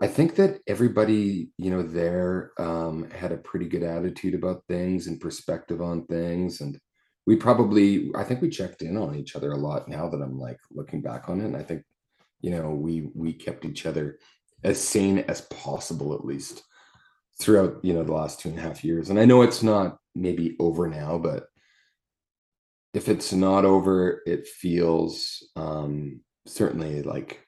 i 0.00 0.06
think 0.06 0.36
that 0.36 0.60
everybody 0.68 1.50
you 1.58 1.70
know 1.72 1.82
there 1.82 2.52
um 2.56 3.10
had 3.10 3.32
a 3.32 3.36
pretty 3.38 3.66
good 3.66 3.82
attitude 3.82 4.32
about 4.32 4.62
things 4.68 5.08
and 5.08 5.20
perspective 5.20 5.82
on 5.82 6.06
things 6.06 6.60
and 6.60 6.78
we 7.26 7.34
probably 7.34 8.08
i 8.14 8.22
think 8.22 8.40
we 8.40 8.48
checked 8.48 8.82
in 8.82 8.96
on 8.96 9.16
each 9.16 9.34
other 9.34 9.50
a 9.50 9.58
lot 9.58 9.88
now 9.88 10.08
that 10.08 10.22
i'm 10.22 10.38
like 10.38 10.60
looking 10.70 11.02
back 11.02 11.28
on 11.28 11.40
it 11.40 11.46
and 11.46 11.56
i 11.56 11.62
think 11.64 11.82
you 12.40 12.50
know 12.50 12.70
we 12.70 13.10
we 13.12 13.32
kept 13.32 13.64
each 13.64 13.86
other 13.86 14.20
as 14.62 14.80
sane 14.80 15.18
as 15.26 15.40
possible 15.40 16.14
at 16.14 16.24
least 16.24 16.62
throughout 17.40 17.74
you 17.82 17.92
know 17.92 18.04
the 18.04 18.12
last 18.12 18.38
two 18.38 18.48
and 18.48 18.58
a 18.58 18.62
half 18.62 18.84
years 18.84 19.10
and 19.10 19.18
i 19.18 19.24
know 19.24 19.42
it's 19.42 19.64
not 19.64 19.96
maybe 20.14 20.54
over 20.60 20.86
now 20.86 21.18
but 21.18 21.46
if 22.94 23.08
it's 23.08 23.32
not 23.32 23.64
over 23.64 24.22
it 24.26 24.46
feels 24.46 25.42
um 25.56 26.20
certainly 26.46 27.02
like 27.02 27.45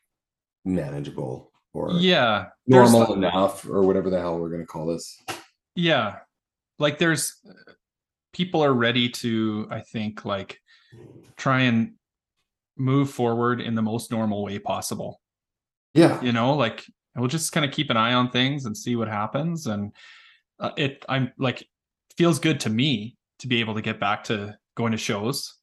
manageable 0.68 1.50
or 1.74 1.92
yeah 1.92 2.46
normal 2.66 3.06
the- 3.06 3.14
enough 3.14 3.66
or 3.66 3.82
whatever 3.82 4.10
the 4.10 4.18
hell 4.18 4.38
we're 4.38 4.48
going 4.48 4.60
to 4.60 4.66
call 4.66 4.86
this 4.86 5.22
yeah 5.74 6.16
like 6.78 6.98
there's 6.98 7.40
people 8.32 8.62
are 8.62 8.72
ready 8.72 9.08
to 9.08 9.66
i 9.70 9.80
think 9.80 10.24
like 10.24 10.60
try 11.36 11.60
and 11.62 11.92
move 12.78 13.10
forward 13.10 13.60
in 13.60 13.74
the 13.74 13.82
most 13.82 14.10
normal 14.10 14.44
way 14.44 14.58
possible. 14.58 15.20
Yeah. 15.94 16.20
You 16.22 16.32
know, 16.32 16.54
like 16.54 16.84
we'll 17.16 17.28
just 17.28 17.52
kind 17.52 17.66
of 17.66 17.72
keep 17.72 17.90
an 17.90 17.96
eye 17.96 18.14
on 18.14 18.30
things 18.30 18.64
and 18.64 18.76
see 18.76 18.96
what 18.96 19.08
happens. 19.08 19.66
And 19.66 19.92
uh, 20.60 20.70
it, 20.76 21.04
I'm 21.08 21.32
like, 21.38 21.66
feels 22.16 22.38
good 22.38 22.60
to 22.60 22.70
me 22.70 23.16
to 23.40 23.48
be 23.48 23.60
able 23.60 23.74
to 23.74 23.82
get 23.82 24.00
back 24.00 24.24
to 24.24 24.56
going 24.76 24.92
to 24.92 24.98
shows. 24.98 25.54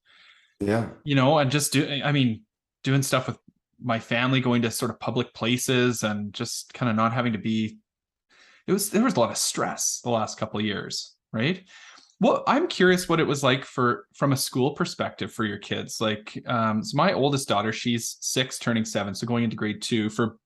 Yeah. 0.60 0.90
You 1.04 1.16
know, 1.16 1.38
and 1.38 1.52
just 1.52 1.74
do. 1.74 2.02
I 2.04 2.12
mean, 2.12 2.44
doing 2.84 3.02
stuff 3.02 3.28
with 3.28 3.38
my 3.86 4.00
family, 4.00 4.42
going 4.42 4.64
to 4.64 4.72
sort 4.72 4.92
of 4.92 5.00
public 5.00 5.34
places, 5.34 6.04
and 6.04 6.34
just 6.34 6.74
kind 6.74 6.90
of 6.90 6.96
not 6.96 7.14
having 7.14 7.34
to 7.34 7.40
be. 7.40 7.78
It 8.68 8.74
was 8.74 8.90
there 8.90 9.04
was 9.04 9.16
a 9.16 9.20
lot 9.20 9.30
of 9.30 9.38
stress 9.38 10.02
the 10.04 10.10
last 10.10 10.38
couple 10.40 10.60
of 10.60 10.66
years, 10.66 11.16
right? 11.32 11.64
Well, 12.20 12.44
I'm 12.48 12.68
curious 12.68 13.08
what 13.08 13.20
it 13.20 13.28
was 13.28 13.44
like 13.44 13.64
for 13.64 14.08
from 14.16 14.32
a 14.34 14.38
school 14.38 14.72
perspective 14.72 15.32
for 15.32 15.44
your 15.46 15.60
kids. 15.60 16.02
Like, 16.02 16.42
um, 16.48 16.82
so 16.84 16.98
my 16.98 17.14
oldest 17.14 17.48
daughter, 17.48 17.72
she's 17.72 18.18
six, 18.22 18.58
turning 18.58 18.86
seven, 18.86 19.14
so 19.14 19.28
going 19.28 19.44
into 19.44 19.56
grade 19.56 19.82
two. 19.82 20.10
For 20.10 20.38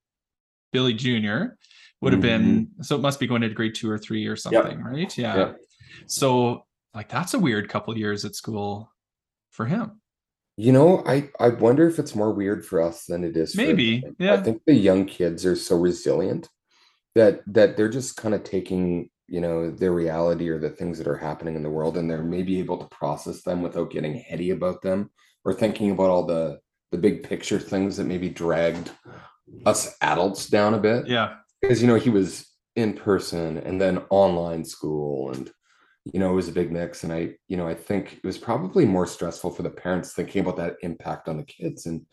Billy 0.73 0.93
Jr. 0.93 1.54
would 2.02 2.13
have 2.13 2.21
been 2.21 2.65
Mm-hmm. 2.65 2.82
so 2.84 2.95
it 2.95 3.02
must 3.02 3.19
be 3.19 3.28
going 3.28 3.43
into 3.43 3.56
grade 3.56 3.73
two 3.75 3.89
or 3.89 3.97
three 3.97 4.28
or 4.28 4.36
something, 4.36 4.82
right? 4.84 5.17
Yeah. 5.17 5.38
Yep. 5.38 5.58
So 6.08 6.65
like 6.93 7.08
that's 7.08 7.34
a 7.36 7.39
weird 7.39 7.69
couple 7.69 7.97
years 7.97 8.25
at 8.25 8.36
school 8.36 8.91
for 9.52 9.65
him. 9.65 9.98
You 10.59 10.73
know, 10.73 11.03
I 11.05 11.29
I 11.39 11.49
wonder 11.49 11.87
if 11.87 11.99
it's 11.99 12.15
more 12.15 12.33
weird 12.33 12.65
for 12.65 12.81
us 12.81 13.05
than 13.05 13.23
it 13.23 13.37
is 13.37 13.55
Maybe, 13.55 14.01
them. 14.01 14.15
yeah. 14.19 14.33
I 14.33 14.37
think 14.43 14.61
the 14.65 14.73
young 14.73 15.05
kids 15.05 15.45
are 15.45 15.55
so 15.55 15.77
resilient 15.77 16.49
that 17.15 17.41
that 17.47 17.77
they're 17.77 17.87
just 17.89 18.17
kind 18.17 18.35
of 18.35 18.43
taking, 18.43 19.09
you 19.27 19.39
know, 19.39 19.71
their 19.71 19.93
reality 19.93 20.49
or 20.49 20.59
the 20.59 20.69
things 20.69 20.97
that 20.97 21.07
are 21.07 21.15
happening 21.15 21.55
in 21.55 21.63
the 21.63 21.69
world 21.69 21.95
and 21.97 22.09
they're 22.09 22.23
maybe 22.23 22.59
able 22.59 22.77
to 22.77 22.87
process 22.95 23.41
them 23.41 23.61
without 23.61 23.89
getting 23.89 24.15
heady 24.15 24.49
about 24.51 24.81
them 24.81 25.09
or 25.45 25.53
thinking 25.53 25.91
about 25.91 26.09
all 26.09 26.25
the 26.25 26.59
the 26.91 26.97
big 26.97 27.23
picture 27.23 27.59
things 27.59 27.95
that 27.95 28.05
maybe 28.05 28.29
dragged 28.29 28.91
us 29.65 29.95
adults 30.01 30.47
down 30.47 30.73
a 30.73 30.79
bit. 30.79 31.07
Yeah. 31.07 31.35
because 31.61 31.81
you 31.81 31.87
know 31.87 31.95
he 31.95 32.09
was 32.09 32.47
in 32.75 32.93
person 32.93 33.57
and 33.59 33.79
then 33.79 33.99
online 34.09 34.65
school 34.65 35.31
and 35.31 35.51
you 36.13 36.19
know 36.19 36.31
it 36.31 36.35
was 36.35 36.47
a 36.47 36.51
big 36.53 36.71
mix 36.71 37.03
and 37.03 37.11
i 37.13 37.29
you 37.47 37.57
know 37.57 37.67
i 37.67 37.73
think 37.73 38.13
it 38.23 38.23
was 38.27 38.37
probably 38.37 38.85
more 38.85 39.05
stressful 39.05 39.49
for 39.51 39.63
the 39.63 39.69
parents 39.69 40.13
thinking 40.13 40.41
about 40.41 40.57
that 40.57 40.75
impact 40.81 41.27
on 41.27 41.37
the 41.37 41.43
kids 41.43 41.85
and 41.85 42.05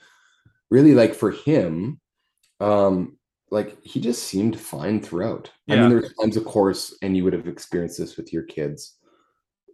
really 0.70 0.94
like 0.94 1.14
for 1.14 1.30
him 1.30 2.00
um 2.60 3.16
like 3.50 3.76
he 3.82 4.00
just 4.00 4.24
seemed 4.24 4.58
fine 4.58 5.00
throughout 5.00 5.50
i 5.68 5.74
Yeah. 5.74 5.80
mean 5.82 5.90
there's 5.90 6.12
times 6.20 6.36
of 6.36 6.44
course 6.44 6.96
and 7.02 7.16
you 7.16 7.24
would 7.24 7.32
have 7.32 7.46
experienced 7.48 7.98
this 7.98 8.16
with 8.16 8.32
your 8.32 8.42
kids 8.42 8.96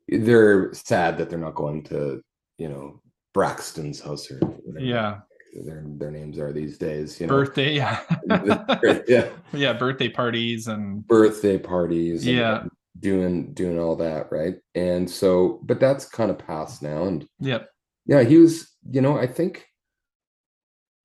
they're 0.08 0.72
sad 0.74 1.16
that 1.18 1.30
they're 1.30 1.38
not 1.38 1.54
going 1.54 1.82
to 1.85 2.22
you 2.58 2.68
know 2.68 3.00
braxton's 3.35 4.00
house 4.00 4.30
or 4.30 4.38
whatever 4.38 4.85
Yeah. 4.85 5.20
their 5.64 5.85
their 5.87 6.11
names 6.11 6.38
are 6.38 6.52
these 6.52 6.76
days 6.76 7.18
you 7.20 7.26
know 7.26 7.35
Birthday. 7.35 7.74
Yeah. 7.74 8.00
yeah 9.08 9.28
yeah. 9.52 9.72
Birthday 9.72 10.08
parties 10.08 10.66
and 10.68 11.06
birthday 11.06 11.56
parties 11.58 12.26
and 12.26 12.37
Yeah. 12.37 12.64
Doing 13.03 13.53
doing 13.53 13.79
all 13.79 13.97
that 13.97 14.31
right 14.31 14.57
and 14.77 15.11
so 15.11 15.59
but 15.65 15.81
that's 15.81 16.07
kind 16.07 16.31
of 16.31 16.38
past 16.38 16.83
now 16.83 17.05
and 17.05 17.27
yeah 17.41 17.59
yeah 18.07 18.23
he 18.23 18.37
was 18.38 18.75
you 18.88 19.01
know 19.01 19.19
i 19.19 19.27
think 19.27 19.67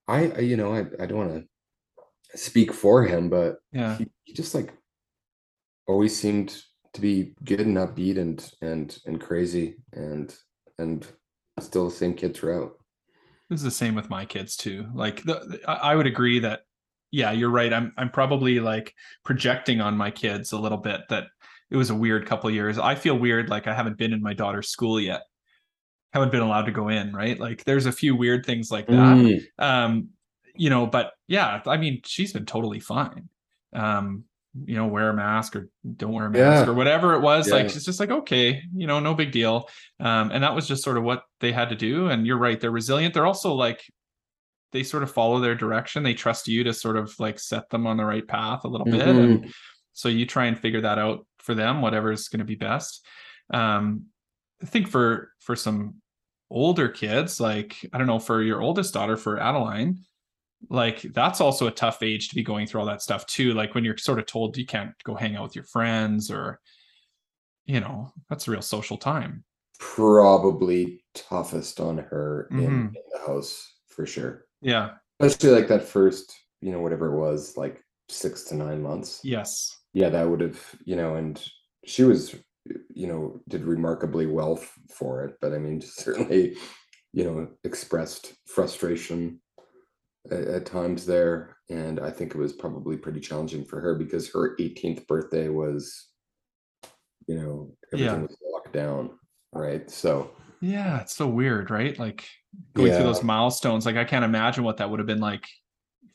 i, 0.08 0.38
you 0.40 0.56
know 0.56 0.74
i, 0.74 0.86
I 1.02 1.06
don't 1.08 1.18
want 1.18 1.48
to 2.32 2.38
speak 2.38 2.72
for 2.72 3.04
him 3.04 3.30
but 3.30 3.58
Yeah. 3.72 3.98
he, 3.98 4.08
he 4.24 4.34
just 4.34 4.54
like 4.54 4.74
always 5.88 6.18
seemed 6.18 6.62
to 6.94 7.02
be 7.02 7.34
good 7.44 7.62
and 7.62 7.78
upbeat 7.78 8.18
and 8.20 8.48
and 8.62 8.98
and 9.06 9.20
crazy 9.20 9.78
and 9.94 10.34
and 10.78 11.06
still 11.60 11.90
the 11.90 11.96
same 11.96 12.14
kid 12.14 12.36
throughout 12.36 12.74
This 13.50 13.60
is 13.60 13.64
the 13.64 13.72
same 13.72 13.96
with 13.96 14.10
my 14.10 14.26
kids 14.26 14.56
too. 14.56 14.86
Like 14.94 15.24
the, 15.24 15.60
I 15.68 15.96
would 15.96 16.06
agree 16.08 16.40
that 16.40 16.62
yeah, 17.12 17.32
you're 17.32 17.50
right. 17.50 17.72
I'm 17.72 17.94
I'm 17.98 18.10
probably 18.10 18.60
like 18.60 18.94
projecting 19.24 19.80
on 19.82 19.96
my 19.96 20.12
kids 20.12 20.52
a 20.52 20.60
little 20.60 20.78
bit 20.78 21.02
that 21.10 21.28
it 21.69 21.77
was 21.77 21.89
a 21.89 21.95
weird 21.95 22.25
couple 22.25 22.49
years. 22.49 22.77
I 22.80 22.95
feel 22.95 23.17
weird 23.17 23.49
like 23.49 23.67
I 23.67 23.73
haven't 23.73 23.97
been 23.97 24.13
in 24.13 24.21
my 24.21 24.34
daughter's 24.34 24.69
school 24.69 24.99
yet. 24.99 25.21
Haven't 26.13 26.32
been 26.32 26.41
allowed 26.41 26.63
to 26.67 26.71
go 26.71 26.88
in, 26.89 27.13
right? 27.13 27.38
Like 27.39 27.63
there's 27.65 27.86
a 27.86 27.91
few 27.91 28.15
weird 28.15 28.45
things 28.45 28.71
like 28.71 28.88
that. 28.88 28.93
Mm, 29.17 29.41
Um 29.60 30.10
you 30.56 30.69
know, 30.71 30.88
but 30.88 31.12
yeah, 31.27 31.62
I 31.67 31.77
mean, 31.77 32.01
she's 32.06 32.34
been 32.34 32.45
totally 32.45 32.80
fine. 32.80 33.30
Um 33.73 34.23
you 34.65 34.75
know, 34.75 34.88
wear 34.88 35.10
a 35.12 35.13
mask 35.13 35.56
or 35.56 35.69
don't 35.97 36.13
wear 36.13 36.25
a 36.25 36.32
mask 36.32 36.65
Yeah. 36.65 36.71
or 36.71 36.73
whatever 36.73 37.13
it 37.13 37.19
was. 37.21 37.47
Like 37.51 37.63
Yeah. 37.65 37.69
she's 37.69 37.86
just 37.86 37.99
like, 37.99 38.10
okay, 38.10 38.63
you 38.73 38.88
know, 38.88 38.99
no 38.99 39.13
big 39.13 39.32
deal. 39.32 39.69
Um, 39.99 40.32
and 40.32 40.43
that 40.43 40.56
was 40.56 40.67
just 40.67 40.84
sort 40.84 40.97
of 40.97 41.03
what 41.03 41.23
they 41.41 41.51
had 41.51 41.69
to 41.69 41.75
do. 41.75 42.08
And 42.08 42.25
you're 42.25 42.39
right, 42.39 42.60
they're 42.60 42.71
resilient. 42.71 43.13
They're 43.13 43.27
also 43.27 43.53
like 43.53 43.84
they 44.71 44.82
sort 44.84 45.03
of 45.03 45.12
follow 45.12 45.39
their 45.39 45.53
direction. 45.53 46.01
They 46.01 46.15
trust 46.15 46.47
you 46.47 46.63
to 46.63 46.73
sort 46.73 46.97
of 46.97 47.13
like 47.19 47.39
set 47.39 47.69
them 47.69 47.86
on 47.86 47.97
the 47.97 48.06
right 48.06 48.27
path 48.27 48.63
a 48.63 48.67
little 48.67 48.86
bit. 48.86 49.01
mhm. 49.06 49.23
And 49.23 49.53
so 49.93 50.10
you 50.10 50.25
try 50.25 50.45
and 50.45 50.58
figure 50.58 50.82
that 50.82 50.97
out 50.97 51.27
for 51.48 51.56
them, 51.56 51.82
whatever 51.82 52.12
is 52.12 52.28
going 52.28 52.40
to 52.40 52.46
be 52.46 52.56
best. 52.56 53.04
Um, 53.52 54.08
I 54.62 54.66
think 54.68 54.88
for 54.90 55.32
for 55.40 55.56
some 55.56 55.96
older 56.52 56.90
kids, 56.90 57.40
like 57.40 57.76
I 57.94 57.98
don't 57.98 58.06
know, 58.08 58.20
for 58.20 58.44
your 58.44 58.62
oldest 58.62 58.94
daughter, 58.94 59.16
for 59.18 59.40
Adeline, 59.40 60.00
like 60.70 61.02
that's 61.14 61.40
also 61.42 61.68
a 61.68 61.72
tough 61.72 62.04
age 62.04 62.28
to 62.30 62.36
be 62.36 62.44
going 62.44 62.68
through 62.68 62.82
all 62.82 62.88
that 62.88 63.02
stuff 63.02 63.26
too. 63.26 63.54
Like 63.54 63.74
when 63.74 63.86
you're 63.86 63.98
sort 63.98 64.20
of 64.20 64.26
told 64.26 64.58
you 64.58 64.66
can't 64.66 64.92
go 65.06 65.16
hang 65.16 65.36
out 65.38 65.44
with 65.44 65.56
your 65.56 65.64
friends 65.64 66.30
or 66.30 66.60
you 67.66 67.80
know, 67.82 68.12
that's 68.30 68.48
a 68.48 68.52
real 68.52 68.62
social 68.62 68.98
time. 68.98 69.44
probably 69.80 71.04
toughest 71.14 71.80
on 71.80 71.98
her 72.00 72.48
in, 72.52 72.58
Mhm. 72.58 72.96
in 72.96 73.04
the 73.14 73.20
house 73.28 73.74
for 73.88 74.06
sure 74.08 74.46
Yeah. 74.62 74.96
especially 75.20 75.52
like 75.60 75.68
that 75.68 75.84
first 75.84 76.34
you 76.62 76.72
know 76.72 76.82
whatever 76.82 77.06
it 77.14 77.20
was 77.20 77.56
like 77.58 77.84
six 78.10 78.44
to 78.46 78.56
nine 78.56 78.82
months 78.82 79.22
Yes. 79.24 79.78
Yeah 79.98 80.10
that 80.10 80.28
would 80.30 80.42
have 80.42 80.60
you 80.86 80.96
know 80.96 81.16
and 81.16 81.36
she 81.86 82.04
was 82.04 82.36
you 82.94 83.08
know 83.08 83.40
did 83.48 83.64
remarkably 83.64 84.26
well 84.28 84.58
f- 84.58 84.78
for 84.98 85.24
it 85.26 85.34
but 85.42 85.54
i 85.54 85.58
mean 85.58 85.80
certainly 86.06 86.56
you 87.14 87.24
know 87.24 87.48
expressed 87.64 88.34
frustration 88.46 89.40
at, 90.32 90.44
at 90.58 90.66
times 90.66 91.06
there 91.06 91.56
and 91.70 92.00
i 92.00 92.12
think 92.12 92.36
it 92.36 92.38
was 92.46 92.54
probably 92.54 92.98
pretty 92.98 93.20
challenging 93.20 93.64
for 93.66 93.80
her 93.82 93.96
because 93.96 94.32
her 94.32 94.56
18th 94.60 95.08
birthday 95.08 95.48
was 95.50 96.10
you 97.28 97.36
know 97.40 97.56
everything 97.94 98.22
Yeah. 98.22 98.28
was 98.28 98.38
locked 98.54 98.74
down 98.74 99.18
right 99.54 99.90
so 99.90 100.32
Yeah, 100.62 101.02
it's 101.02 101.16
so 101.16 101.28
weird, 101.28 101.70
right? 101.70 101.98
Like 102.00 102.28
going 102.74 102.92
through 102.92 103.04
those 103.12 103.22
milestones. 103.24 103.86
Like 103.86 103.96
I 103.96 104.06
can't 104.12 104.26
imagine 104.26 104.64
what 104.64 104.78
that 104.78 104.90
would 104.90 105.00
have 105.00 105.06
been 105.14 105.20
like 105.32 105.46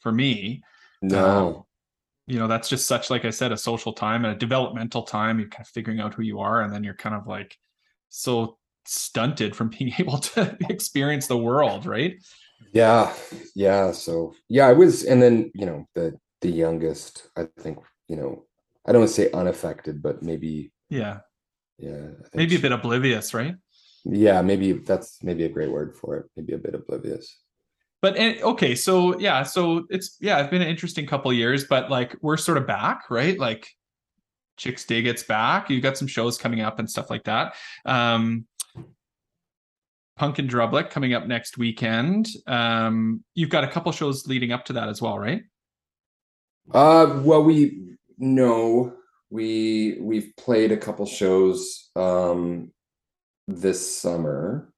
for 0.00 0.10
me. 0.12 0.62
no 1.00 1.26
um, 1.48 1.62
You 2.26 2.38
know, 2.38 2.46
that's 2.46 2.68
just 2.68 2.86
such, 2.86 3.10
like 3.10 3.24
I 3.24 3.30
said, 3.30 3.52
a 3.52 3.56
social 3.56 3.92
time 3.92 4.24
and 4.24 4.34
a 4.34 4.38
developmental 4.38 5.02
time. 5.02 5.38
You're 5.38 5.48
kind 5.48 5.66
of 5.66 5.68
figuring 5.68 6.00
out 6.00 6.14
who 6.14 6.22
you 6.22 6.40
are, 6.40 6.62
and 6.62 6.72
then 6.72 6.84
you're 6.84 6.94
kind 6.94 7.14
of 7.14 7.26
like 7.26 7.56
so 8.08 8.58
stunted 8.84 9.56
from 9.56 9.68
being 9.78 9.92
able 9.98 10.18
to 10.18 10.56
experience 10.70 11.26
the 11.26 11.38
world, 11.38 11.86
right? 11.86 12.22
Yeah, 12.72 13.12
yeah. 13.54 13.92
So 13.92 14.34
yeah, 14.48 14.66
I 14.66 14.72
was, 14.72 15.04
and 15.04 15.20
then 15.20 15.50
you 15.54 15.66
know 15.66 15.86
the 15.94 16.18
the 16.40 16.50
youngest, 16.50 17.28
I 17.36 17.48
think 17.60 17.78
you 18.08 18.16
know, 18.16 18.44
I 18.86 18.92
don't 18.92 19.00
want 19.02 19.10
to 19.10 19.14
say 19.14 19.30
unaffected, 19.32 20.02
but 20.02 20.22
maybe 20.22 20.72
Yeah. 20.90 21.20
yeah, 21.78 22.10
Maybe 22.34 22.56
a 22.56 22.60
bit 22.60 22.72
oblivious, 22.72 23.34
right? 23.34 23.56
Yeah, 24.04 24.42
maybe 24.42 24.72
that's 24.72 25.22
maybe 25.22 25.44
a 25.44 25.48
great 25.48 25.70
word 25.70 25.96
for 25.96 26.16
it. 26.16 26.26
Maybe 26.36 26.52
a 26.52 26.58
bit 26.58 26.74
oblivious. 26.74 27.41
But 28.02 28.18
okay, 28.18 28.74
so 28.74 29.16
yeah, 29.20 29.44
so 29.44 29.86
it's 29.88 30.16
yeah, 30.20 30.40
it's 30.40 30.50
been 30.50 30.60
an 30.60 30.68
interesting 30.68 31.06
couple 31.06 31.32
years, 31.32 31.64
but 31.64 31.88
like 31.88 32.16
we're 32.20 32.36
sort 32.36 32.58
of 32.58 32.66
back, 32.66 33.04
right? 33.10 33.38
Like 33.38 33.68
Chixdiggit's 34.58 35.22
back. 35.22 35.70
You 35.70 35.80
got 35.80 35.96
some 35.96 36.08
shows 36.08 36.36
coming 36.36 36.60
up 36.60 36.80
and 36.80 36.90
stuff 36.90 37.10
like 37.10 37.24
that. 37.24 37.54
Um 37.84 38.46
Punk 40.16 40.38
in 40.38 40.46
Drublic 40.46 40.90
coming 40.90 41.14
up 41.14 41.26
next 41.26 41.58
weekend. 41.58 42.28
Um, 42.46 43.24
you've 43.34 43.50
got 43.50 43.64
a 43.64 43.68
couple 43.68 43.90
shows 43.92 44.26
leading 44.26 44.52
up 44.52 44.64
to 44.66 44.74
that 44.74 44.88
as 44.88 45.00
well, 45.00 45.18
right? 45.18 45.42
Uh, 46.70 47.20
well, 47.24 47.42
we 47.42 47.96
no, 48.18 48.94
we 49.30 49.98
we've 50.00 50.32
played 50.36 50.70
a 50.70 50.76
couple 50.76 51.06
shows 51.06 51.90
um 51.96 52.70
this 53.48 53.96
summer, 53.96 54.72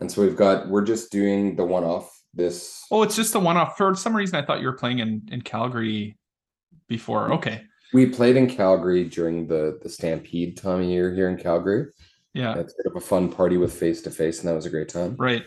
and 0.00 0.10
so 0.10 0.22
we've 0.22 0.36
got 0.36 0.68
we're 0.68 0.84
just 0.84 1.12
doing 1.12 1.56
the 1.56 1.64
one 1.64 1.84
off 1.84 2.13
this. 2.34 2.84
Oh, 2.90 3.02
it's 3.02 3.16
just 3.16 3.34
a 3.34 3.38
one 3.38 3.56
off. 3.56 3.76
For 3.76 3.94
some 3.94 4.14
reason, 4.14 4.36
I 4.36 4.44
thought 4.44 4.60
you 4.60 4.66
were 4.66 4.76
playing 4.76 4.98
in 5.00 5.28
in 5.30 5.42
Calgary 5.42 6.16
before. 6.88 7.32
Okay, 7.34 7.62
We 7.92 8.06
played 8.06 8.36
in 8.36 8.48
Calgary 8.48 9.04
during 9.04 9.46
the 9.46 9.78
the 9.82 9.88
Stampede 9.88 10.56
time 10.56 10.80
of 10.80 10.86
year 10.88 11.14
here 11.14 11.28
in 11.28 11.36
Calgary. 11.36 11.86
yeah, 12.34 12.54
It's 12.58 12.74
sort 12.74 12.86
of 12.86 13.02
a 13.02 13.06
fun 13.06 13.30
party 13.30 13.56
with 13.56 13.72
face 13.72 14.02
to 14.02 14.10
face, 14.10 14.40
and 14.40 14.48
that 14.48 14.54
was 14.54 14.66
a 14.66 14.70
great 14.70 14.88
time. 14.88 15.16
right. 15.18 15.44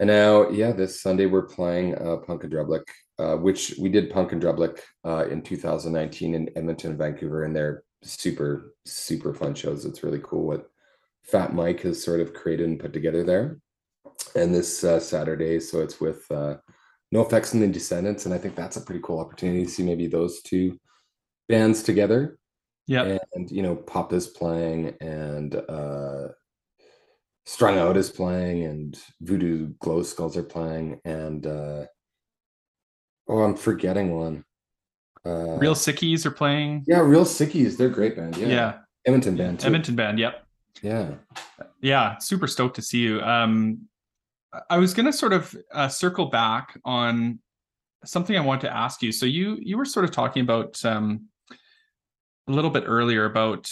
And 0.00 0.08
now, 0.08 0.50
yeah, 0.50 0.72
this 0.72 1.00
Sunday 1.00 1.26
we're 1.26 1.46
playing 1.46 1.94
uh, 1.94 2.16
Punk 2.16 2.42
in 2.42 2.50
Drublic, 2.50 2.82
uh, 3.20 3.36
which 3.36 3.76
we 3.78 3.88
did 3.88 4.10
Punk 4.10 4.32
in 4.32 4.40
Drublic 4.40 4.80
uh, 5.04 5.26
in 5.30 5.40
2019 5.40 6.34
in 6.34 6.50
Edmonton 6.56 6.90
and 6.90 6.98
Vancouver, 6.98 7.44
and 7.44 7.54
they're 7.54 7.84
super, 8.02 8.74
super 8.84 9.32
fun 9.32 9.54
shows. 9.54 9.84
It's 9.84 10.02
really 10.02 10.20
cool 10.24 10.48
what 10.48 10.68
Fat 11.22 11.54
Mike 11.54 11.80
has 11.82 12.02
sort 12.02 12.20
of 12.20 12.34
created 12.34 12.66
and 12.68 12.80
put 12.80 12.92
together 12.92 13.22
there. 13.22 13.58
And 14.34 14.54
this 14.54 14.82
uh, 14.82 14.98
Saturday. 15.00 15.60
So 15.60 15.80
it's 15.80 16.00
with 16.00 16.28
uh, 16.30 16.56
NOFX 17.14 17.54
and 17.54 17.62
the 17.62 17.68
Descendents, 17.68 18.26
and 18.26 18.34
I 18.34 18.38
think 18.38 18.56
that's 18.56 18.76
a 18.76 18.80
pretty 18.80 19.00
cool 19.04 19.20
opportunity 19.20 19.64
to 19.64 19.70
see 19.70 19.82
maybe 19.84 20.06
those 20.08 20.42
two 20.42 20.78
bands 21.48 21.82
together. 21.82 22.38
Yeah. 22.86 23.18
And 23.34 23.50
you 23.50 23.62
know, 23.62 23.76
Pup 23.76 24.12
is 24.12 24.26
playing, 24.26 24.94
and 25.00 25.54
uh, 25.54 26.28
Strung 27.46 27.78
Out 27.78 27.96
is 27.96 28.10
playing, 28.10 28.64
and 28.64 28.98
Voodoo 29.20 29.72
Glow 29.78 30.02
Skulls 30.02 30.36
are 30.36 30.42
playing, 30.42 31.00
and 31.04 31.46
uh, 31.46 31.84
oh, 33.28 33.42
I'm 33.42 33.56
forgetting 33.56 34.16
one. 34.16 34.44
Uh, 35.24 35.56
Real 35.56 35.74
Sickies 35.74 36.26
are 36.26 36.30
playing. 36.30 36.84
yeah, 36.86 36.98
Real 37.00 37.24
Sickies. 37.24 37.76
They're 37.76 37.86
a 37.88 37.92
great 37.92 38.16
band. 38.16 38.36
Yeah, 38.36 38.48
Yeah. 38.48 38.78
Edmonton 39.06 39.36
band 39.36 39.60
too. 39.60 39.66
Edmonton 39.66 39.94
band. 39.96 40.18
Yep. 40.18 40.44
Yeah. 40.82 41.14
Yeah. 41.80 42.18
Super 42.18 42.46
stoked 42.46 42.76
to 42.76 42.82
see 42.82 42.98
you. 42.98 43.20
Um, 43.20 43.88
I 44.70 44.78
was 44.78 44.94
going 44.94 45.06
to 45.06 45.12
sort 45.12 45.32
of 45.32 45.54
uh, 45.72 45.88
circle 45.88 46.26
back 46.26 46.78
on 46.84 47.38
something 48.04 48.36
I 48.36 48.40
want 48.40 48.60
to 48.62 48.74
ask 48.74 49.02
you. 49.02 49.12
So 49.12 49.26
you 49.26 49.58
you 49.60 49.76
were 49.76 49.84
sort 49.84 50.04
of 50.04 50.10
talking 50.10 50.42
about 50.42 50.82
um, 50.84 51.28
a 52.48 52.52
little 52.52 52.70
bit 52.70 52.84
earlier 52.86 53.24
about 53.24 53.70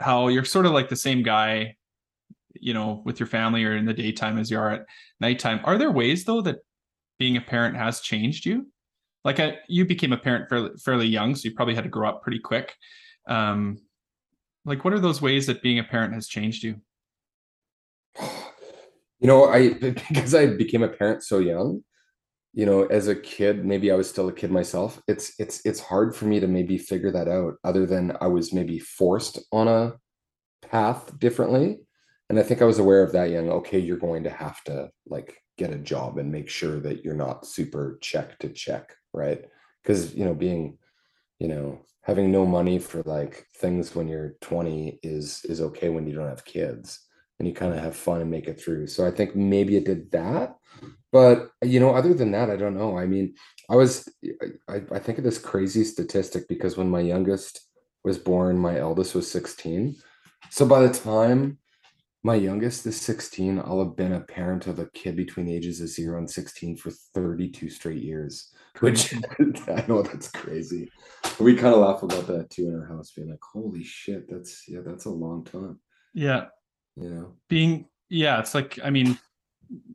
how 0.00 0.28
you're 0.28 0.44
sort 0.44 0.66
of 0.66 0.72
like 0.72 0.88
the 0.88 0.96
same 0.96 1.22
guy, 1.22 1.76
you 2.54 2.72
know, 2.72 3.02
with 3.04 3.20
your 3.20 3.26
family 3.26 3.64
or 3.64 3.76
in 3.76 3.84
the 3.84 3.94
daytime 3.94 4.38
as 4.38 4.50
you 4.50 4.58
are 4.58 4.70
at 4.70 4.86
nighttime. 5.20 5.60
Are 5.64 5.78
there 5.78 5.90
ways 5.90 6.24
though 6.24 6.40
that 6.42 6.58
being 7.18 7.36
a 7.36 7.40
parent 7.40 7.76
has 7.76 8.00
changed 8.00 8.46
you? 8.46 8.66
Like 9.24 9.40
I, 9.40 9.58
you 9.68 9.84
became 9.84 10.12
a 10.12 10.18
parent 10.18 10.48
fairly 10.48 10.70
fairly 10.84 11.06
young, 11.06 11.34
so 11.34 11.48
you 11.48 11.54
probably 11.54 11.74
had 11.74 11.84
to 11.84 11.90
grow 11.90 12.08
up 12.08 12.22
pretty 12.22 12.38
quick. 12.38 12.74
Um, 13.28 13.78
like, 14.64 14.84
what 14.84 14.92
are 14.92 15.00
those 15.00 15.22
ways 15.22 15.46
that 15.46 15.62
being 15.62 15.78
a 15.78 15.84
parent 15.84 16.14
has 16.14 16.28
changed 16.28 16.62
you? 16.62 16.76
You 19.20 19.26
know, 19.26 19.46
I 19.46 19.70
because 20.12 20.34
I 20.34 20.46
became 20.46 20.82
a 20.82 20.88
parent 20.88 21.22
so 21.22 21.38
young, 21.38 21.82
you 22.52 22.66
know, 22.66 22.84
as 22.86 23.08
a 23.08 23.14
kid, 23.16 23.64
maybe 23.64 23.90
I 23.90 23.96
was 23.96 24.08
still 24.08 24.28
a 24.28 24.32
kid 24.32 24.50
myself. 24.50 25.00
It's 25.08 25.32
it's 25.38 25.64
it's 25.64 25.80
hard 25.80 26.14
for 26.16 26.26
me 26.26 26.40
to 26.40 26.46
maybe 26.48 26.78
figure 26.78 27.12
that 27.12 27.28
out 27.28 27.54
other 27.64 27.86
than 27.86 28.16
I 28.20 28.26
was 28.28 28.52
maybe 28.52 28.78
forced 28.78 29.38
on 29.52 29.68
a 29.68 29.94
path 30.62 31.18
differently. 31.18 31.80
And 32.30 32.38
I 32.38 32.42
think 32.42 32.60
I 32.62 32.66
was 32.66 32.78
aware 32.78 33.02
of 33.02 33.12
that 33.12 33.30
young, 33.30 33.48
okay, 33.50 33.78
you're 33.78 33.96
going 33.96 34.24
to 34.24 34.30
have 34.30 34.62
to 34.64 34.90
like 35.06 35.38
get 35.56 35.72
a 35.72 35.78
job 35.78 36.18
and 36.18 36.30
make 36.30 36.48
sure 36.48 36.78
that 36.80 37.04
you're 37.04 37.14
not 37.14 37.46
super 37.46 37.98
check 38.02 38.38
to 38.40 38.50
check, 38.50 38.94
right? 39.14 39.44
Because, 39.82 40.14
you 40.14 40.24
know, 40.24 40.34
being, 40.34 40.78
you 41.38 41.48
know, 41.48 41.80
having 42.02 42.30
no 42.30 42.44
money 42.46 42.78
for 42.78 43.02
like 43.04 43.46
things 43.56 43.94
when 43.94 44.08
you're 44.08 44.34
20 44.42 45.00
is 45.02 45.44
is 45.44 45.60
okay 45.60 45.88
when 45.88 46.06
you 46.06 46.14
don't 46.14 46.28
have 46.28 46.44
kids 46.44 47.07
and 47.38 47.48
you 47.48 47.54
kind 47.54 47.72
of 47.72 47.80
have 47.80 47.96
fun 47.96 48.20
and 48.20 48.30
make 48.30 48.48
it 48.48 48.60
through. 48.60 48.86
So 48.86 49.06
I 49.06 49.10
think 49.10 49.36
maybe 49.36 49.76
it 49.76 49.84
did 49.84 50.10
that. 50.12 50.56
But 51.12 51.50
you 51.62 51.80
know, 51.80 51.94
other 51.94 52.14
than 52.14 52.32
that, 52.32 52.50
I 52.50 52.56
don't 52.56 52.76
know. 52.76 52.98
I 52.98 53.06
mean, 53.06 53.34
I 53.70 53.76
was 53.76 54.08
I, 54.68 54.82
I 54.92 54.98
think 54.98 55.18
of 55.18 55.24
this 55.24 55.38
crazy 55.38 55.84
statistic 55.84 56.48
because 56.48 56.76
when 56.76 56.90
my 56.90 57.00
youngest 57.00 57.60
was 58.04 58.18
born, 58.18 58.58
my 58.58 58.78
eldest 58.78 59.14
was 59.14 59.30
16. 59.30 59.96
So 60.50 60.66
by 60.66 60.80
the 60.80 60.92
time 60.92 61.58
my 62.22 62.34
youngest 62.34 62.86
is 62.86 63.00
16, 63.00 63.58
I'll 63.58 63.84
have 63.84 63.96
been 63.96 64.12
a 64.12 64.20
parent 64.20 64.66
of 64.66 64.78
a 64.78 64.90
kid 64.90 65.16
between 65.16 65.46
the 65.46 65.54
ages 65.54 65.80
of 65.80 65.88
zero 65.88 66.18
and 66.18 66.30
16 66.30 66.76
for 66.76 66.90
32 66.90 67.70
straight 67.70 68.02
years. 68.02 68.52
Which 68.80 69.14
I 69.68 69.84
know 69.88 70.02
that's 70.02 70.30
crazy. 70.30 70.90
We 71.40 71.54
kind 71.54 71.74
of 71.74 71.80
laugh 71.80 72.02
about 72.02 72.26
that 72.28 72.50
too 72.50 72.68
in 72.68 72.78
our 72.78 72.86
house, 72.86 73.10
being 73.10 73.30
like, 73.30 73.40
holy 73.52 73.82
shit, 73.82 74.30
that's 74.30 74.68
yeah, 74.68 74.80
that's 74.84 75.06
a 75.06 75.10
long 75.10 75.44
time. 75.44 75.80
Yeah, 76.14 76.46
You 77.00 77.10
know. 77.10 77.32
being 77.48 77.86
yeah, 78.10 78.40
it's 78.40 78.54
like 78.54 78.78
I 78.82 78.90
mean, 78.90 79.18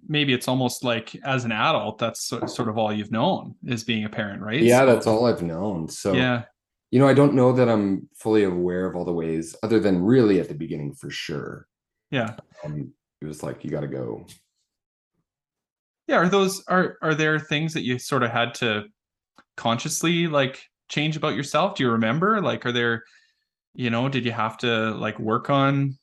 maybe 0.08 0.34
it's 0.34 0.48
almost 0.48 0.84
like 0.84 1.16
as 1.24 1.46
an 1.46 1.52
adult, 1.52 1.98
that's 1.98 2.22
sort 2.28 2.70
of 2.70 2.78
all 2.78 2.94
you've 2.94 3.12
known 3.12 3.56
is 3.66 3.84
being 3.84 4.06
a 4.06 4.10
parent, 4.10 4.42
right? 4.42 4.62
Yeah, 4.62 4.80
So- 4.80 4.86
that's 4.86 5.08
all 5.08 5.26
I've 5.26 5.42
known. 5.42 5.88
So 5.90 6.14
Yeah, 6.14 6.44
you 6.92 7.00
know, 7.00 7.08
I 7.08 7.14
don't 7.14 7.34
know 7.34 7.52
that 7.54 7.68
I'm 7.70 8.08
fully 8.16 8.44
aware 8.44 8.86
of 8.86 8.96
all 8.96 9.04
the 9.06 9.14
ways, 9.14 9.56
other 9.64 9.80
than 9.80 10.04
really 10.04 10.40
at 10.40 10.48
the 10.48 10.54
beginning 10.56 10.94
for 10.94 11.10
sure. 11.10 11.68
yeah, 12.12 12.36
Um, 12.64 12.94
it 13.22 13.26
was 13.26 13.42
like 13.44 13.64
you 13.64 13.72
got 13.72 13.82
to 13.82 13.88
go. 13.88 14.26
yeah. 16.08 16.18
Are 16.18 16.30
those 16.30 16.64
are 16.68 16.98
are 17.02 17.16
there 17.16 17.40
things 17.40 17.74
that 17.74 17.84
you 17.84 17.98
sort 18.00 18.24
of 18.24 18.32
had 18.32 18.54
to 18.56 18.86
consciously 19.58 20.28
like 20.28 20.64
change 20.90 21.18
about 21.18 21.36
yourself? 21.36 21.76
Do 21.76 21.84
you 21.84 21.92
remember? 21.92 22.42
Like, 22.42 22.66
are 22.66 22.72
there, 22.72 23.04
you 23.74 23.90
know, 23.90 24.10
did 24.10 24.26
you 24.26 24.32
have 24.32 24.58
to 24.60 24.92
like 24.92 25.18
work 25.20 25.50
on 25.50 25.98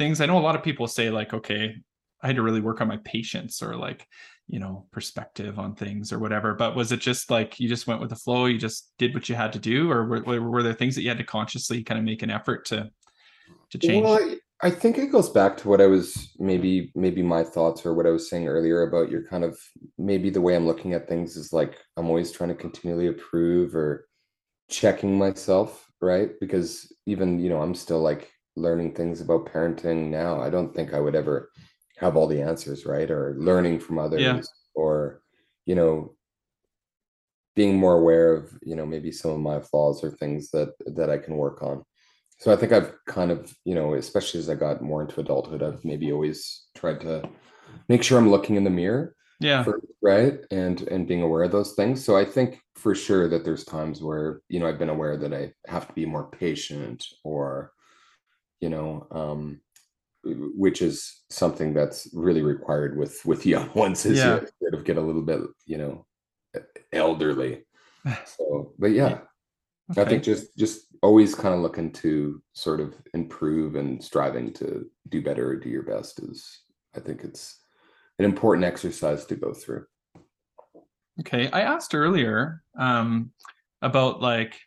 things? 0.00 0.20
I 0.20 0.26
know 0.26 0.38
a 0.38 0.40
lot 0.40 0.56
of 0.56 0.62
people 0.62 0.86
say 0.86 1.10
like, 1.10 1.34
okay, 1.34 1.76
I 2.22 2.26
had 2.26 2.36
to 2.36 2.42
really 2.42 2.62
work 2.62 2.80
on 2.80 2.88
my 2.88 2.96
patience 3.04 3.62
or 3.62 3.76
like, 3.76 4.06
you 4.48 4.58
know, 4.58 4.86
perspective 4.92 5.58
on 5.58 5.74
things 5.74 6.10
or 6.10 6.18
whatever. 6.18 6.54
But 6.54 6.74
was 6.74 6.90
it 6.90 7.00
just 7.00 7.30
like 7.30 7.60
you 7.60 7.68
just 7.68 7.86
went 7.86 8.00
with 8.00 8.08
the 8.08 8.16
flow? 8.16 8.46
You 8.46 8.58
just 8.58 8.92
did 8.98 9.14
what 9.14 9.28
you 9.28 9.34
had 9.34 9.52
to 9.52 9.58
do, 9.58 9.90
or 9.90 10.06
were, 10.06 10.40
were 10.40 10.62
there 10.62 10.72
things 10.72 10.94
that 10.94 11.02
you 11.02 11.08
had 11.08 11.18
to 11.18 11.24
consciously 11.24 11.84
kind 11.84 11.98
of 11.98 12.04
make 12.04 12.22
an 12.22 12.30
effort 12.30 12.64
to 12.66 12.90
to 13.70 13.78
change? 13.78 14.04
Well, 14.04 14.18
I, 14.18 14.36
I 14.66 14.70
think 14.70 14.98
it 14.98 15.12
goes 15.12 15.28
back 15.28 15.56
to 15.58 15.68
what 15.68 15.80
I 15.80 15.86
was 15.86 16.34
maybe 16.38 16.92
maybe 16.94 17.22
my 17.22 17.44
thoughts 17.44 17.84
or 17.84 17.94
what 17.94 18.06
I 18.06 18.10
was 18.10 18.28
saying 18.28 18.48
earlier 18.48 18.82
about 18.82 19.10
your 19.10 19.24
kind 19.24 19.44
of 19.44 19.58
maybe 19.98 20.30
the 20.30 20.40
way 20.40 20.56
I'm 20.56 20.66
looking 20.66 20.94
at 20.94 21.08
things 21.08 21.36
is 21.36 21.52
like 21.52 21.76
I'm 21.96 22.08
always 22.08 22.32
trying 22.32 22.50
to 22.50 22.54
continually 22.54 23.06
improve 23.06 23.76
or 23.76 24.08
checking 24.68 25.18
myself, 25.18 25.86
right? 26.00 26.30
Because 26.40 26.90
even 27.06 27.38
you 27.38 27.50
know 27.50 27.60
I'm 27.60 27.74
still 27.74 28.00
like 28.00 28.30
learning 28.60 28.94
things 28.94 29.20
about 29.20 29.46
parenting 29.46 30.08
now. 30.08 30.40
I 30.40 30.50
don't 30.50 30.74
think 30.74 30.92
I 30.92 31.00
would 31.00 31.16
ever 31.16 31.50
have 31.98 32.16
all 32.16 32.26
the 32.26 32.42
answers, 32.42 32.86
right? 32.86 33.10
Or 33.10 33.34
learning 33.38 33.80
from 33.80 33.98
others, 33.98 34.48
or 34.74 35.22
you 35.66 35.74
know 35.74 36.14
being 37.56 37.76
more 37.76 37.98
aware 37.98 38.32
of 38.32 38.52
you 38.62 38.76
know 38.76 38.86
maybe 38.86 39.12
some 39.12 39.32
of 39.32 39.40
my 39.40 39.60
flaws 39.60 40.04
or 40.04 40.10
things 40.10 40.50
that 40.50 40.70
that 40.86 41.10
I 41.10 41.18
can 41.18 41.36
work 41.36 41.62
on 41.62 41.84
so 42.40 42.50
I 42.50 42.56
think 42.56 42.72
I've 42.72 42.94
kind 43.04 43.30
of, 43.30 43.54
you 43.66 43.74
know, 43.74 43.92
especially 43.94 44.40
as 44.40 44.48
I 44.48 44.54
got 44.54 44.80
more 44.80 45.02
into 45.02 45.20
adulthood, 45.20 45.62
I've 45.62 45.84
maybe 45.84 46.10
always 46.10 46.68
tried 46.74 47.02
to 47.02 47.28
make 47.90 48.02
sure 48.02 48.18
I'm 48.18 48.30
looking 48.30 48.56
in 48.56 48.64
the 48.64 48.70
mirror, 48.70 49.14
yeah, 49.40 49.62
first, 49.62 49.84
right? 50.00 50.38
And 50.50 50.80
and 50.88 51.06
being 51.06 51.20
aware 51.20 51.42
of 51.42 51.52
those 51.52 51.74
things. 51.74 52.02
So 52.02 52.16
I 52.16 52.24
think 52.24 52.62
for 52.76 52.94
sure 52.94 53.28
that 53.28 53.44
there's 53.44 53.64
times 53.64 54.02
where, 54.02 54.40
you 54.48 54.58
know, 54.58 54.66
I've 54.66 54.78
been 54.78 54.88
aware 54.88 55.18
that 55.18 55.34
I 55.34 55.52
have 55.66 55.86
to 55.88 55.92
be 55.92 56.06
more 56.06 56.30
patient 56.30 57.04
or, 57.24 57.72
you 58.60 58.68
know, 58.68 59.06
um, 59.10 59.60
which 60.24 60.82
is 60.82 61.22
something 61.30 61.72
that's 61.72 62.08
really 62.12 62.42
required 62.42 62.96
with 62.96 63.24
with 63.24 63.46
young 63.46 63.70
ones 63.74 64.04
is 64.04 64.18
Yeah. 64.18 64.40
you 64.40 64.48
sort 64.60 64.74
of 64.74 64.84
get 64.84 64.98
a 64.98 65.02
little 65.02 65.22
bit, 65.22 65.40
you 65.66 65.78
know, 65.78 66.06
elderly. 66.92 67.64
So, 68.24 68.72
but 68.78 68.92
yeah, 68.92 69.20
I 69.90 70.00
okay. 70.00 70.10
think 70.10 70.22
just 70.24 70.56
just 70.56 70.86
always 71.02 71.34
kind 71.34 71.54
of 71.54 71.60
looking 71.60 71.92
to 71.92 72.42
sort 72.54 72.80
of 72.80 72.94
improve 73.14 73.76
and 73.76 74.02
striving 74.02 74.52
to 74.54 74.86
do 75.08 75.20
better 75.22 75.50
or 75.50 75.56
do 75.56 75.68
your 75.68 75.82
best 75.82 76.20
is 76.20 76.62
I 76.96 77.00
think 77.00 77.22
it's 77.24 77.60
an 78.18 78.24
important 78.24 78.64
exercise 78.64 79.24
to 79.26 79.36
go 79.36 79.52
through. 79.52 79.84
Okay, 81.20 81.50
I 81.50 81.60
asked 81.60 81.94
earlier 81.94 82.62
um, 82.78 83.32
about 83.82 84.22
like, 84.22 84.58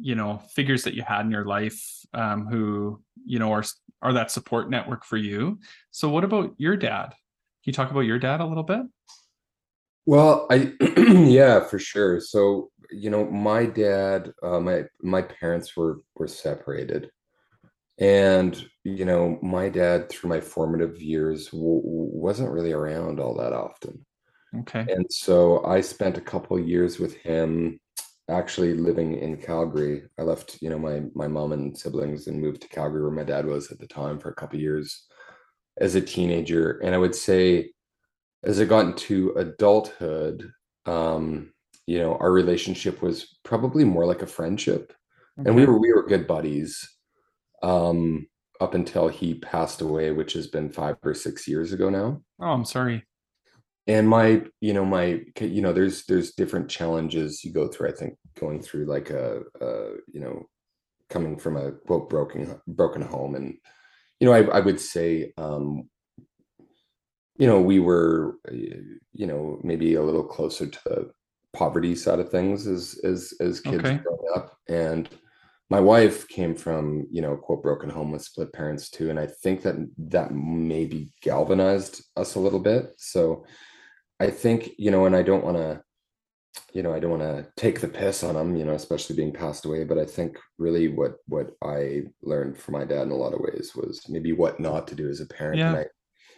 you 0.00 0.14
know, 0.14 0.38
figures 0.54 0.84
that 0.84 0.94
you 0.94 1.02
had 1.02 1.22
in 1.22 1.30
your 1.30 1.44
life 1.44 1.80
um, 2.14 2.46
who, 2.46 3.02
you 3.24 3.38
know, 3.38 3.52
are 3.52 3.64
are 4.02 4.12
that 4.12 4.30
support 4.30 4.70
network 4.70 5.04
for 5.04 5.16
you. 5.16 5.58
So, 5.90 6.08
what 6.08 6.24
about 6.24 6.54
your 6.58 6.76
dad? 6.76 7.10
Can 7.10 7.70
you 7.70 7.72
talk 7.72 7.90
about 7.90 8.00
your 8.00 8.18
dad 8.18 8.40
a 8.40 8.46
little 8.46 8.62
bit? 8.62 8.82
Well, 10.04 10.46
I 10.50 10.72
yeah, 10.96 11.64
for 11.64 11.78
sure. 11.78 12.20
So, 12.20 12.70
you 12.90 13.10
know, 13.10 13.24
my 13.24 13.66
dad, 13.66 14.32
uh, 14.42 14.60
my 14.60 14.84
my 15.02 15.22
parents 15.22 15.76
were 15.76 16.00
were 16.14 16.28
separated. 16.28 17.10
And, 17.98 18.62
you 18.84 19.06
know, 19.06 19.38
my 19.42 19.70
dad 19.70 20.10
through 20.10 20.28
my 20.28 20.40
formative 20.40 21.00
years 21.00 21.46
w- 21.46 21.80
wasn't 21.82 22.50
really 22.50 22.72
around 22.72 23.20
all 23.20 23.34
that 23.36 23.54
often. 23.54 24.04
Okay. 24.60 24.84
And 24.88 25.06
so 25.10 25.64
I 25.64 25.80
spent 25.80 26.18
a 26.18 26.22
couple 26.22 26.58
years 26.58 26.98
with 26.98 27.16
him 27.16 27.80
actually 28.28 28.74
living 28.74 29.14
in 29.14 29.36
Calgary. 29.36 30.04
I 30.18 30.22
left, 30.22 30.60
you 30.60 30.70
know, 30.70 30.78
my 30.78 31.02
my 31.14 31.28
mom 31.28 31.52
and 31.52 31.76
siblings 31.76 32.26
and 32.26 32.40
moved 32.40 32.62
to 32.62 32.68
Calgary 32.68 33.02
where 33.02 33.10
my 33.10 33.24
dad 33.24 33.46
was 33.46 33.70
at 33.70 33.78
the 33.78 33.86
time 33.86 34.18
for 34.18 34.30
a 34.30 34.34
couple 34.34 34.58
years 34.58 35.06
as 35.78 35.94
a 35.94 36.00
teenager. 36.00 36.78
And 36.82 36.94
I 36.94 36.98
would 36.98 37.14
say 37.14 37.72
as 38.44 38.60
I 38.60 38.64
got 38.64 38.86
into 38.86 39.30
adulthood, 39.36 40.50
um, 40.86 41.52
you 41.86 41.98
know, 41.98 42.16
our 42.18 42.32
relationship 42.32 43.02
was 43.02 43.38
probably 43.44 43.84
more 43.84 44.06
like 44.06 44.22
a 44.22 44.26
friendship. 44.26 44.92
And 45.38 45.54
we 45.54 45.66
were 45.66 45.78
we 45.78 45.92
were 45.92 46.06
good 46.06 46.26
buddies 46.26 46.88
um 47.62 48.26
up 48.60 48.74
until 48.74 49.08
he 49.08 49.34
passed 49.34 49.82
away, 49.82 50.12
which 50.12 50.32
has 50.32 50.46
been 50.46 50.70
five 50.70 50.96
or 51.02 51.14
six 51.14 51.46
years 51.46 51.72
ago 51.72 51.90
now 51.90 52.22
Oh, 52.40 52.46
I'm 52.46 52.64
sorry. 52.64 53.04
And 53.86 54.08
my 54.08 54.42
you 54.60 54.72
know 54.72 54.84
my 54.84 55.20
you 55.40 55.62
know 55.62 55.72
there's 55.72 56.04
there's 56.06 56.32
different 56.32 56.68
challenges 56.68 57.44
you 57.44 57.52
go 57.52 57.68
through 57.68 57.88
i 57.88 57.92
think 57.92 58.16
going 58.38 58.60
through 58.60 58.84
like 58.84 59.10
a, 59.10 59.40
a 59.60 59.90
you 60.12 60.20
know 60.20 60.46
coming 61.08 61.38
from 61.38 61.56
a 61.56 61.72
quote 61.72 62.08
broken 62.10 62.60
broken 62.66 63.02
home 63.02 63.34
and 63.34 63.54
you 64.20 64.26
know 64.26 64.32
i, 64.32 64.42
I 64.42 64.60
would 64.60 64.80
say 64.80 65.32
um 65.36 65.88
you 67.38 67.46
know, 67.46 67.60
we 67.60 67.80
were, 67.80 68.38
uh, 68.48 68.54
you 68.54 69.26
know, 69.26 69.60
maybe 69.62 69.94
a 69.94 70.02
little 70.02 70.24
closer 70.24 70.66
to 70.66 70.80
the 70.84 71.10
poverty 71.52 71.94
side 71.94 72.18
of 72.18 72.30
things 72.30 72.66
as 72.66 72.98
as 73.04 73.34
as 73.40 73.60
kids 73.60 73.90
Okay. 73.90 74.00
growing 74.02 74.26
up. 74.34 74.56
And 74.68 75.08
my 75.68 75.80
wife 75.80 76.28
came 76.28 76.54
from, 76.54 77.06
you 77.10 77.20
know, 77.20 77.36
quote 77.36 77.62
broken 77.62 77.90
home 77.90 78.12
with 78.12 78.22
split 78.22 78.52
parents 78.52 78.88
too. 78.88 79.10
And 79.10 79.18
I 79.18 79.26
think 79.26 79.62
that 79.62 79.76
that 79.98 80.32
maybe 80.32 81.12
galvanized 81.22 82.04
us 82.16 82.36
a 82.36 82.40
little 82.40 82.60
bit. 82.60 82.94
So 82.98 83.44
I 84.20 84.30
think, 84.30 84.70
you 84.78 84.90
know, 84.90 85.06
and 85.06 85.14
I 85.16 85.22
don't 85.22 85.44
want 85.44 85.56
to, 85.58 85.82
you 86.72 86.82
know, 86.82 86.94
I 86.94 87.00
don't 87.00 87.10
want 87.18 87.22
to 87.22 87.50
take 87.56 87.80
the 87.80 87.88
piss 87.88 88.22
on 88.24 88.36
him, 88.36 88.56
you 88.56 88.64
know, 88.64 88.74
especially 88.74 89.16
being 89.16 89.32
passed 89.32 89.64
away. 89.64 89.84
But 89.84 89.98
I 89.98 90.04
think 90.06 90.38
really 90.58 90.88
what 90.88 91.16
what 91.26 91.52
I 91.62 92.04
learned 92.22 92.58
from 92.58 92.74
my 92.74 92.84
dad 92.84 93.02
in 93.02 93.10
a 93.10 93.16
lot 93.16 93.34
of 93.34 93.40
ways 93.40 93.72
was 93.74 94.08
maybe 94.08 94.32
what 94.32 94.60
not 94.60 94.88
to 94.88 94.94
do 94.94 95.08
as 95.08 95.20
a 95.20 95.26
parent. 95.26 95.66
And 95.66 95.76
Yeah. 95.76 95.80
I, 95.80 95.86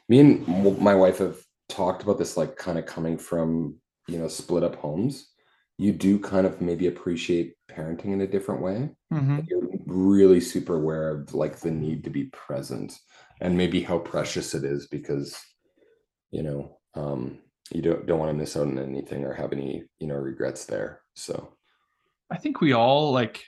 me 0.08 0.20
and 0.20 0.80
my 0.80 0.94
wife 0.94 1.18
have 1.18 1.40
talked 1.68 2.02
about 2.02 2.18
this, 2.18 2.36
like 2.36 2.56
kind 2.56 2.78
of 2.78 2.86
coming 2.86 3.18
from, 3.18 3.76
you 4.08 4.18
know, 4.18 4.28
split 4.28 4.64
up 4.64 4.76
homes. 4.76 5.32
You 5.78 5.92
do 5.92 6.18
kind 6.18 6.46
of 6.46 6.60
maybe 6.60 6.86
appreciate 6.88 7.54
parenting 7.70 8.12
in 8.12 8.22
a 8.22 8.26
different 8.26 8.62
way. 8.62 8.90
hmm 9.10 9.48
You're 9.48 9.68
really 9.86 10.40
super 10.40 10.76
aware 10.76 11.10
of 11.10 11.34
like 11.34 11.58
the 11.60 11.70
need 11.70 12.04
to 12.04 12.10
be 12.10 12.24
present 12.26 12.98
and 13.40 13.56
maybe 13.56 13.82
how 13.82 13.98
precious 13.98 14.54
it 14.54 14.64
is 14.64 14.88
because 14.88 15.38
you 16.30 16.42
know 16.42 16.78
um 16.94 17.38
you 17.72 17.82
don't 17.82 18.06
don't 18.06 18.18
want 18.18 18.30
to 18.30 18.34
miss 18.36 18.56
out 18.56 18.66
on 18.66 18.78
anything 18.78 19.24
or 19.24 19.32
have 19.34 19.52
any 19.52 19.82
you 19.98 20.06
know 20.06 20.14
regrets 20.14 20.64
there 20.64 21.00
so 21.14 21.52
I 22.30 22.36
think 22.36 22.60
we 22.60 22.72
all 22.72 23.12
like 23.12 23.44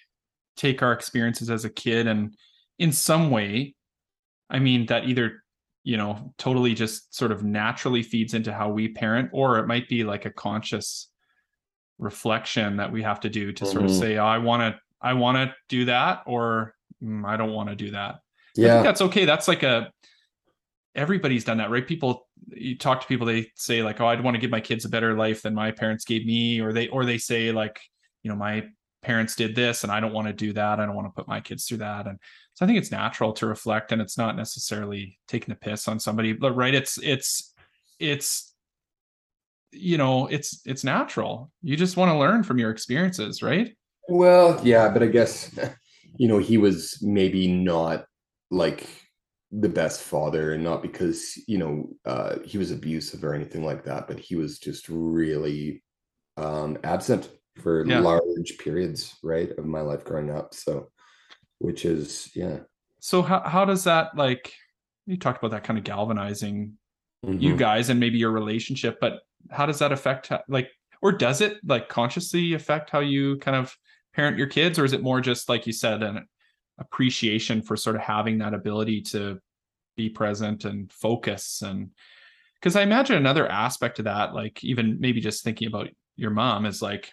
take 0.57 0.83
our 0.83 0.93
experiences 0.93 1.51
as 1.51 1.64
a 1.64 1.71
kid 1.71 2.07
and 2.07 2.35
in 2.79 2.93
some 2.93 3.31
way, 3.31 3.75
I 4.49 4.59
mean, 4.59 4.87
that 4.87 5.05
either, 5.05 5.45
you 5.85 5.99
know, 5.99 6.33
totally 6.39 6.73
just 6.75 7.14
sort 7.14 7.31
of 7.31 7.45
naturally 7.45 8.03
feeds 8.03 8.33
into 8.33 8.53
how 8.55 8.71
we 8.71 8.89
parent, 8.89 9.29
or 9.33 9.59
it 9.59 9.66
might 9.66 9.87
be 9.87 10.03
like 10.03 10.25
a 10.25 10.31
conscious 10.31 11.09
reflection 11.99 12.77
that 12.79 12.91
we 12.91 13.03
have 13.03 13.21
to 13.21 13.29
do 13.29 13.53
to 13.53 13.66
sort 13.66 13.85
of 13.85 13.91
Mhm. 13.91 13.99
say, 14.01 14.16
oh, 14.16 14.25
I 14.25 14.39
want 14.39 14.62
to, 14.75 14.81
I 15.03 15.12
want 15.12 15.37
to 15.37 15.55
do 15.68 15.85
that, 15.85 16.23
or 16.27 16.75
"Mm, 17.03 17.27
I 17.27 17.37
don't 17.37 17.53
want 17.53 17.68
to 17.68 17.77
do 17.77 17.91
that. 17.91 18.14
I 18.14 18.21
think 18.55 18.66
yeah 18.66 18.83
that's 18.83 19.03
okay. 19.03 19.27
That's 19.27 19.47
like 19.47 19.62
a, 19.62 19.93
everybody's 20.95 21.45
done 21.45 21.59
that, 21.59 21.71
right? 21.71 21.87
People, 21.87 22.29
you 22.49 22.76
talk 22.76 23.01
to 23.01 23.07
people, 23.07 23.26
they 23.26 23.51
say 23.57 23.82
like, 23.82 24.01
oh, 24.01 24.07
I'd 24.07 24.22
want 24.22 24.34
to 24.34 24.41
give 24.41 24.51
my 24.51 24.61
kids 24.61 24.84
a 24.84 24.88
better 24.88 25.14
life 25.14 25.43
than 25.43 25.55
my 25.55 25.70
parents 25.70 26.05
gave 26.05 26.26
me, 26.26 26.61
or 26.61 26.72
they, 26.72 26.88
or 26.88 27.05
they 27.05 27.18
say 27.18 27.53
like, 27.53 27.80
you 28.22 28.30
know, 28.30 28.36
my 28.36 28.66
parents 29.03 29.34
did 29.34 29.55
this 29.55 29.82
and 29.82 29.93
I 29.93 30.01
don't 30.01 30.12
want 30.12 30.26
to 30.28 30.32
do 30.32 30.53
that. 30.53 30.78
I 30.80 30.86
don't 30.86 30.95
want 30.95 31.09
to 31.09 31.14
put 31.14 31.28
my 31.28 31.41
kids 31.41 31.66
through 31.66 31.78
that. 31.78 32.07
And 32.07 32.18
so 32.55 32.64
I 32.64 32.66
think 32.66 32.78
it's 32.78 32.91
natural 32.91 33.32
to 33.34 33.47
reflect 33.47 33.93
and 33.93 34.03
it's 34.03 34.18
not 34.18 34.36
necessarily 34.36 35.18
taking 35.26 35.53
a 35.53 35.57
piss 35.57 35.88
on 35.88 35.99
somebody, 35.99 36.32
but 36.32 36.55
right. 36.55 36.74
It's, 36.74 36.99
it's, 37.03 37.55
it's, 37.99 38.55
you 39.72 39.97
know, 39.97 40.26
it's, 40.26 40.61
it's 40.66 40.84
natural. 40.84 41.51
You 41.62 41.76
just 41.76 41.97
want 41.97 42.11
to 42.11 42.18
learn 42.18 42.43
from 42.43 42.59
your 42.59 42.70
experiences, 42.70 43.43
right? 43.43 43.74
well 44.11 44.61
yeah 44.64 44.88
but 44.88 45.03
i 45.03 45.07
guess 45.07 45.51
you 46.16 46.28
know 46.28 46.38
he 46.38 46.59
was 46.59 46.99
maybe 47.01 47.47
not 47.47 48.05
like 48.51 48.86
the 49.53 49.68
best 49.68 50.03
father 50.03 50.53
and 50.55 50.62
not 50.62 50.80
because 50.80 51.36
you 51.48 51.59
know 51.59 51.88
uh 52.05 52.38
he 52.44 52.57
was 52.57 52.70
abusive 52.70 53.24
or 53.24 53.34
anything 53.34 53.64
like 53.64 53.84
that 53.84 54.07
but 54.07 54.18
he 54.18 54.36
was 54.36 54.59
just 54.61 54.88
really 54.88 55.82
um 56.36 56.78
absent 56.84 57.28
for 57.57 57.84
Yeah. 57.84 58.01
large 58.01 58.59
periods 58.59 59.16
right 59.24 59.51
of 59.59 59.64
my 59.66 59.80
life 59.80 60.05
growing 60.05 60.30
up 60.30 60.55
so 60.55 60.90
which 61.59 61.84
is 61.84 62.30
yeah 62.34 62.61
So 63.01 63.22
how, 63.22 63.40
how 63.40 63.64
does 63.64 63.84
that 63.84 64.16
like, 64.16 64.53
you 65.07 65.16
talked 65.16 65.38
about 65.38 65.51
that 65.51 65.64
kind 65.64 65.78
of 65.78 65.84
galvanizing 65.84 66.74
you 67.26 67.55
Mhm. 67.55 67.59
guys 67.59 67.88
and 67.90 67.98
maybe 67.98 68.18
your 68.18 68.30
relationship 68.30 68.98
but 69.01 69.20
how 69.51 69.66
does 69.66 69.80
that 69.80 69.90
affect 69.92 70.30
like 70.48 70.68
or 71.03 71.11
does 71.12 71.40
it 71.40 71.59
like 71.66 71.88
consciously 71.88 72.55
affect 72.55 72.88
how 72.90 73.01
you 73.01 73.36
kind 73.38 73.57
of 73.57 73.76
parent 74.14 74.38
your 74.38 74.46
kids 74.46 74.78
or 74.78 74.84
is 74.84 74.92
it 74.92 75.03
more 75.03 75.20
just 75.20 75.48
like 75.48 75.66
you 75.66 75.72
said 75.72 76.03
an 76.05 76.26
appreciation 76.81 77.62
for 77.62 77.76
sort 77.76 77.97
of 77.97 78.03
having 78.03 78.39
that 78.39 78.55
ability 78.55 79.03
to 79.03 79.39
be 79.97 80.09
present 80.09 80.64
and 80.64 80.93
focus. 80.93 81.62
And 81.62 81.91
because 82.61 82.76
i 82.76 82.83
imagine 82.83 83.16
another 83.16 83.51
aspect 83.51 83.99
of 83.99 84.05
that 84.05 84.35
like 84.35 84.62
even 84.62 84.99
maybe 85.01 85.20
just 85.20 85.43
thinking 85.43 85.66
about 85.68 85.89
your 86.16 86.31
mom 86.31 86.66
is 86.66 86.83
like 86.83 87.11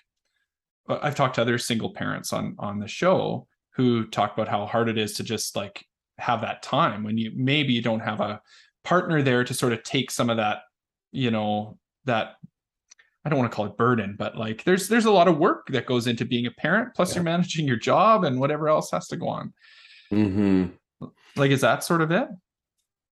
i've 0.90 1.16
talked 1.16 1.36
to 1.36 1.42
other 1.42 1.58
single 1.58 1.94
parents 1.94 2.34
on 2.34 2.56
on 2.60 2.80
the 2.80 2.88
show 2.88 3.48
who 3.76 4.06
talk 4.08 4.34
about 4.34 4.48
how 4.48 4.66
hard 4.66 4.90
it 4.90 4.98
is 4.98 5.14
to 5.14 5.24
just 5.24 5.56
like 5.56 5.86
have 6.18 6.42
that 6.42 6.64
time 6.64 7.04
when 7.04 7.18
you 7.18 7.32
maybe 7.36 7.74
you 7.74 7.82
don't 7.82 8.00
have 8.00 8.20
a 8.20 8.42
partner 8.84 9.22
there 9.22 9.44
to 9.44 9.54
sort 9.54 9.74
of 9.74 9.84
take 9.84 10.12
some 10.12 10.30
of 10.30 10.38
that 10.38 10.60
you 11.12 11.32
know 11.32 11.78
that 12.06 12.36
i 13.28 13.30
don't 13.30 13.40
want 13.40 13.52
to 13.52 13.56
call 13.56 13.66
it 13.66 13.76
burden 13.76 14.16
but 14.18 14.38
like 14.38 14.64
there's 14.64 14.88
there's 14.88 15.04
a 15.06 15.12
lot 15.12 15.28
of 15.28 15.38
work 15.38 15.68
that 15.68 15.86
goes 15.86 16.08
into 16.08 16.24
being 16.24 16.46
a 16.46 16.52
parent 16.52 16.94
plus 16.96 17.10
Yeah. 17.10 17.16
you're 17.16 17.24
managing 17.26 17.68
your 17.68 17.76
job 17.76 18.24
and 18.24 18.40
whatever 18.40 18.70
else 18.70 18.90
has 18.92 19.08
to 19.10 19.18
go 19.18 19.28
on 19.28 19.54
Mhm. 20.12 20.72
like 21.36 21.52
is 21.52 21.62
that 21.62 21.84
sort 21.84 22.02
of 22.02 22.12
it 22.12 22.30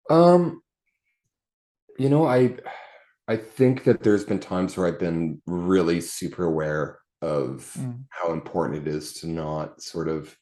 Um, 0.10 0.62
you 1.98 2.10
know, 2.10 2.26
I 2.28 2.58
I 3.30 3.38
think 3.38 3.86
that 3.86 4.04
there's 4.04 4.26
been 4.26 4.40
times 4.40 4.76
where 4.76 4.88
I've 4.88 5.00
been 5.00 5.42
really 5.46 6.02
super 6.02 6.44
aware 6.44 7.00
of 7.22 7.72
Mm. 7.80 8.04
how 8.10 8.34
important 8.34 8.86
it 8.86 8.94
is 8.94 9.14
to 9.22 9.28
not 9.28 9.82
sort 9.82 10.10
of 10.10 10.36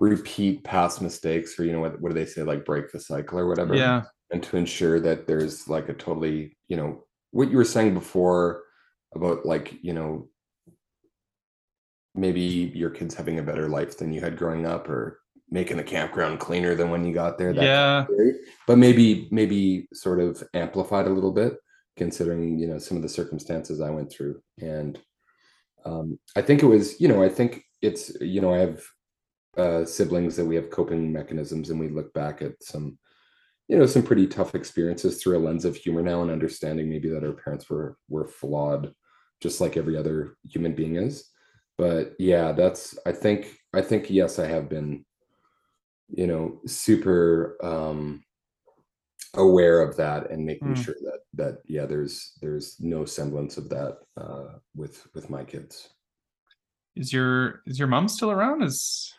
repeat 0.00 0.64
past 0.64 1.02
mistakes 1.02 1.58
or 1.58 1.64
you 1.64 1.72
know 1.72 1.80
what 1.80 2.00
what 2.00 2.10
do 2.10 2.14
they 2.14 2.24
say 2.26 2.42
like 2.42 2.64
break 2.64 2.90
the 2.92 3.00
cycle 3.00 3.38
or 3.38 3.46
whatever 3.46 3.74
yeah 3.74 4.02
and 4.30 4.42
to 4.42 4.56
ensure 4.56 4.98
that 5.00 5.26
there's 5.26 5.68
like 5.68 5.88
a 5.88 5.94
totally 5.94 6.56
you 6.68 6.76
know 6.76 7.04
what 7.34 7.50
you 7.50 7.56
were 7.56 7.64
saying 7.64 7.92
before 7.94 8.62
about 9.14 9.44
like 9.44 9.76
you 9.82 9.92
know 9.92 10.28
maybe 12.14 12.40
your 12.74 12.90
kids 12.90 13.14
having 13.14 13.40
a 13.40 13.42
better 13.42 13.68
life 13.68 13.98
than 13.98 14.12
you 14.12 14.20
had 14.20 14.38
growing 14.38 14.66
up 14.66 14.88
or 14.88 15.20
making 15.50 15.76
the 15.76 15.82
campground 15.82 16.38
cleaner 16.38 16.76
than 16.76 16.90
when 16.90 17.04
you 17.04 17.12
got 17.12 17.36
there 17.36 17.52
that 17.52 17.64
yeah 17.64 18.04
theory. 18.06 18.34
but 18.68 18.78
maybe 18.78 19.28
maybe 19.32 19.88
sort 19.92 20.20
of 20.20 20.42
amplified 20.54 21.06
a 21.06 21.12
little 21.12 21.32
bit 21.32 21.56
considering 21.96 22.56
you 22.56 22.68
know 22.68 22.78
some 22.78 22.96
of 22.96 23.02
the 23.02 23.08
circumstances 23.08 23.80
i 23.80 23.90
went 23.90 24.10
through 24.10 24.40
and 24.60 25.00
um 25.84 26.16
i 26.36 26.42
think 26.42 26.62
it 26.62 26.66
was 26.66 27.00
you 27.00 27.08
know 27.08 27.20
i 27.20 27.28
think 27.28 27.64
it's 27.82 28.12
you 28.20 28.40
know 28.40 28.54
i 28.54 28.58
have 28.58 28.80
uh 29.58 29.84
siblings 29.84 30.36
that 30.36 30.44
we 30.44 30.54
have 30.54 30.70
coping 30.70 31.12
mechanisms 31.12 31.70
and 31.70 31.80
we 31.80 31.88
look 31.88 32.14
back 32.14 32.42
at 32.42 32.52
some 32.62 32.96
you 33.68 33.78
know 33.78 33.86
some 33.86 34.02
pretty 34.02 34.26
tough 34.26 34.54
experiences 34.54 35.22
through 35.22 35.38
a 35.38 35.40
lens 35.40 35.64
of 35.64 35.76
humor 35.76 36.02
now 36.02 36.22
and 36.22 36.30
understanding 36.30 36.88
maybe 36.88 37.08
that 37.08 37.24
our 37.24 37.32
parents 37.32 37.68
were 37.70 37.96
were 38.08 38.26
flawed 38.28 38.94
just 39.40 39.60
like 39.60 39.76
every 39.76 39.96
other 39.96 40.36
human 40.48 40.74
being 40.74 40.96
is. 40.96 41.30
But 41.76 42.14
yeah 42.18 42.52
that's 42.52 42.96
i 43.04 43.10
think 43.12 43.58
i 43.74 43.80
think 43.82 44.08
yes 44.10 44.38
i 44.38 44.46
have 44.46 44.68
been 44.68 45.04
you 46.08 46.26
know 46.26 46.60
super 46.66 47.56
um 47.62 48.22
aware 49.34 49.80
of 49.80 49.96
that 49.96 50.30
and 50.30 50.46
making 50.46 50.74
Mm. 50.74 50.84
sure 50.84 50.94
that 51.02 51.20
that 51.32 51.58
yeah 51.66 51.86
there's 51.86 52.34
there's 52.40 52.76
no 52.78 53.04
semblance 53.04 53.56
of 53.56 53.68
that 53.70 53.98
uh 54.16 54.58
with 54.76 55.04
with 55.14 55.28
my 55.30 55.42
kids. 55.42 55.88
Is 56.94 57.12
your 57.12 57.62
is 57.66 57.76
your 57.78 57.88
mom 57.88 58.06
still 58.06 58.30
around? 58.30 58.62
Is 58.62 59.12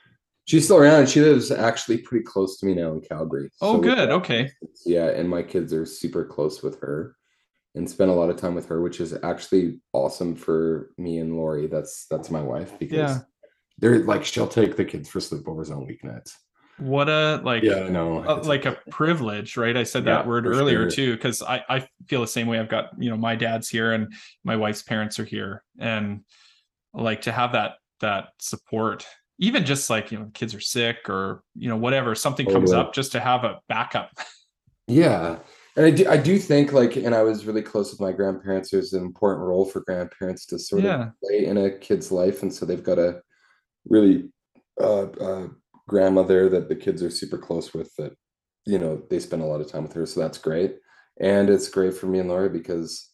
she's 0.46 0.66
still 0.66 0.78
around 0.78 1.08
she 1.10 1.22
lives 1.22 1.52
actually 1.52 1.98
pretty 1.98 2.24
close 2.24 2.58
to 2.60 2.66
me 2.66 2.74
now 2.74 2.92
in 2.94 3.02
calgary 3.02 3.50
oh 3.62 3.74
So 3.74 3.80
good 3.82 4.10
okay 4.10 4.50
yeah 4.86 5.10
and 5.10 5.30
my 5.30 5.44
kids 5.44 5.74
are 5.74 5.86
super 5.86 6.26
close 6.26 6.62
with 6.64 6.80
her 6.82 7.16
and 7.76 7.90
spend 7.90 8.10
a 8.10 8.14
lot 8.14 8.30
of 8.30 8.38
time 8.38 8.56
with 8.56 8.68
her 8.68 8.82
which 8.82 9.02
is 9.02 9.18
actually 9.24 9.82
awesome 9.94 10.36
for 10.36 10.92
me 10.98 11.18
and 11.20 11.36
lori 11.36 11.68
that's 11.68 12.06
that's 12.08 12.30
my 12.32 12.42
wife 12.42 12.78
because 12.80 12.92
Yeah. 12.98 13.20
they're 13.80 14.00
like 14.04 14.24
she'll 14.24 14.48
take 14.48 14.76
the 14.78 14.86
kids 14.86 15.10
for 15.10 15.20
sleepovers 15.20 15.72
on 15.72 15.86
weeknights 15.86 16.32
what 16.78 17.08
a 17.10 17.42
like 17.44 17.64
yeah 17.64 17.88
no 17.90 18.20
uh, 18.20 18.42
like 18.44 18.66
a 18.66 18.78
privilege, 18.92 19.56
right? 19.56 19.78
I 19.78 19.84
said 19.84 20.04
that 20.06 20.26
Yeah, 20.26 20.28
word 20.28 20.46
earlier 20.46 20.82
sure. 20.82 20.90
too, 20.90 21.16
because 21.16 21.42
I, 21.42 21.64
I 21.70 21.88
feel 22.08 22.20
the 22.20 22.28
same 22.28 22.48
way. 22.48 22.60
I've 22.60 22.68
got, 22.68 22.90
you 23.00 23.10
know, 23.10 23.16
my 23.16 23.36
dad's 23.36 23.70
here 23.70 23.94
and 23.94 24.12
my 24.44 24.58
wife's 24.58 24.82
parents 24.82 25.18
are 25.18 25.24
here. 25.24 25.64
And 25.80 26.26
like 26.94 27.22
to 27.22 27.32
have 27.32 27.54
that 27.54 27.76
that 28.02 28.30
support, 28.40 29.06
even 29.40 29.66
just 29.66 29.90
like, 29.90 30.12
you 30.12 30.20
know, 30.20 30.30
kids 30.34 30.56
are 30.56 30.60
sick 30.62 31.10
or, 31.10 31.44
you 31.56 31.70
know, 31.70 31.78
whatever, 31.78 32.16
something 32.16 32.46
comes 32.46 32.72
up 32.72 32.94
just 32.94 33.12
to 33.14 33.20
have 33.20 33.44
a 33.44 33.60
backup. 33.70 34.12
Yeah. 34.88 35.40
And 35.76 35.86
I 35.88 35.90
do, 35.90 36.08
I 36.08 36.18
do 36.18 36.38
think 36.38 36.72
like, 36.72 36.96
and 36.96 37.16
I 37.16 37.24
was 37.24 37.48
really 37.48 37.64
close 37.64 37.90
with 37.90 38.00
my 38.00 38.12
grandparents. 38.12 38.70
There's 38.70 38.94
an 38.94 39.04
important 39.04 39.48
role 39.48 39.66
for 39.66 39.82
grandparents 39.82 40.46
to 40.46 40.60
sort 40.60 40.84
Yeah. 40.84 41.08
of 41.08 41.10
play 41.24 41.46
in 41.46 41.58
a 41.58 41.72
kid's 41.72 42.12
life. 42.12 42.44
And 42.44 42.54
so 42.54 42.68
they've 42.68 42.84
got 42.84 43.00
a 43.00 43.22
really 43.90 44.30
uh, 44.80 45.06
uh, 45.06 45.48
grandmother 45.88 46.50
that 46.50 46.70
the 46.70 46.76
kids 46.76 47.02
are 47.02 47.10
super 47.10 47.40
close 47.40 47.74
with 47.74 47.92
that, 47.96 48.14
you 48.66 48.78
know, 48.78 49.02
they 49.10 49.18
spend 49.20 49.42
a 49.42 49.46
lot 49.46 49.60
of 49.60 49.72
time 49.72 49.82
with 49.82 49.94
her. 49.94 50.06
So 50.06 50.20
that's 50.20 50.38
great. 50.38 50.78
And 51.20 51.50
it's 51.50 51.68
great 51.68 51.96
for 51.96 52.06
me 52.06 52.20
and 52.20 52.30
Laura 52.30 52.50
because 52.50 53.10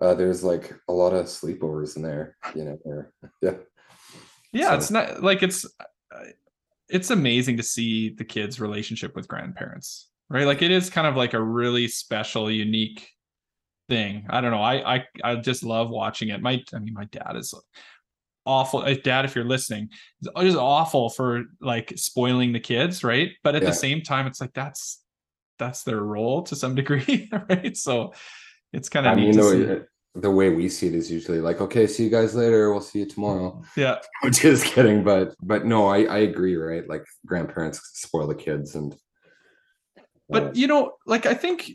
uh, 0.00 0.14
there's 0.14 0.42
like 0.42 0.74
a 0.88 0.92
lot 0.92 1.12
of 1.12 1.26
sleepovers 1.26 1.94
in 1.96 2.02
there, 2.02 2.36
you 2.54 2.64
know, 2.64 2.78
or, 2.84 3.12
yeah. 3.42 3.54
Yeah. 4.52 4.70
So- 4.70 4.74
It's 4.76 4.90
not 4.90 5.22
like 5.22 5.42
it's, 5.42 5.66
it's 6.88 7.10
amazing 7.10 7.56
to 7.56 7.62
see 7.62 8.10
the 8.10 8.24
kids' 8.24 8.60
relationship 8.60 9.16
with 9.16 9.28
grandparents, 9.28 10.08
right? 10.28 10.46
Like 10.46 10.62
it 10.62 10.70
is 10.70 10.90
kind 10.90 11.06
of 11.06 11.16
like 11.16 11.34
a 11.34 11.42
really 11.42 11.88
special, 11.88 12.50
unique 12.50 13.08
thing. 13.88 14.26
I 14.30 14.40
don't 14.40 14.50
know. 14.50 14.62
I 14.62 14.96
I 14.96 15.04
I 15.24 15.34
just 15.36 15.62
love 15.64 15.90
watching 15.90 16.28
it. 16.28 16.42
My 16.42 16.62
I 16.74 16.78
mean, 16.80 16.94
my 16.94 17.06
dad 17.06 17.36
is 17.36 17.54
awful. 18.44 18.80
Uh, 18.80 18.94
dad, 19.02 19.24
if 19.24 19.34
you're 19.34 19.44
listening, 19.44 19.88
it 20.36 20.46
is 20.46 20.56
awful 20.56 21.08
for 21.08 21.44
like 21.60 21.92
spoiling 21.96 22.52
the 22.52 22.60
kids, 22.60 23.02
right? 23.04 23.30
But 23.42 23.54
at 23.54 23.62
Yeah. 23.62 23.70
the 23.70 23.74
same 23.74 24.02
time, 24.02 24.26
it's 24.26 24.40
like 24.40 24.52
that's 24.52 25.02
that's 25.58 25.84
their 25.84 26.00
role 26.00 26.42
to 26.44 26.56
some 26.56 26.74
degree, 26.74 27.30
right? 27.48 27.76
So 27.76 28.12
it's 28.72 28.88
kind 28.88 29.06
of 29.06 29.12
I 29.12 29.16
neat 29.16 29.34
mean, 29.36 29.42
see. 29.42 29.64
way, 29.64 29.80
the 30.14 30.30
way 30.30 30.50
we 30.50 30.68
see 30.68 30.88
it 30.88 30.94
is 30.94 31.10
usually 31.10 31.40
like, 31.40 31.60
okay, 31.60 31.86
see 31.86 32.04
you 32.04 32.10
guys 32.10 32.34
later. 32.34 32.70
We'll 32.70 32.82
see 32.82 33.00
you 33.00 33.06
tomorrow. 33.06 33.62
Yeah, 33.76 33.98
I'm 34.22 34.32
just 34.32 34.66
kidding, 34.66 35.02
but 35.04 35.34
but 35.42 35.64
no, 35.64 35.88
I 35.88 36.04
I 36.04 36.18
agree, 36.18 36.56
right? 36.56 36.86
Like 36.88 37.04
grandparents 37.24 37.80
spoil 37.94 38.26
the 38.26 38.34
kids, 38.34 38.74
and 38.74 38.94
but 40.32 40.42
uh, 40.44 40.50
you 40.54 40.66
know 40.66 40.92
like 41.06 41.26
i 41.26 41.34
think 41.34 41.72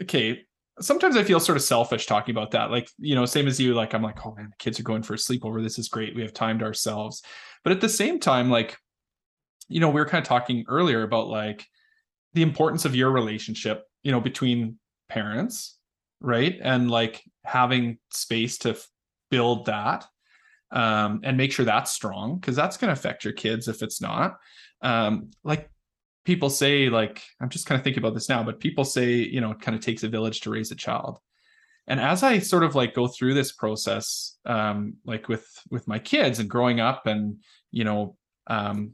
okay 0.00 0.40
sometimes 0.80 1.16
i 1.16 1.22
feel 1.22 1.38
sort 1.38 1.56
of 1.56 1.62
selfish 1.62 2.06
talking 2.06 2.34
about 2.34 2.50
that 2.50 2.70
like 2.70 2.88
you 2.98 3.14
know 3.14 3.26
same 3.26 3.46
as 3.46 3.60
you 3.60 3.74
like 3.74 3.94
i'm 3.94 4.02
like 4.02 4.26
oh 4.26 4.34
man 4.34 4.48
the 4.50 4.56
kids 4.58 4.80
are 4.80 4.84
going 4.84 5.02
for 5.02 5.14
a 5.14 5.18
sleepover 5.18 5.62
this 5.62 5.78
is 5.78 5.88
great 5.88 6.16
we 6.16 6.22
have 6.22 6.32
time 6.32 6.58
to 6.58 6.64
ourselves 6.64 7.22
but 7.62 7.72
at 7.72 7.80
the 7.80 7.88
same 7.88 8.18
time 8.18 8.50
like 8.50 8.76
you 9.68 9.78
know 9.78 9.90
we 9.90 10.00
were 10.00 10.06
kind 10.06 10.22
of 10.22 10.28
talking 10.28 10.64
earlier 10.68 11.02
about 11.02 11.28
like 11.28 11.66
the 12.32 12.42
importance 12.42 12.84
of 12.84 12.96
your 12.96 13.10
relationship 13.10 13.84
you 14.02 14.10
know 14.10 14.20
between 14.20 14.78
parents 15.08 15.78
right? 16.20 16.58
And 16.62 16.90
like 16.90 17.22
having 17.44 17.98
space 18.12 18.58
to 18.58 18.70
f- 18.70 18.88
build 19.30 19.66
that 19.66 20.06
um, 20.70 21.20
and 21.24 21.36
make 21.36 21.52
sure 21.52 21.64
that's 21.64 21.90
strong 21.90 22.36
because 22.36 22.56
that's 22.56 22.76
going 22.76 22.88
to 22.88 22.98
affect 22.98 23.24
your 23.24 23.32
kids 23.32 23.68
if 23.68 23.82
it's 23.82 24.00
not. 24.00 24.38
Um, 24.82 25.30
like 25.44 25.70
people 26.24 26.50
say 26.50 26.88
like 26.88 27.22
i'm 27.40 27.48
just 27.48 27.66
kind 27.66 27.78
of 27.78 27.82
thinking 27.82 28.02
about 28.02 28.12
this 28.14 28.28
now 28.28 28.42
but 28.42 28.60
people 28.60 28.84
say 28.84 29.14
you 29.14 29.40
know 29.40 29.52
it 29.52 29.60
kind 29.60 29.74
of 29.74 29.82
takes 29.82 30.02
a 30.02 30.08
village 30.08 30.40
to 30.40 30.50
raise 30.50 30.70
a 30.70 30.76
child. 30.76 31.18
And 31.86 31.98
as 31.98 32.22
i 32.22 32.38
sort 32.38 32.62
of 32.62 32.74
like 32.74 32.94
go 32.94 33.08
through 33.08 33.34
this 33.34 33.52
process 33.52 34.36
um 34.44 34.94
like 35.04 35.28
with 35.28 35.48
with 35.70 35.88
my 35.88 35.98
kids 35.98 36.38
and 36.38 36.48
growing 36.48 36.78
up 36.78 37.06
and 37.06 37.38
you 37.72 37.84
know 37.84 38.16
um 38.46 38.92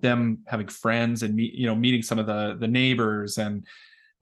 them 0.00 0.40
having 0.46 0.68
friends 0.68 1.22
and 1.22 1.34
meet 1.34 1.54
you 1.54 1.66
know 1.66 1.74
meeting 1.74 2.02
some 2.02 2.18
of 2.18 2.26
the 2.26 2.56
the 2.60 2.68
neighbors 2.68 3.38
and 3.38 3.66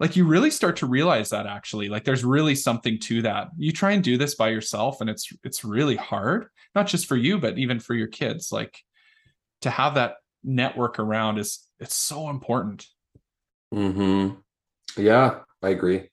like 0.03 0.17
you 0.17 0.27
really 0.27 0.51
start 0.51 0.77
to 0.79 0.87
realize 0.87 1.31
that 1.31 1.47
actually 1.47 1.89
like 1.89 2.03
there's 2.03 2.25
really 2.25 2.57
something 2.57 2.99
to 2.99 3.23
that. 3.23 3.51
You 3.57 3.71
try 3.71 3.93
and 3.93 4.03
do 4.03 4.19
this 4.19 4.35
by 4.35 4.49
yourself 4.49 5.01
and 5.01 5.09
it's 5.09 5.33
it's 5.45 5.65
really 5.65 5.95
hard 5.95 6.49
not 6.75 6.89
just 6.89 7.07
for 7.07 7.17
you 7.17 7.39
but 7.39 7.57
even 7.57 7.79
for 7.79 7.95
your 7.95 8.09
kids 8.09 8.51
like 8.51 8.77
to 9.61 9.71
have 9.71 9.95
that 9.95 10.17
network 10.43 10.99
around 10.99 11.39
is 11.39 11.61
it's 11.79 11.95
so 11.95 12.31
important. 12.31 12.85
Hmm 13.73 14.31
Yeah, 14.97 15.39
I 15.63 15.69
agree. 15.69 16.11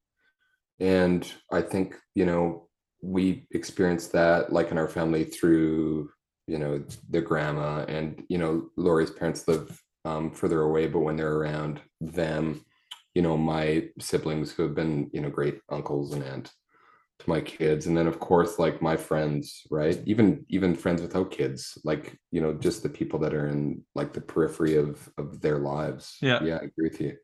And 0.79 1.29
I 1.51 1.63
think, 1.63 1.97
you 2.13 2.25
know, 2.25 2.67
we 3.01 3.47
experienced 3.51 4.11
that 4.11 4.53
like 4.53 4.69
in 4.69 4.77
our 4.77 4.87
family 4.87 5.23
through, 5.23 6.11
you 6.45 6.59
know, 6.59 6.83
the 7.09 7.21
grandma 7.21 7.85
and, 7.85 8.23
you 8.29 8.37
know, 8.37 8.69
Lori's 8.77 9.09
parents 9.09 9.47
live 9.47 9.81
um, 10.05 10.29
further 10.29 10.61
away, 10.61 10.85
but 10.85 10.99
when 10.99 11.15
they're 11.15 11.33
around 11.33 11.81
them, 11.99 12.63
you 13.15 13.21
know, 13.21 13.37
my 13.37 13.89
siblings 13.99 14.51
who 14.51 14.63
have 14.63 14.75
been, 14.75 15.09
you 15.13 15.21
know, 15.21 15.29
great 15.29 15.59
uncles 15.69 16.13
and 16.13 16.23
aunt 16.23 16.51
to 17.19 17.29
my 17.29 17.41
kids. 17.41 17.87
And 17.87 17.97
then 17.97 18.07
of 18.07 18.19
course, 18.19 18.59
like 18.59 18.81
my 18.81 18.97
friends, 18.97 19.63
right? 19.71 20.01
Even 20.05 20.45
even 20.49 20.75
friends 20.75 21.01
without 21.01 21.31
kids, 21.31 21.77
like, 21.83 22.17
you 22.31 22.41
know, 22.41 22.53
just 22.53 22.83
the 22.83 22.89
people 22.89 23.19
that 23.19 23.33
are 23.33 23.47
in 23.47 23.83
like 23.95 24.13
the 24.13 24.21
periphery 24.21 24.75
of 24.75 25.09
of 25.17 25.41
their 25.41 25.59
lives. 25.59 26.17
Yeah. 26.21 26.43
Yeah, 26.43 26.55
I 26.55 26.65
agree 26.65 26.89
with 26.89 27.01
you 27.01 27.17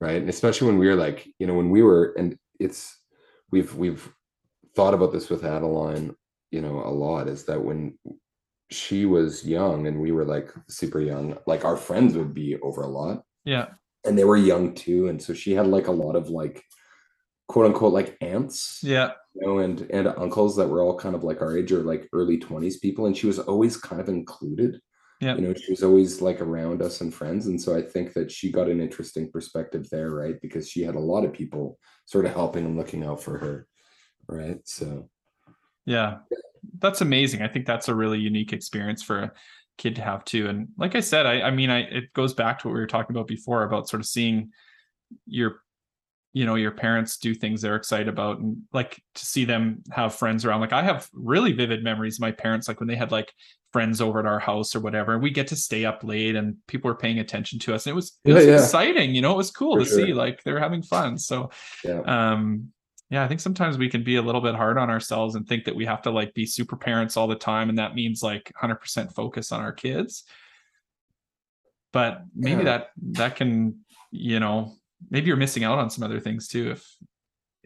right 0.00 0.20
and 0.20 0.30
especially 0.30 0.66
when 0.66 0.78
we 0.78 0.86
were 0.86 0.96
like 0.96 1.28
you 1.38 1.46
know 1.46 1.54
when 1.54 1.70
we 1.70 1.82
were 1.82 2.14
and 2.16 2.36
it's 2.58 2.98
we've 3.50 3.74
we've 3.74 4.12
thought 4.74 4.94
about 4.94 5.12
this 5.12 5.28
with 5.28 5.44
adeline 5.44 6.14
you 6.50 6.60
know 6.60 6.82
a 6.84 6.90
lot 6.90 7.28
is 7.28 7.44
that 7.44 7.62
when 7.62 7.98
she 8.70 9.04
was 9.04 9.46
young 9.46 9.86
and 9.86 10.00
we 10.00 10.12
were 10.12 10.24
like 10.24 10.52
super 10.68 11.00
young 11.00 11.36
like 11.46 11.64
our 11.64 11.76
friends 11.76 12.16
would 12.16 12.32
be 12.32 12.56
over 12.60 12.82
a 12.82 12.88
lot 12.88 13.22
yeah 13.44 13.66
and 14.04 14.18
they 14.18 14.24
were 14.24 14.36
young 14.36 14.74
too 14.74 15.08
and 15.08 15.20
so 15.20 15.34
she 15.34 15.52
had 15.52 15.66
like 15.66 15.86
a 15.86 15.92
lot 15.92 16.16
of 16.16 16.28
like 16.28 16.62
quote 17.48 17.66
unquote 17.66 17.92
like 17.92 18.16
aunts 18.20 18.80
yeah. 18.82 19.10
you 19.34 19.46
know 19.46 19.58
and 19.58 19.82
and 19.90 20.06
uncles 20.06 20.56
that 20.56 20.68
were 20.68 20.82
all 20.82 20.96
kind 20.96 21.14
of 21.14 21.24
like 21.24 21.42
our 21.42 21.56
age 21.56 21.72
or 21.72 21.82
like 21.82 22.08
early 22.12 22.38
20s 22.38 22.80
people 22.80 23.06
and 23.06 23.16
she 23.16 23.26
was 23.26 23.38
always 23.38 23.76
kind 23.76 24.00
of 24.00 24.08
included. 24.08 24.80
Yeah. 25.22 25.34
you 25.34 25.42
know 25.42 25.52
she 25.52 25.70
was 25.70 25.82
always 25.82 26.22
like 26.22 26.40
around 26.40 26.80
us 26.80 27.02
and 27.02 27.12
friends 27.12 27.46
and 27.46 27.60
so 27.60 27.76
i 27.76 27.82
think 27.82 28.14
that 28.14 28.32
she 28.32 28.50
got 28.50 28.70
an 28.70 28.80
interesting 28.80 29.30
perspective 29.30 29.86
there 29.90 30.10
right 30.10 30.40
because 30.40 30.66
she 30.66 30.80
had 30.80 30.94
a 30.94 30.98
lot 30.98 31.26
of 31.26 31.34
people 31.34 31.78
sort 32.06 32.24
of 32.24 32.32
helping 32.32 32.64
and 32.64 32.78
looking 32.78 33.04
out 33.04 33.22
for 33.22 33.36
her 33.36 33.66
right 34.28 34.60
so. 34.64 35.10
Yeah. 35.86 36.18
That's 36.78 37.00
amazing. 37.00 37.42
I 37.42 37.48
think 37.48 37.66
that's 37.66 37.88
a 37.88 37.94
really 37.94 38.18
unique 38.18 38.52
experience 38.52 39.02
for 39.02 39.18
a 39.20 39.32
kid 39.80 39.96
to 39.96 40.02
have 40.02 40.24
too. 40.24 40.48
And 40.48 40.68
like 40.76 40.94
i 40.94 41.00
said 41.00 41.26
i 41.26 41.40
i 41.40 41.50
mean 41.50 41.70
i 41.70 41.80
it 41.80 42.12
goes 42.12 42.34
back 42.34 42.58
to 42.58 42.68
what 42.68 42.74
we 42.74 42.80
were 42.80 42.86
talking 42.86 43.16
about 43.16 43.26
before 43.26 43.64
about 43.64 43.88
sort 43.88 44.00
of 44.00 44.06
seeing 44.06 44.50
your 45.26 45.62
you 46.32 46.44
know 46.44 46.54
your 46.54 46.70
parents 46.70 47.16
do 47.16 47.34
things 47.34 47.60
they're 47.60 47.76
excited 47.76 48.06
about 48.08 48.38
and 48.38 48.58
like 48.72 49.02
to 49.14 49.26
see 49.26 49.44
them 49.44 49.82
have 49.90 50.14
friends 50.14 50.44
around. 50.44 50.60
Like 50.60 50.74
i 50.74 50.82
have 50.82 51.08
really 51.12 51.52
vivid 51.52 51.82
memories 51.82 52.18
of 52.18 52.20
my 52.20 52.30
parents 52.30 52.68
like 52.68 52.78
when 52.78 52.88
they 52.88 52.94
had 52.94 53.10
like 53.10 53.32
friends 53.72 54.00
over 54.00 54.18
at 54.18 54.26
our 54.26 54.38
house 54.38 54.74
or 54.74 54.80
whatever 54.80 55.14
and 55.14 55.22
we 55.22 55.30
get 55.30 55.46
to 55.46 55.56
stay 55.56 55.84
up 55.84 56.04
late 56.04 56.36
and 56.36 56.56
people 56.66 56.88
were 56.88 56.96
paying 56.96 57.20
attention 57.20 57.58
to 57.60 57.74
us. 57.74 57.86
And 57.86 57.92
it 57.92 57.96
was 57.96 58.18
it 58.24 58.32
was 58.34 58.46
yeah. 58.46 58.54
exciting 58.54 59.14
you 59.14 59.22
know 59.22 59.32
it 59.32 59.36
was 59.36 59.50
cool 59.50 59.76
For 59.76 59.84
to 59.84 59.90
see 59.90 60.12
like 60.12 60.42
they 60.42 60.52
were 60.52 60.60
having 60.60 60.82
fun. 60.82 61.18
So 61.18 61.50
yeah. 61.84 62.00
um 62.06 62.72
yeah 63.10 63.22
i 63.24 63.28
think 63.28 63.40
sometimes 63.40 63.76
we 63.78 63.88
can 63.88 64.02
be 64.04 64.16
a 64.16 64.22
little 64.22 64.40
bit 64.40 64.54
hard 64.54 64.78
on 64.78 64.88
ourselves 64.90 65.34
and 65.34 65.46
think 65.46 65.64
that 65.64 65.74
we 65.76 65.84
have 65.84 66.02
to 66.02 66.10
like 66.10 66.32
be 66.34 66.46
super 66.46 66.76
parents 66.76 67.16
all 67.16 67.26
the 67.28 67.34
time 67.34 67.68
and 67.68 67.78
that 67.78 67.94
means 67.94 68.22
like 68.22 68.52
100% 68.62 69.12
focus 69.14 69.52
on 69.52 69.60
our 69.60 69.72
kids 69.72 70.24
but 71.92 72.22
maybe 72.34 72.58
Yeah. 72.62 72.64
that 72.78 72.90
that 73.12 73.36
can 73.36 73.80
you 74.10 74.40
know 74.40 74.74
maybe 75.10 75.26
you're 75.28 75.36
missing 75.36 75.64
out 75.64 75.78
on 75.78 75.90
some 75.90 76.04
other 76.04 76.20
things 76.20 76.48
too 76.48 76.70
if 76.72 76.96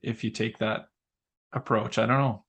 if 0.03 0.25
you 0.25 0.31
take 0.31 0.59
that 0.59 0.87
approach 1.53 1.99
i 1.99 2.07
don't 2.07 2.19
know 2.19 2.45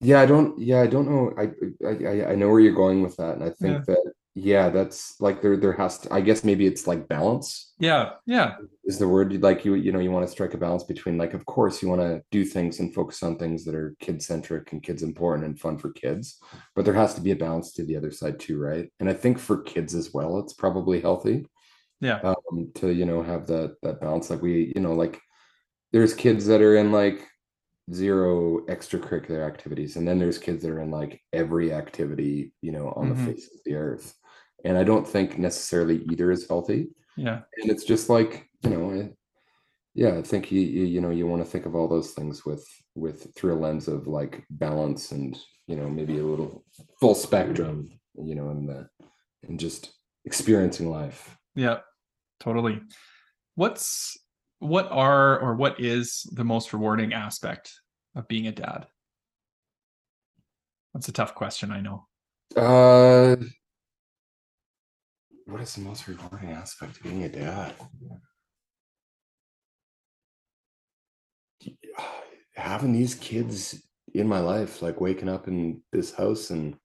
yeah 0.00 0.20
i 0.20 0.26
don't 0.26 0.58
yeah 0.58 0.80
i 0.80 0.86
don't 0.86 1.08
know 1.08 1.32
i 1.38 1.44
i 1.86 2.32
i- 2.32 2.34
know 2.34 2.48
where 2.50 2.60
you're 2.60 2.74
going 2.74 3.02
with 3.02 3.16
that 3.16 3.34
and 3.34 3.44
i 3.44 3.50
think 3.50 3.78
Yeah. 3.78 3.94
that 3.94 4.12
yeah 4.38 4.68
that's 4.68 5.18
like 5.18 5.40
there 5.40 5.56
there 5.56 5.72
has 5.72 5.98
to 5.98 6.12
i 6.12 6.20
guess 6.20 6.44
maybe 6.44 6.66
it's 6.66 6.86
like 6.86 7.08
balance. 7.08 7.72
Yeah 7.78 8.10
yeah. 8.26 8.56
Is 8.84 8.98
the 8.98 9.08
word 9.08 9.32
like 9.42 9.64
you 9.64 9.74
you 9.74 9.92
know 9.92 9.98
you 9.98 10.10
want 10.10 10.26
to 10.26 10.30
strike 10.30 10.52
a 10.52 10.58
balance 10.58 10.84
between 10.84 11.16
like 11.16 11.32
of 11.32 11.46
course 11.46 11.80
you 11.82 11.88
want 11.88 12.02
to 12.02 12.22
do 12.30 12.44
things 12.44 12.78
and 12.80 12.92
focus 12.94 13.22
on 13.22 13.38
things 13.38 13.64
that 13.64 13.74
are 13.74 13.96
kid 13.98 14.22
centric 14.22 14.72
and 14.72 14.82
kids 14.82 15.02
important 15.02 15.46
and 15.46 15.58
fun 15.58 15.78
for 15.78 15.90
kids 15.90 16.38
but 16.74 16.84
there 16.84 16.92
has 17.02 17.14
to 17.14 17.22
be 17.22 17.30
a 17.32 17.36
balance 17.46 17.72
to 17.72 17.84
the 17.86 17.96
other 17.96 18.10
side 18.10 18.38
too 18.38 18.58
right? 18.58 18.92
And 19.00 19.08
i 19.08 19.14
think 19.14 19.38
for 19.38 19.62
kids 19.62 19.94
as 19.94 20.12
well 20.12 20.38
it's 20.38 20.52
probably 20.52 21.00
healthy 21.00 21.46
yeah. 22.02 22.20
um 22.20 22.70
to 22.74 22.92
you 22.92 23.06
know 23.06 23.22
have 23.22 23.46
that 23.46 23.76
that 23.82 24.00
balance 24.02 24.28
like 24.28 24.42
we 24.42 24.70
you 24.76 24.82
know 24.82 24.92
like 24.92 25.18
there's 25.92 26.12
kids 26.14 26.44
that 26.46 26.60
are 26.60 26.76
in 26.76 26.92
like 26.92 27.26
zero 27.92 28.60
extracurricular 28.66 29.46
activities 29.46 29.96
and 29.96 30.06
then 30.06 30.18
there's 30.18 30.38
kids 30.38 30.60
that 30.62 30.70
are 30.72 30.82
in 30.82 30.90
like 30.90 31.20
every 31.32 31.72
activity 31.72 32.52
you 32.60 32.72
know 32.72 32.92
on 32.96 33.06
Mhm. 33.06 33.16
the 33.16 33.32
face 33.32 33.46
of 33.46 33.60
the 33.64 33.74
earth 33.76 34.12
and 34.64 34.76
i 34.78 34.84
don't 34.84 35.06
think 35.06 35.38
necessarily 35.38 36.02
either 36.10 36.30
is 36.30 36.48
healthy. 36.48 36.88
Yeah. 37.16 37.40
And 37.62 37.70
it's 37.70 37.84
just 37.84 38.10
like 38.10 38.46
you 38.62 38.70
know 38.70 38.92
I, 38.92 39.10
yeah 39.94 40.18
i 40.18 40.22
think 40.22 40.52
you, 40.52 40.60
you 40.60 40.84
you 40.84 41.00
know 41.00 41.10
you 41.10 41.26
want 41.26 41.42
to 41.42 41.50
think 41.50 41.64
of 41.64 41.74
all 41.74 41.88
those 41.88 42.12
things 42.12 42.44
with 42.44 42.66
with 42.94 43.34
through 43.34 43.54
a 43.54 43.58
lens 43.58 43.88
of 43.88 44.06
like 44.06 44.44
balance 44.50 45.12
and 45.12 45.38
you 45.66 45.76
know 45.76 45.88
maybe 45.88 46.18
a 46.18 46.24
little 46.24 46.64
full 47.00 47.14
spectrum 47.14 47.90
you 48.22 48.34
know 48.34 48.50
and 48.50 48.68
the 48.68 48.88
and 49.48 49.60
just 49.60 49.92
experiencing 50.24 50.90
life. 50.90 51.36
Yeah 51.54 51.78
totally. 52.40 52.80
What's 53.54 54.18
what 54.58 54.88
are 54.90 55.38
or 55.38 55.54
what 55.54 55.80
is 55.80 56.26
the 56.32 56.44
most 56.44 56.72
rewarding 56.72 57.12
aspect 57.12 57.72
of 58.14 58.28
being 58.28 58.46
a 58.46 58.52
dad? 58.52 58.86
That's 60.94 61.08
a 61.08 61.12
tough 61.12 61.34
question 61.34 61.70
i 61.70 61.80
know. 61.80 62.06
Uh 62.56 63.36
what 65.46 65.60
is 65.60 65.74
the 65.74 65.80
most 65.80 66.06
rewarding 66.08 66.50
aspect 66.50 66.96
of 66.96 67.02
being 67.04 67.22
a 67.22 67.28
dad? 67.28 67.74
Having 72.54 72.92
these 72.92 73.14
kids 73.14 73.82
in 74.12 74.28
my 74.28 74.40
life 74.40 74.82
like 74.82 75.00
waking 75.00 75.28
up 75.28 75.46
in 75.46 75.82
this 75.92 76.12
house 76.12 76.50
and 76.50 76.76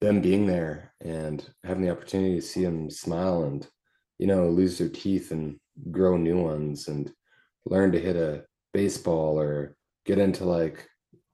them 0.00 0.20
being 0.20 0.46
there 0.46 0.92
and 1.00 1.48
having 1.64 1.82
the 1.82 1.90
opportunity 1.90 2.36
to 2.36 2.42
see 2.42 2.64
them 2.64 2.90
smile 2.90 3.44
and 3.44 3.66
you 4.18 4.26
know 4.26 4.48
lose 4.48 4.78
their 4.78 4.88
teeth 4.88 5.32
and 5.32 5.58
grow 5.90 6.16
new 6.16 6.36
ones 6.36 6.88
and 6.88 7.12
learn 7.66 7.90
to 7.90 8.00
hit 8.00 8.16
a 8.16 8.44
baseball 8.72 9.38
or 9.40 9.76
get 10.04 10.18
into 10.18 10.44
like 10.44 10.86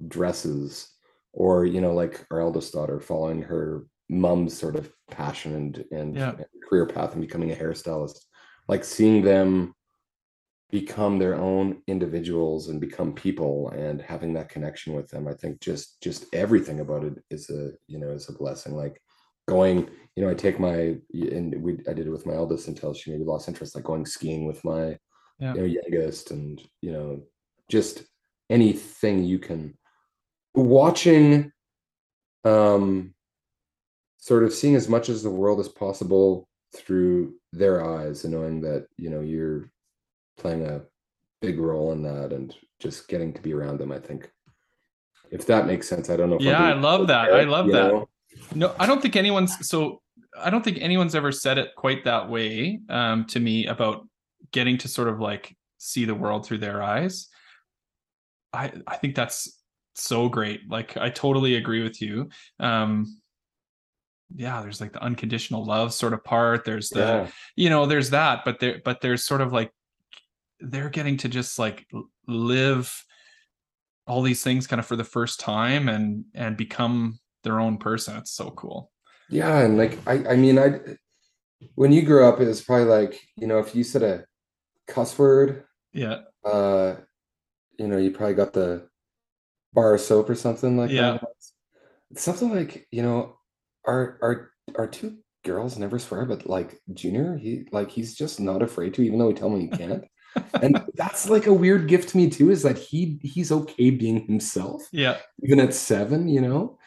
dresses 0.09 0.89
or 1.33 1.67
you 1.67 1.81
know 1.81 1.93
like 1.93 2.25
our 2.31 2.41
eldest 2.41 2.73
daughter 2.73 3.01
following 3.01 3.43
her 3.43 3.85
mom's 4.09 4.57
sort 4.57 4.77
of 4.77 4.91
passion 5.11 5.55
and 5.55 5.85
and, 5.93 6.17
Yeah. 6.17 6.31
and 6.31 6.47
career 6.69 6.87
path 6.87 7.13
and 7.13 7.21
becoming 7.21 7.53
a 7.53 7.57
hairstylist 7.57 8.19
like 8.69 8.85
seeing 8.85 9.23
them 9.23 9.75
become 10.71 11.19
their 11.19 11.35
own 11.35 11.83
individuals 11.89 12.69
and 12.69 12.81
become 12.81 13.13
people 13.13 13.71
and 13.71 14.01
having 14.01 14.33
that 14.35 14.49
connection 14.49 14.95
with 14.95 15.09
them 15.09 15.27
i 15.27 15.35
think 15.35 15.61
just 15.61 16.01
just 16.01 16.27
everything 16.33 16.81
about 16.81 17.03
it 17.05 17.15
is 17.31 17.51
a 17.51 17.73
you 17.89 17.99
know 17.99 18.11
is 18.11 18.29
a 18.29 18.33
blessing 18.33 18.77
like 18.77 19.01
going 19.49 19.91
you 20.15 20.23
know 20.23 20.31
i 20.31 20.35
take 20.35 20.61
my 20.61 20.97
and 21.13 21.61
we 21.61 21.73
i 21.89 21.93
did 21.93 22.07
it 22.07 22.11
with 22.11 22.25
my 22.27 22.35
eldest 22.35 22.69
until 22.69 22.95
she 22.95 23.11
maybe 23.11 23.25
lost 23.25 23.49
interest 23.49 23.75
like 23.75 23.85
going 23.85 24.07
skiing 24.07 24.47
with 24.47 24.63
my 24.65 24.97
Yeah. 25.41 25.55
you 25.55 25.61
know, 25.61 25.67
youngest 25.67 26.31
and 26.31 26.63
you 26.83 26.93
know 26.93 27.23
just 27.69 28.05
anything 28.49 29.25
you 29.25 29.39
can 29.41 29.75
watching 30.55 31.51
um 32.45 33.15
sort 34.21 34.45
of 34.45 34.53
seeing 34.53 34.77
as 34.77 34.89
much 34.89 35.09
as 35.09 35.23
the 35.23 35.31
world 35.31 35.59
as 35.59 35.69
possible 35.69 36.47
through 36.77 37.35
their 37.53 37.85
eyes 37.85 38.25
and 38.25 38.33
knowing 38.33 38.61
that 38.61 38.87
you 38.97 39.11
know 39.11 39.21
you're 39.21 39.71
playing 40.39 40.65
a 40.67 40.83
big 41.41 41.59
role 41.59 41.93
in 41.93 42.03
that 42.03 42.33
and 42.33 42.55
just 42.79 43.09
getting 43.09 43.33
to 43.33 43.41
be 43.43 43.53
around 43.53 43.79
them 43.79 43.91
i 43.91 43.99
think 43.99 44.31
if 45.31 45.47
that 45.47 45.67
makes 45.67 45.89
sense 45.89 46.11
i 46.11 46.17
don't 46.17 46.31
know 46.31 46.37
if 46.37 46.43
Yeah, 46.43 46.63
I 46.63 46.73
love 46.75 47.07
that. 47.09 47.33
I 47.33 47.45
love 47.45 47.67
that. 47.69 47.93
know? 47.93 48.09
No, 48.55 48.75
I 48.79 48.87
don't 48.87 49.03
think 49.03 49.17
anyone's 49.17 49.69
so 49.69 50.01
I 50.41 50.51
don't 50.51 50.63
think 50.63 50.79
anyone's 50.81 51.15
ever 51.15 51.33
said 51.33 51.59
it 51.59 51.71
quite 51.77 52.05
that 52.05 52.29
way 52.29 52.81
um 52.89 53.27
to 53.27 53.41
me 53.41 53.67
about 53.67 54.07
getting 54.53 54.79
to 54.79 54.89
sort 54.89 55.09
of 55.09 55.21
like 55.21 55.57
see 55.79 56.05
the 56.05 56.15
world 56.15 56.47
through 56.47 56.59
their 56.59 56.83
eyes. 56.83 57.29
I 58.53 58.73
I 58.87 58.97
think 58.97 59.15
that's 59.15 59.61
so 59.95 60.29
great. 60.29 60.61
Like 60.69 60.97
I 60.97 61.11
totally 61.11 61.57
agree 61.57 61.83
with 61.83 62.01
you. 62.01 62.29
Um 62.59 63.21
yeah, 64.35 64.61
there's 64.63 64.81
like 64.81 64.93
the 64.93 65.03
unconditional 65.03 65.65
love 65.65 65.93
sort 65.93 66.13
of 66.13 66.23
part. 66.25 66.65
There's 66.65 66.91
the 66.91 66.99
yeah 67.01 67.27
you 67.57 67.71
know, 67.71 67.87
there's 67.87 68.11
that, 68.11 68.45
but 68.45 68.61
there 68.61 68.81
but 68.85 69.01
there's 69.01 69.25
sort 69.25 69.41
of 69.41 69.53
like 69.53 69.71
they're 70.61 70.91
getting 70.91 71.17
to 71.19 71.29
just 71.29 71.59
like 71.59 71.87
live 72.27 73.05
all 74.07 74.23
these 74.23 74.43
things 74.43 74.67
kind 74.67 74.81
of 74.81 74.87
for 74.87 74.97
the 74.97 75.05
first 75.05 75.41
time 75.41 75.89
and 75.89 76.25
and 76.35 76.57
become 76.57 77.19
their 77.45 77.59
own 77.61 77.79
person. 77.79 78.17
It's 78.17 78.33
so 78.33 78.51
cool. 78.51 78.91
yeah 79.31 79.61
and 79.61 79.79
like 79.79 79.97
i 80.07 80.15
i 80.33 80.37
mean 80.37 80.59
i 80.59 80.81
when 81.77 81.93
you 81.93 82.03
grew 82.03 82.27
up 82.27 82.41
it 82.41 82.47
was 82.49 82.61
probably 82.63 82.87
like 82.87 83.21
you 83.37 83.47
know 83.47 83.59
if 83.59 83.75
you 83.77 83.85
said 83.85 84.03
a 84.03 84.25
cuss 84.89 85.17
word 85.19 85.65
Yeah. 85.93 86.19
uh 86.45 86.97
you 87.79 87.87
know 87.87 87.97
you 87.99 88.11
probably 88.11 88.35
got 88.35 88.53
the 88.53 88.89
bar 89.73 89.95
of 89.95 90.01
soap 90.01 90.29
or 90.29 90.35
something 90.35 90.77
like 90.77 90.91
Yeah. 90.91 91.19
that 91.21 92.21
something 92.21 92.51
like 92.55 92.87
you 92.91 93.03
know 93.03 93.37
our 93.87 94.19
our 94.23 94.51
our 94.77 94.87
two 94.87 95.17
girls 95.45 95.79
never 95.79 95.99
swear 95.99 96.27
but 96.27 96.47
like 96.47 96.79
junior 96.93 97.37
he 97.37 97.65
like 97.73 97.91
he's 97.91 98.15
just 98.15 98.41
not 98.41 98.63
afraid 98.63 98.93
to 98.95 99.03
even 99.03 99.19
though 99.19 99.29
we 99.29 99.35
tell 99.35 99.49
him 99.53 99.61
he 99.61 99.69
can't 99.69 100.05
and 100.63 100.83
that's 100.95 101.31
like 101.31 101.47
a 101.47 101.53
weird 101.53 101.89
gift 101.89 102.11
to 102.11 102.17
me 102.19 102.29
too 102.29 102.51
is 102.51 102.63
that 102.63 102.77
he 102.79 103.19
he's 103.23 103.51
okay 103.51 103.91
being 103.91 104.27
himself 104.27 104.83
Yeah. 104.93 105.17
even 105.43 105.59
at 105.61 105.73
seven 105.75 106.29
you 106.29 106.41
know 106.43 106.79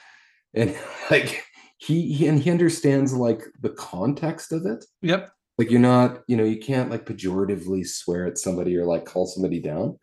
and 0.54 0.76
like 1.12 1.44
he, 1.78 2.14
he 2.14 2.28
and 2.28 2.40
he 2.40 2.52
understands 2.52 3.12
like 3.14 3.42
the 3.62 3.72
context 3.72 4.52
of 4.54 4.66
it 4.68 4.86
Yep. 5.02 5.32
like 5.58 5.72
you're 5.72 5.80
not 5.80 6.22
you 6.28 6.38
know 6.38 6.44
you 6.46 6.60
can't 6.60 6.92
like 6.92 7.06
pejoratively 7.06 7.86
swear 7.88 8.28
at 8.28 8.38
somebody 8.38 8.78
or 8.78 8.86
like 8.86 9.06
call 9.06 9.26
somebody 9.26 9.60
down 9.60 9.98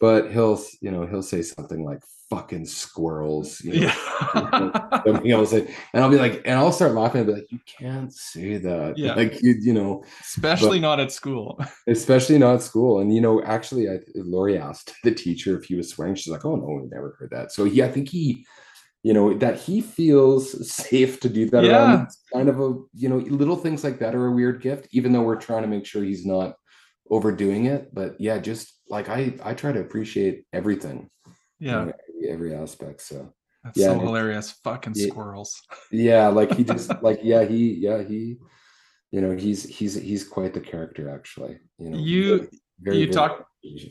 but 0.00 0.32
he'll 0.32 0.58
you 0.80 0.90
know 0.90 1.06
he'll 1.06 1.22
say 1.22 1.42
something 1.42 1.84
like 1.84 2.00
fucking 2.30 2.66
squirrels 2.66 3.60
you 3.62 3.80
know 3.80 3.86
Yeah. 3.86 5.00
something 5.06 5.30
else 5.30 5.52
and 5.52 5.68
i'll 5.94 6.10
be 6.10 6.16
like 6.18 6.42
and 6.44 6.58
i'll 6.58 6.72
start 6.72 6.92
laughing 6.92 7.20
and 7.20 7.28
be 7.28 7.34
like 7.34 7.52
you 7.52 7.60
can't 7.66 8.12
say 8.12 8.56
that 8.58 8.98
Yeah. 8.98 9.14
like 9.14 9.40
you, 9.42 9.54
you 9.60 9.72
know 9.72 10.02
Especially 10.20 10.80
not 10.80 10.98
at 10.98 11.12
school. 11.12 11.60
especially 11.86 12.38
not 12.38 12.56
at 12.56 12.62
school 12.62 12.98
and 13.00 13.14
you 13.14 13.20
know 13.20 13.42
actually 13.44 13.88
i 13.88 13.98
lori 14.16 14.58
asked 14.58 14.92
the 15.04 15.12
teacher 15.12 15.56
if 15.56 15.66
he 15.66 15.76
was 15.76 15.88
swearing 15.90 16.16
she's 16.16 16.32
like 16.32 16.44
oh 16.44 16.56
no 16.56 16.66
we 16.66 16.88
never 16.90 17.16
heard 17.18 17.30
that 17.30 17.52
so 17.52 17.64
he 17.64 17.80
i 17.82 17.88
think 17.88 18.08
he 18.08 18.44
you 19.04 19.14
know 19.14 19.32
that 19.34 19.56
he 19.60 19.80
feels 19.80 20.68
safe 20.68 21.20
to 21.20 21.28
do 21.28 21.48
that 21.50 21.62
Yeah. 21.62 21.76
around 21.78 22.02
it's 22.06 22.24
kind 22.32 22.48
of 22.48 22.58
a 22.58 22.74
you 22.94 23.08
know 23.08 23.18
little 23.18 23.56
things 23.56 23.84
like 23.84 24.00
that 24.00 24.16
are 24.16 24.26
a 24.26 24.32
weird 24.32 24.60
gift 24.60 24.88
even 24.90 25.12
though 25.12 25.22
we're 25.22 25.36
trying 25.36 25.62
to 25.62 25.68
make 25.68 25.86
sure 25.86 26.02
he's 26.02 26.26
not 26.26 26.56
overdoing 27.08 27.66
it 27.66 27.94
but 27.94 28.20
yeah 28.20 28.38
just 28.38 28.80
like 28.88 29.08
i 29.08 29.32
i 29.44 29.54
try 29.54 29.70
to 29.70 29.78
appreciate 29.80 30.44
everything 30.52 31.08
you 31.58 31.70
Yeah. 31.70 31.84
know, 31.86 31.92
every, 32.16 32.30
every 32.32 32.54
aspect 32.54 33.00
so 33.02 33.32
That's 33.64 33.78
Yeah, 33.78 33.86
so 33.86 33.92
and 33.92 34.02
it- 34.02 34.04
hilarious. 34.06 34.50
Fucking 34.64 34.92
Yeah. 34.96 35.06
squirrels. 35.08 35.60
yeah 35.90 36.28
like 36.28 36.52
he 36.54 36.64
just 36.64 36.90
like 37.02 37.20
yeah 37.22 37.44
he 37.44 37.74
yeah 37.74 38.02
he 38.02 38.36
you 39.12 39.20
know 39.20 39.36
he's 39.36 39.62
he's 39.64 39.94
he's 39.94 40.24
quite 40.26 40.52
the 40.54 40.60
character 40.60 41.08
actually 41.08 41.58
you 41.78 41.90
know 41.90 41.98
You 41.98 42.48
very, 42.80 42.98
you 42.98 43.06
very- 43.06 43.14
talk- 43.14 43.46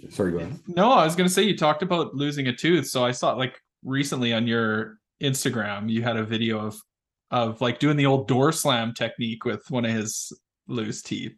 sorry 0.10 0.32
go 0.32 0.38
ahead 0.40 0.60
no, 0.68 0.92
I 0.92 1.04
was 1.06 1.16
gonna 1.16 1.30
say 1.30 1.44
you 1.44 1.58
talked 1.58 1.84
about 1.84 2.16
losing 2.16 2.48
a 2.48 2.56
tooth. 2.56 2.88
So 2.88 3.04
I 3.04 3.12
saw 3.12 3.34
like 3.34 3.60
recently 3.84 4.32
on 4.34 4.48
your 4.48 4.98
Instagram, 5.22 5.90
you 5.90 6.02
had 6.04 6.16
a 6.18 6.24
video 6.24 6.60
of 6.60 6.80
of 7.32 7.60
like 7.60 7.80
doing 7.80 7.98
the 7.98 8.06
old 8.06 8.28
door 8.28 8.52
slam 8.52 8.94
technique 8.94 9.44
with 9.46 9.64
one 9.70 9.84
of 9.86 9.92
his 9.92 10.32
loose 10.68 11.02
teeth. 11.02 11.34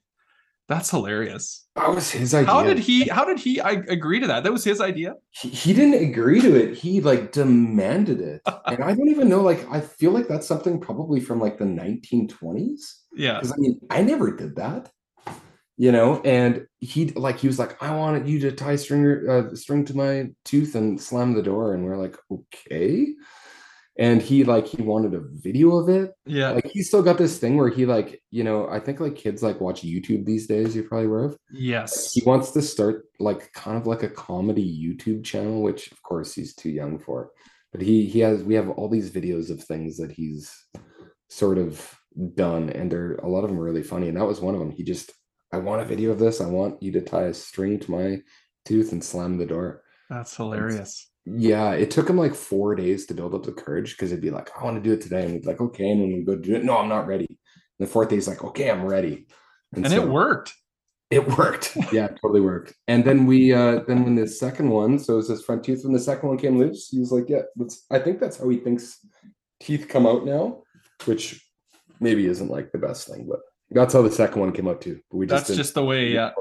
That's 0.70 0.90
hilarious. 0.90 1.66
that 1.76 1.90
was 1.96 2.12
his 2.12 2.34
idea 2.34 2.52
How 2.52 2.62
did 2.64 2.78
he 2.80 3.08
how 3.08 3.24
did 3.26 3.40
he 3.40 3.62
I 3.62 3.72
agree 3.88 4.20
to 4.20 4.28
that? 4.28 4.44
That 4.44 4.52
was 4.52 4.64
his 4.64 4.82
idea? 4.82 5.14
he, 5.32 5.50
he 5.50 5.74
didn't 5.74 6.04
agree 6.10 6.42
to 6.42 6.56
it 6.56 6.78
he 6.78 7.00
like 7.02 7.32
demanded 7.32 8.20
it 8.22 8.42
and 8.66 8.84
i 8.84 8.94
don't 8.94 9.10
even 9.10 9.30
know 9.30 9.42
like 9.42 9.66
i 9.72 9.80
feel 9.80 10.12
like 10.12 10.28
that's 10.28 10.48
something 10.48 10.80
probably 10.80 11.20
from 11.20 11.40
like 11.40 11.58
the 11.58 11.66
1920s 11.66 12.82
Yeah. 13.16 13.34
because 13.36 13.52
i 13.54 13.58
mean 13.58 13.80
i 13.90 14.02
never 14.02 14.36
did 14.36 14.56
that 14.58 14.90
you 15.78 15.92
know 15.92 16.22
and 16.24 16.66
he 16.80 17.10
like 17.12 17.38
he 17.38 17.48
was 17.48 17.60
like 17.60 17.82
i 17.84 17.96
wanted 17.96 18.28
you 18.28 18.40
to 18.40 18.52
tie 18.52 18.76
stringer 18.76 19.14
uh, 19.52 19.56
string 19.56 19.86
to 19.86 19.96
my 19.96 20.28
tooth 20.44 20.76
and 20.76 21.00
slam 21.00 21.34
the 21.34 21.44
door 21.44 21.74
and 21.76 21.84
we're 21.86 21.98
like 22.06 22.18
okay 22.32 23.14
and 24.00 24.22
he 24.22 24.44
like 24.44 24.68
he 24.68 24.82
wanted 24.82 25.14
a 25.14 25.22
video 25.48 25.78
of 25.78 25.90
it 25.90 26.12
Yeah. 26.26 26.52
like 26.52 26.68
he 26.68 26.84
still 26.84 27.02
got 27.02 27.18
this 27.18 27.40
thing 27.40 27.58
where 27.58 27.70
he 27.70 27.86
like 27.86 28.22
you 28.32 28.44
know 28.44 28.68
i 28.70 28.80
think 28.80 29.00
like 29.00 29.16
kids 29.16 29.42
like 29.42 29.60
watch 29.60 29.82
youtube 29.82 30.26
these 30.26 30.46
days 30.48 30.76
you're 30.76 30.84
probably 30.88 31.08
aware 31.08 31.26
of 31.26 31.38
Yes. 31.52 32.14
he 32.14 32.22
wants 32.26 32.52
to 32.52 32.62
start 32.62 33.06
like 33.20 33.52
kind 33.54 33.78
of 33.78 33.88
like 33.88 34.04
a 34.04 34.10
comedy 34.10 34.68
YouTube 34.86 35.24
channel, 35.24 35.62
which 35.64 35.92
of 35.92 36.02
course 36.04 36.34
he's 36.36 36.54
too 36.54 36.70
young 36.70 37.00
for. 37.00 37.32
But 37.72 37.82
he 37.82 38.06
he 38.06 38.20
has 38.20 38.44
we 38.44 38.54
have 38.54 38.70
all 38.70 38.90
these 38.90 39.10
videos 39.10 39.50
of 39.50 39.64
things 39.64 39.98
that 39.98 40.12
he's 40.12 40.54
sort 41.30 41.58
of 41.58 41.74
done, 42.36 42.70
and 42.70 42.92
they're 42.92 43.16
a 43.16 43.28
lot 43.28 43.44
of 43.44 43.50
them 43.50 43.60
are 43.60 43.64
really 43.64 43.84
funny. 43.84 44.08
And 44.08 44.18
that 44.18 44.26
was 44.26 44.40
one 44.40 44.54
of 44.54 44.60
them. 44.60 44.72
He 44.72 44.84
just 44.84 45.12
I 45.52 45.58
want 45.58 45.82
a 45.82 45.86
video 45.86 46.12
of 46.12 46.20
this. 46.20 46.42
I 46.42 46.46
want 46.46 46.82
you 46.84 46.92
to 46.94 47.02
tie 47.02 47.24
a 47.24 47.34
string 47.34 47.80
to 47.80 47.92
my 47.92 48.22
tooth 48.66 48.92
and 48.92 49.04
slam 49.04 49.38
the 49.38 49.46
door. 49.46 49.82
That's 50.10 50.36
hilarious. 50.36 51.10
Yeah, 51.30 51.74
it 51.74 51.92
took 51.92 52.10
him 52.10 52.18
like 52.18 52.34
four 52.34 52.74
days 52.76 53.06
to 53.08 53.14
build 53.14 53.36
up 53.36 53.44
the 53.44 53.52
courage 53.52 53.92
because 53.92 54.12
it'd 54.12 54.22
be 54.22 54.32
like, 54.32 54.50
I 54.58 54.64
want 54.64 54.82
to 54.82 54.90
do 54.90 54.94
it 54.94 55.02
today. 55.02 55.24
And 55.24 55.32
he'd 55.34 55.42
be 55.42 55.48
like, 55.48 55.60
okay. 55.62 55.90
And 55.90 56.02
when 56.02 56.14
we 56.14 56.24
go 56.24 56.36
do 56.36 56.56
it, 56.56 56.64
no, 56.64 56.78
I'm 56.78 56.88
not 56.90 57.08
ready. 57.08 57.26
And 57.28 57.88
the 57.88 57.92
fourth 57.92 58.10
day, 58.10 58.16
he's 58.16 58.28
like, 58.28 58.44
okay, 58.44 58.72
I'm 58.72 58.86
ready. 58.86 59.28
And 59.74 59.86
so- 59.88 59.96
it 60.04 60.08
worked. 60.08 60.54
it 61.12 61.28
worked. 61.38 61.76
Yeah, 61.92 62.06
it 62.06 62.20
totally 62.22 62.42
worked. 62.42 62.74
And 62.88 63.04
then 63.04 63.26
we 63.26 63.54
uh 63.54 63.82
then 63.88 64.04
when 64.04 64.16
the 64.16 64.28
second 64.28 64.70
one, 64.70 65.00
so 65.00 65.14
it 65.14 65.18
was 65.18 65.30
his 65.30 65.44
front 65.44 65.64
tooth, 65.64 65.84
when 65.84 65.94
the 65.94 66.00
second 66.00 66.30
one 66.30 66.38
came 66.38 66.58
loose, 66.58 66.88
he 66.90 67.00
was 67.00 67.12
like, 67.12 67.28
Yeah, 67.28 67.44
that's 67.56 67.86
I 67.92 68.00
think 68.00 68.20
that's 68.20 68.38
how 68.38 68.48
he 68.50 68.58
thinks 68.58 69.06
teeth 69.60 69.88
come 69.90 70.06
out 70.06 70.26
now, 70.26 70.64
which 71.06 71.44
maybe 72.00 72.26
isn't 72.28 72.50
like 72.50 72.72
the 72.72 72.78
best 72.78 73.08
thing, 73.08 73.26
but 73.30 73.40
that's 73.72 73.94
how 73.94 74.02
the 74.02 74.12
second 74.12 74.40
one 74.40 74.52
came 74.54 74.68
out 74.68 74.80
too. 74.82 75.00
But 75.10 75.18
we 75.18 75.26
just 75.28 75.48
That's 75.48 75.58
just 75.58 75.74
the 75.74 75.84
way, 75.84 76.14
yeah. 76.14 76.32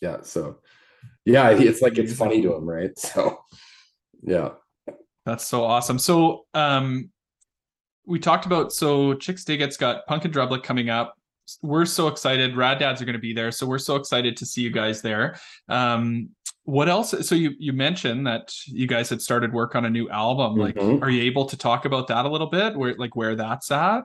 yeah. 0.00 0.18
So 0.22 0.58
yeah, 1.24 1.50
it's 1.50 1.82
like 1.82 1.98
it's 1.98 2.14
funny 2.14 2.42
to 2.42 2.54
him, 2.54 2.68
right? 2.68 2.90
So 2.98 3.38
yeah. 4.22 4.50
That's 5.26 5.46
so 5.46 5.64
awesome. 5.64 5.98
So 5.98 6.46
um 6.54 7.10
we 8.06 8.18
talked 8.18 8.46
about 8.46 8.72
so 8.72 9.14
Chixdiggit's 9.14 9.76
got 9.76 10.06
Punk 10.06 10.24
in 10.24 10.32
Drublic 10.32 10.62
coming 10.62 10.90
up. 10.90 11.14
We're 11.62 11.86
so 11.86 12.08
excited. 12.08 12.56
Rad 12.56 12.78
Dads 12.78 13.02
are 13.02 13.04
going 13.04 13.14
to 13.14 13.20
be 13.20 13.32
there. 13.32 13.50
So 13.52 13.66
we're 13.66 13.78
so 13.78 13.96
excited 13.96 14.36
to 14.38 14.46
see 14.46 14.62
you 14.62 14.70
guys 14.70 15.02
there. 15.02 15.38
Um 15.68 16.30
what 16.64 16.88
else? 16.88 17.14
So 17.26 17.34
you 17.34 17.52
you 17.58 17.72
mentioned 17.72 18.26
that 18.26 18.52
you 18.66 18.86
guys 18.86 19.08
had 19.10 19.20
started 19.20 19.52
work 19.52 19.74
on 19.74 19.84
a 19.84 19.90
new 19.90 20.08
album. 20.10 20.56
Like, 20.56 20.76
Mhm. 20.76 21.02
are 21.02 21.10
you 21.10 21.22
able 21.22 21.46
to 21.46 21.56
talk 21.56 21.84
about 21.84 22.08
that 22.08 22.24
a 22.26 22.28
little 22.28 22.46
bit? 22.48 22.76
Where 22.76 22.94
like 22.96 23.16
where 23.16 23.34
that's 23.34 23.70
at? 23.70 24.04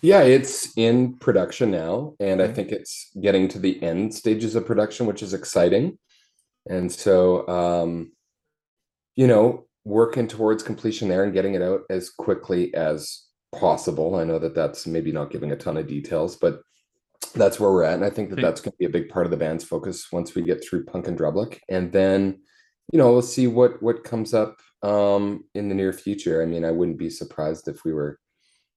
Yeah, 0.00 0.22
it's 0.22 0.76
in 0.76 1.14
production 1.14 1.72
now, 1.72 2.14
and 2.20 2.40
I 2.40 2.46
think 2.46 2.70
it's 2.70 3.10
getting 3.20 3.48
to 3.48 3.58
the 3.58 3.82
end 3.82 4.14
stages 4.14 4.54
of 4.54 4.64
production, 4.64 5.06
which 5.06 5.24
is 5.24 5.34
exciting. 5.34 5.98
And 6.70 6.92
so, 6.92 7.48
um, 7.48 8.12
you 9.18 9.26
know, 9.26 9.66
working 9.84 10.28
towards 10.28 10.62
completion 10.62 11.08
there 11.08 11.24
and 11.24 11.32
getting 11.32 11.54
it 11.54 11.62
out 11.62 11.80
as 11.90 12.08
quickly 12.08 12.72
as 12.74 13.24
possible. 13.52 14.14
I 14.14 14.22
know 14.22 14.38
that 14.38 14.54
that's 14.54 14.86
maybe 14.86 15.10
not 15.10 15.30
giving 15.30 15.50
a 15.50 15.56
ton 15.56 15.76
of 15.76 15.88
details, 15.88 16.36
but 16.36 16.60
that's 17.34 17.58
where 17.58 17.72
we're 17.72 17.82
at. 17.82 17.94
And 17.94 18.04
I 18.04 18.10
think 18.10 18.30
that 18.30 18.40
that's 18.40 18.60
going 18.60 18.72
to 18.72 18.78
be 18.78 18.84
a 18.84 19.00
big 19.00 19.08
part 19.08 19.26
of 19.26 19.30
the 19.30 19.36
band's 19.36 19.64
focus 19.64 20.06
once 20.12 20.34
we 20.36 20.42
get 20.42 20.62
through 20.62 20.84
Punk 20.84 21.08
in 21.08 21.16
Drublic. 21.16 21.58
And 21.68 21.90
then, 21.90 22.40
you 22.92 22.98
know, 22.98 23.10
we'll 23.10 23.22
see 23.22 23.48
what 23.48 23.82
what 23.82 24.04
comes 24.04 24.34
up 24.34 24.60
um, 24.84 25.44
in 25.54 25.68
the 25.68 25.74
near 25.74 25.92
future. 25.92 26.40
I 26.40 26.46
mean, 26.46 26.64
I 26.64 26.70
wouldn't 26.70 26.98
be 26.98 27.10
surprised 27.10 27.66
if 27.66 27.84
we 27.84 27.92
were 27.92 28.20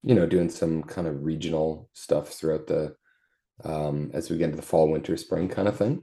you 0.04 0.16
know, 0.16 0.26
doing 0.26 0.50
some 0.50 0.82
kind 0.84 1.08
of 1.08 1.24
regional 1.24 1.90
stuff 1.94 2.30
throughout 2.30 2.68
the 2.68 2.96
um, 3.64 4.10
as 4.14 4.30
we 4.30 4.38
get 4.38 4.46
into 4.46 4.56
the 4.56 4.64
fall, 4.64 4.90
winter, 4.90 5.16
spring 5.18 5.48
kind 5.48 5.68
of 5.68 5.78
thing. 5.78 6.02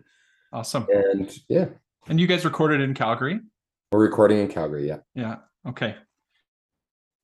Awesome. 0.52 0.86
And 0.92 1.36
yeah, 1.48 1.66
And 2.06 2.20
you 2.20 2.26
guys 2.26 2.44
recorded 2.44 2.80
in 2.80 2.94
Calgary? 2.94 3.40
We're 3.90 4.00
recording 4.00 4.38
in 4.38 4.48
Calgary. 4.48 4.86
Yeah. 4.86 4.98
Yeah. 5.14 5.36
Okay. 5.66 5.96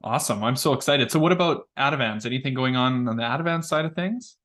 Awesome. 0.03 0.43
I'm 0.43 0.57
so 0.57 0.73
excited. 0.73 1.11
So 1.11 1.19
what 1.19 1.33
about 1.33 1.69
Ativans? 1.79 2.25
Anything 2.25 2.55
going 2.55 2.75
on 2.77 3.07
on 3.07 3.17
the 3.17 3.23
Ativans 3.23 3.65
side 3.65 3.85
of 3.85 3.95
things? 3.95 4.37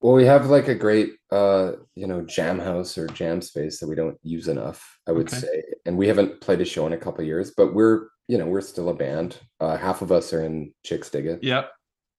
Well, 0.00 0.12
we 0.12 0.24
have 0.26 0.46
like 0.46 0.68
a 0.68 0.74
great, 0.74 1.14
uh, 1.32 1.72
you 1.94 2.06
know, 2.06 2.22
jam 2.22 2.58
house 2.58 2.96
or 2.98 3.06
jam 3.08 3.40
space 3.40 3.80
that 3.80 3.88
we 3.88 3.94
don't 3.96 4.18
use 4.22 4.48
enough, 4.48 4.98
I 5.08 5.12
would 5.12 5.28
Okay. 5.28 5.38
say. 5.38 5.62
And 5.86 5.96
we 5.96 6.06
haven't 6.06 6.40
played 6.40 6.60
a 6.60 6.64
show 6.64 6.86
in 6.86 6.92
a 6.92 6.98
couple 6.98 7.22
of 7.22 7.26
years, 7.26 7.52
but 7.56 7.74
we're, 7.74 8.08
you 8.28 8.38
know, 8.38 8.46
we're 8.46 8.60
still 8.60 8.90
a 8.90 8.94
band. 8.94 9.38
Uh, 9.60 9.76
half 9.76 10.02
of 10.02 10.12
us 10.12 10.32
are 10.32 10.44
in 10.44 10.72
Chixdiggit. 10.86 11.40
Yep. 11.42 11.70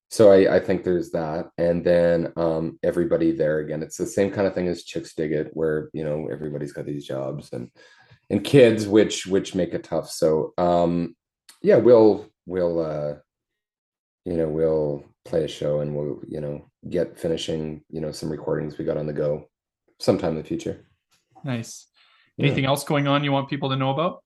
So 0.10 0.32
I, 0.32 0.56
I 0.56 0.60
think 0.60 0.84
there's 0.84 1.12
that. 1.12 1.50
And 1.58 1.84
then 1.86 2.32
um, 2.38 2.78
everybody 2.84 3.32
there 3.32 3.60
again, 3.60 3.84
it's 3.84 3.98
the 3.98 4.06
same 4.06 4.32
kind 4.32 4.48
of 4.48 4.54
thing 4.54 4.68
as 4.68 4.84
Chixdiggit, 4.86 5.50
where, 5.54 5.90
you 5.94 6.04
know, 6.04 6.28
everybody's 6.32 6.74
got 6.74 6.86
these 6.86 7.06
jobs 7.06 7.54
and 7.54 7.70
and 8.30 8.44
kids, 8.44 8.88
which 8.88 9.26
which 9.26 9.56
make 9.56 9.74
it 9.74 9.84
tough. 9.84 10.10
So 10.10 10.54
um, 10.58 11.16
yeah, 11.62 11.78
we'll 11.78 12.28
we'll 12.46 12.80
uh, 12.80 13.16
you 14.26 14.38
know, 14.38 14.50
we'll 14.50 15.06
play 15.24 15.44
a 15.44 15.48
show 15.48 15.80
and 15.80 15.96
we'll, 15.96 16.20
you 16.28 16.42
know, 16.42 16.70
get 16.90 17.18
finishing, 17.18 17.84
you 17.90 18.02
know, 18.02 18.12
some 18.12 18.30
recordings 18.30 18.78
we 18.78 18.86
got 18.86 18.98
on 18.98 19.06
the 19.06 19.14
go 19.14 19.48
sometime 20.00 20.32
in 20.32 20.38
the 20.38 20.44
future. 20.44 20.86
Nice. 21.44 21.88
Yeah. 22.38 22.48
Anything 22.48 22.66
else 22.66 22.84
going 22.84 23.08
on 23.08 23.24
you 23.24 23.32
want 23.32 23.50
people 23.50 23.70
to 23.70 23.76
know 23.76 23.92
about? 23.92 24.24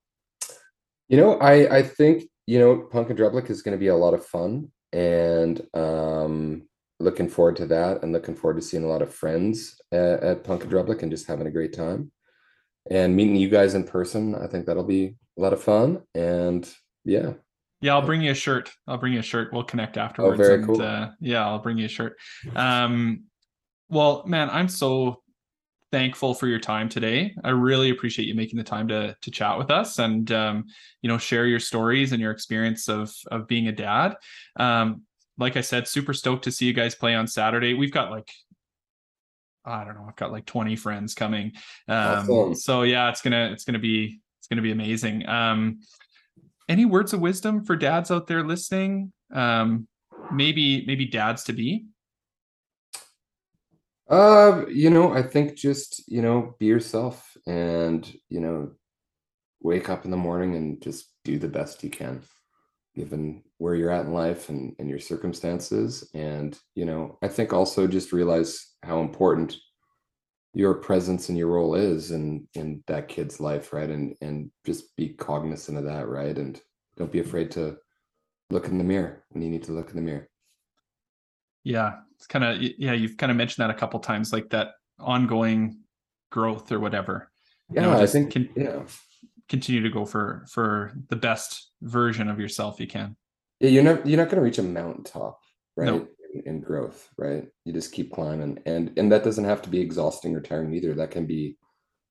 You 1.08 1.18
know, 1.18 1.38
I 1.38 1.78
I 1.78 1.82
think 1.82 2.24
you 2.46 2.58
know 2.58 2.78
Punk 2.90 3.10
in 3.10 3.16
Drublic 3.16 3.50
is 3.50 3.62
going 3.62 3.76
to 3.76 3.80
be 3.80 3.88
a 3.88 3.96
lot 3.96 4.14
of 4.14 4.24
fun, 4.24 4.70
and 4.92 5.60
um, 5.74 6.68
looking 6.98 7.28
forward 7.28 7.56
to 7.56 7.66
that, 7.66 8.02
and 8.02 8.12
looking 8.12 8.36
forward 8.36 8.60
to 8.60 8.66
seeing 8.66 8.84
a 8.84 8.88
lot 8.88 9.02
of 9.02 9.12
friends 9.12 9.80
at, 9.92 10.22
at 10.22 10.44
Punk 10.44 10.62
in 10.62 10.70
Drublic 10.70 11.02
and 11.02 11.10
just 11.10 11.26
having 11.26 11.48
a 11.48 11.52
great 11.52 11.72
time, 11.72 12.12
and 12.88 13.16
meeting 13.16 13.36
you 13.36 13.48
guys 13.48 13.74
in 13.74 13.84
person. 13.84 14.34
I 14.34 14.46
think 14.46 14.66
that'll 14.66 14.84
be 14.84 15.16
a 15.38 15.40
lot 15.40 15.52
of 15.52 15.62
fun, 15.62 16.02
and 16.14 16.68
yeah, 17.04 17.32
Yeah, 17.80 17.94
I'll 17.94 18.06
bring 18.06 18.20
you 18.22 18.30
a 18.30 18.34
shirt. 18.34 18.70
I'll 18.86 18.98
bring 18.98 19.14
you 19.14 19.20
a 19.20 19.22
shirt. 19.22 19.52
We'll 19.52 19.64
connect 19.64 19.96
afterwards. 19.96 20.40
Oh, 20.40 20.44
very 20.44 20.54
and, 20.56 20.66
cool. 20.66 20.82
Uh, 20.82 21.10
yeah, 21.20 21.46
I'll 21.46 21.58
bring 21.58 21.78
you 21.78 21.86
a 21.86 21.88
shirt. 21.88 22.16
Um, 22.54 23.24
well, 23.88 24.24
man, 24.26 24.50
I'm 24.50 24.68
so 24.68 25.22
thankful 25.92 26.34
for 26.34 26.46
your 26.46 26.60
time 26.60 26.88
today. 26.88 27.34
I 27.42 27.50
really 27.50 27.90
appreciate 27.90 28.28
you 28.28 28.34
making 28.34 28.58
the 28.58 28.64
time 28.64 28.88
to 28.88 29.16
to 29.20 29.30
chat 29.30 29.58
with 29.58 29.70
us 29.70 29.98
and 29.98 30.30
um, 30.30 30.64
you 31.02 31.08
know 31.08 31.18
share 31.18 31.46
your 31.46 31.60
stories 31.60 32.12
and 32.12 32.20
your 32.20 32.30
experience 32.30 32.88
of 32.88 33.12
of 33.30 33.48
being 33.48 33.68
a 33.68 33.72
dad. 33.72 34.16
Um, 34.56 35.02
like 35.38 35.56
I 35.56 35.62
said, 35.62 35.88
super 35.88 36.12
stoked 36.12 36.44
to 36.44 36.52
see 36.52 36.66
you 36.66 36.74
guys 36.74 36.94
play 36.94 37.14
on 37.14 37.26
Saturday. 37.26 37.74
We've 37.74 37.92
got 37.92 38.10
like 38.10 38.30
I 39.70 39.84
don't 39.84 39.94
know, 39.94 40.06
I've 40.08 40.16
got 40.16 40.32
like 40.32 40.46
20 40.46 40.76
friends 40.76 41.14
coming. 41.14 41.52
Um, 41.88 42.28
Awesome. 42.30 42.54
so 42.54 42.82
yeah, 42.82 43.08
it's 43.08 43.22
gonna 43.22 43.50
it's 43.52 43.64
gonna 43.64 43.78
be 43.78 44.20
it's 44.38 44.46
gonna 44.48 44.62
be 44.62 44.72
amazing. 44.72 45.26
Um, 45.28 45.80
any 46.68 46.84
words 46.84 47.12
of 47.12 47.20
wisdom 47.20 47.64
for 47.64 47.76
dads 47.76 48.10
out 48.10 48.26
there 48.26 48.44
listening? 48.44 49.12
Um, 49.32 49.86
maybe 50.32 50.84
maybe 50.86 51.06
dads 51.06 51.44
to 51.44 51.52
be. 51.52 51.86
uh, 54.08 54.64
you 54.68 54.90
know, 54.90 55.12
I 55.12 55.22
think 55.22 55.54
just 55.56 56.02
you 56.08 56.22
know 56.22 56.54
be 56.58 56.66
yourself, 56.66 57.36
and 57.46 58.10
you 58.28 58.40
know, 58.40 58.72
wake 59.62 59.88
up 59.88 60.04
in 60.04 60.10
the 60.10 60.16
morning 60.16 60.56
and 60.56 60.82
just 60.82 61.12
do 61.24 61.38
the 61.38 61.48
best 61.48 61.82
you 61.84 61.90
can. 61.90 62.22
given 62.94 63.42
where 63.60 63.74
you're 63.74 63.90
at 63.90 64.06
in 64.06 64.14
life 64.14 64.48
and, 64.48 64.74
and 64.78 64.88
your 64.88 64.98
circumstances. 64.98 66.10
And, 66.14 66.58
you 66.74 66.86
know, 66.86 67.18
I 67.20 67.28
think 67.28 67.52
also 67.52 67.86
just 67.86 68.10
realize 68.10 68.74
how 68.82 69.02
important 69.02 69.54
your 70.54 70.72
presence 70.72 71.28
and 71.28 71.36
your 71.36 71.48
role 71.48 71.74
is 71.74 72.10
in 72.10 72.48
in 72.54 72.82
that 72.86 73.06
kid's 73.08 73.38
life, 73.38 73.74
right? 73.74 73.90
And 73.90 74.16
and 74.22 74.50
just 74.64 74.96
be 74.96 75.10
cognizant 75.10 75.76
of 75.76 75.84
that, 75.84 76.08
right? 76.08 76.36
And 76.36 76.58
don't 76.96 77.12
be 77.12 77.20
afraid 77.20 77.50
to 77.52 77.76
look 78.48 78.66
in 78.66 78.78
the 78.78 78.84
mirror 78.84 79.24
when 79.28 79.42
you 79.44 79.50
need 79.50 79.64
to 79.64 79.72
look 79.72 79.90
in 79.90 79.96
the 79.96 80.02
mirror. 80.02 80.26
Yeah, 81.62 81.98
it's 82.16 82.26
kind 82.26 82.44
of 82.44 82.62
yeah. 82.78 82.94
You've 82.94 83.18
kind 83.18 83.30
of 83.30 83.36
mentioned 83.36 83.62
that 83.62 83.76
a 83.76 83.78
couple 83.78 84.00
times, 84.00 84.32
like 84.32 84.48
that 84.50 84.68
ongoing 84.98 85.80
growth 86.32 86.72
or 86.72 86.80
whatever. 86.80 87.30
You 87.68 87.82
Yeah, 87.82 87.88
know, 87.88 88.00
I 88.00 88.06
think 88.06 88.32
con- 88.32 88.48
yeah. 88.56 88.82
continue 89.50 89.82
to 89.82 89.90
go 89.90 90.06
for 90.06 90.46
for 90.50 90.92
the 91.10 91.16
best 91.16 91.72
version 91.82 92.28
of 92.28 92.40
yourself 92.40 92.80
you 92.80 92.86
can. 92.86 93.16
Yeah, 93.60 93.70
you're 93.70 93.82
not 93.82 94.06
you're 94.06 94.16
not 94.18 94.30
gonna 94.30 94.42
reach 94.42 94.58
a 94.58 94.62
mountaintop, 94.62 95.40
right? 95.76 95.90
No. 95.90 96.08
In, 96.34 96.42
in 96.46 96.60
growth, 96.60 97.08
right? 97.18 97.48
You 97.64 97.72
just 97.72 97.92
keep 97.92 98.12
climbing. 98.12 98.60
And 98.66 98.92
and 98.98 99.12
that 99.12 99.24
doesn't 99.24 99.44
have 99.44 99.62
to 99.62 99.70
be 99.70 99.80
exhausting 99.80 100.34
or 100.34 100.40
tiring 100.40 100.72
either. 100.74 100.94
That 100.94 101.10
can 101.10 101.26
be 101.26 101.58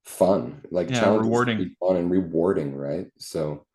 fun, 0.05 0.63
like 0.71 0.89
Yeah, 0.89 1.11
rewarding. 1.11 1.69
fun 1.81 1.97
and 1.97 2.11
rewarding, 2.11 2.75
right? 2.75 3.07
So, 3.19 3.65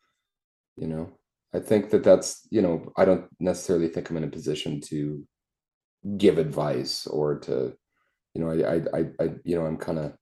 you 0.76 0.88
know, 0.88 1.18
I 1.54 1.60
think 1.60 1.90
that 1.90 2.04
that's, 2.04 2.46
you 2.50 2.62
know, 2.62 2.92
I 2.96 3.04
don't 3.04 3.28
necessarily 3.40 3.88
think 3.88 4.10
I'm 4.10 4.16
in 4.18 4.24
a 4.24 4.28
position 4.28 4.80
to 4.82 5.26
give 6.18 6.38
advice 6.38 7.06
or 7.06 7.38
to, 7.40 7.76
you 8.34 8.42
know, 8.44 8.50
I 8.52 8.76
I 8.76 9.00
I, 9.00 9.06
I 9.24 9.34
you 9.44 9.56
know, 9.56 9.66
I'm 9.66 9.78
kind 9.78 9.98
of 10.00 10.14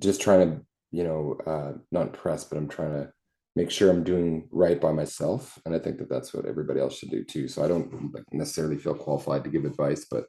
just 0.00 0.20
trying 0.22 0.50
to, 0.50 0.66
you 0.92 1.04
know, 1.04 1.38
uh 1.46 1.74
not 1.92 2.12
press, 2.14 2.44
but 2.44 2.58
I'm 2.58 2.68
trying 2.68 2.92
to 2.94 3.12
make 3.56 3.70
sure 3.70 3.90
I'm 3.90 4.04
doing 4.04 4.48
right 4.50 4.80
by 4.80 4.92
myself. 4.92 5.58
And 5.64 5.74
I 5.74 5.78
think 5.78 5.98
that 5.98 6.08
that's 6.08 6.32
what 6.32 6.46
everybody 6.46 6.80
else 6.80 6.98
should 6.98 7.10
do 7.10 7.24
too. 7.24 7.48
So 7.48 7.64
I 7.64 7.68
don't 7.68 8.14
necessarily 8.32 8.78
feel 8.78 8.94
qualified 8.94 9.44
to 9.44 9.50
give 9.50 9.64
advice, 9.64 10.06
but 10.10 10.26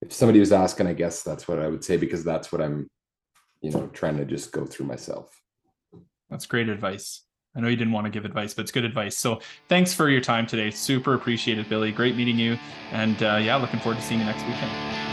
if 0.00 0.12
somebody 0.12 0.40
was 0.40 0.52
asking, 0.52 0.86
I 0.86 0.92
guess 0.92 1.22
that's 1.22 1.48
what 1.48 1.58
I 1.58 1.68
would 1.68 1.84
say 1.84 1.96
because 1.96 2.24
that's 2.24 2.52
what 2.52 2.60
I'm, 2.60 2.88
you 3.60 3.70
know, 3.70 3.88
trying 3.88 4.16
to 4.18 4.24
just 4.24 4.52
go 4.52 4.64
through 4.64 4.86
myself. 4.86 5.30
That's 6.30 6.46
great 6.46 6.68
advice. 6.68 7.22
I 7.56 7.60
know 7.60 7.68
you 7.68 7.76
didn't 7.76 7.92
want 7.92 8.04
to 8.04 8.10
give 8.10 8.24
advice, 8.24 8.54
but 8.54 8.62
it's 8.62 8.72
good 8.72 8.84
advice. 8.84 9.16
So 9.16 9.40
thanks 9.68 9.92
for 9.92 10.08
your 10.08 10.20
time 10.20 10.46
today. 10.46 10.70
Super 10.70 11.14
appreciate 11.14 11.58
it, 11.58 11.68
Billy. 11.68 11.90
Great 11.90 12.14
meeting 12.14 12.38
you. 12.38 12.56
And 12.92 13.20
uh, 13.22 13.40
yeah, 13.42 13.56
looking 13.56 13.80
forward 13.80 13.96
to 13.96 14.02
seeing 14.02 14.20
you 14.20 14.26
next 14.26 14.44
weekend. 14.46 15.07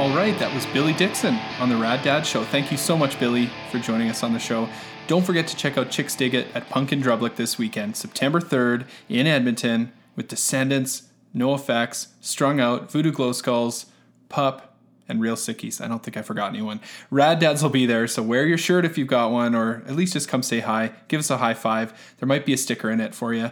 All 0.00 0.16
right, 0.16 0.36
that 0.38 0.54
was 0.54 0.64
Billy 0.64 0.94
Dixon 0.94 1.34
on 1.58 1.68
the 1.68 1.76
Rad 1.76 2.02
Dad 2.02 2.24
Show. 2.24 2.42
Thank 2.42 2.72
you 2.72 2.78
so 2.78 2.96
much, 2.96 3.20
Billy, 3.20 3.50
for 3.70 3.78
joining 3.78 4.08
us 4.08 4.22
on 4.22 4.32
the 4.32 4.38
show. 4.38 4.66
Don't 5.08 5.22
forget 5.22 5.46
to 5.48 5.54
check 5.54 5.76
out 5.76 5.88
Chixdiggit 5.88 6.46
at 6.54 6.70
Punk 6.70 6.90
in 6.90 7.02
Drublic 7.02 7.36
this 7.36 7.58
weekend, 7.58 7.98
September 7.98 8.40
3rd 8.40 8.86
in 9.10 9.26
Edmonton 9.26 9.92
with 10.16 10.26
Descendents, 10.26 11.10
No 11.34 11.52
Effects, 11.52 12.14
Strung 12.22 12.60
Out, 12.60 12.90
Voodoo 12.90 13.12
Glow 13.12 13.32
Skulls, 13.32 13.86
Pup, 14.30 14.74
and 15.06 15.20
Real 15.20 15.36
Sickies. 15.36 15.84
I 15.84 15.88
don't 15.88 16.02
think 16.02 16.16
I 16.16 16.22
forgot 16.22 16.48
anyone. 16.48 16.80
Rad 17.10 17.38
Dads 17.38 17.62
will 17.62 17.68
be 17.68 17.84
there, 17.84 18.08
so 18.08 18.22
wear 18.22 18.46
your 18.46 18.56
shirt 18.56 18.86
if 18.86 18.96
you've 18.96 19.06
got 19.06 19.30
one, 19.30 19.54
or 19.54 19.82
at 19.86 19.96
least 19.96 20.14
just 20.14 20.30
come 20.30 20.42
say 20.42 20.60
hi. 20.60 20.92
Give 21.08 21.18
us 21.18 21.28
a 21.28 21.36
high 21.36 21.52
five. 21.52 22.14
There 22.16 22.26
might 22.26 22.46
be 22.46 22.54
a 22.54 22.56
sticker 22.56 22.90
in 22.90 23.00
it 23.00 23.14
for 23.14 23.34
you. 23.34 23.50